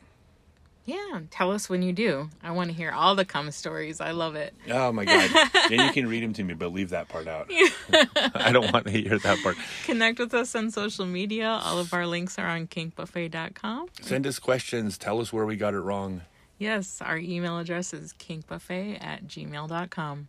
Yeah. 0.85 1.21
Tell 1.29 1.51
us 1.51 1.69
when 1.69 1.81
you 1.83 1.93
do. 1.93 2.29
I 2.43 2.51
want 2.51 2.69
to 2.69 2.75
hear 2.75 2.91
all 2.91 3.15
the 3.15 3.25
cum 3.25 3.51
stories. 3.51 4.01
I 4.01 4.11
love 4.11 4.35
it. 4.35 4.53
Oh 4.69 4.91
my 4.91 5.05
god! 5.05 5.29
then 5.69 5.85
you 5.87 5.93
can 5.93 6.07
read 6.07 6.23
them 6.23 6.33
to 6.33 6.43
me, 6.43 6.53
but 6.53 6.73
leave 6.73 6.89
that 6.89 7.07
part 7.07 7.27
out. 7.27 7.49
I 8.35 8.51
don't 8.51 8.71
want 8.73 8.85
to 8.85 8.91
hear 8.91 9.19
that 9.19 9.39
part. 9.43 9.57
Connect 9.85 10.19
with 10.19 10.33
us 10.33 10.55
on 10.55 10.71
social 10.71 11.05
media. 11.05 11.59
All 11.63 11.79
of 11.79 11.93
our 11.93 12.07
links 12.07 12.39
are 12.39 12.47
on 12.47 12.67
kinkbuffet.com. 12.67 13.89
Send 14.01 14.25
us 14.25 14.39
questions. 14.39 14.97
Tell 14.97 15.19
us 15.19 15.31
where 15.31 15.45
we 15.45 15.55
got 15.55 15.73
it 15.73 15.79
wrong. 15.79 16.21
Yes, 16.57 17.01
our 17.01 17.17
email 17.17 17.57
address 17.57 17.93
is 17.93 18.13
kinkbuffet 18.13 19.03
at 19.03 19.27
gmail.com. 19.27 20.27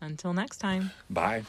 Until 0.00 0.32
next 0.32 0.58
time. 0.58 0.90
Bye. 1.08 1.44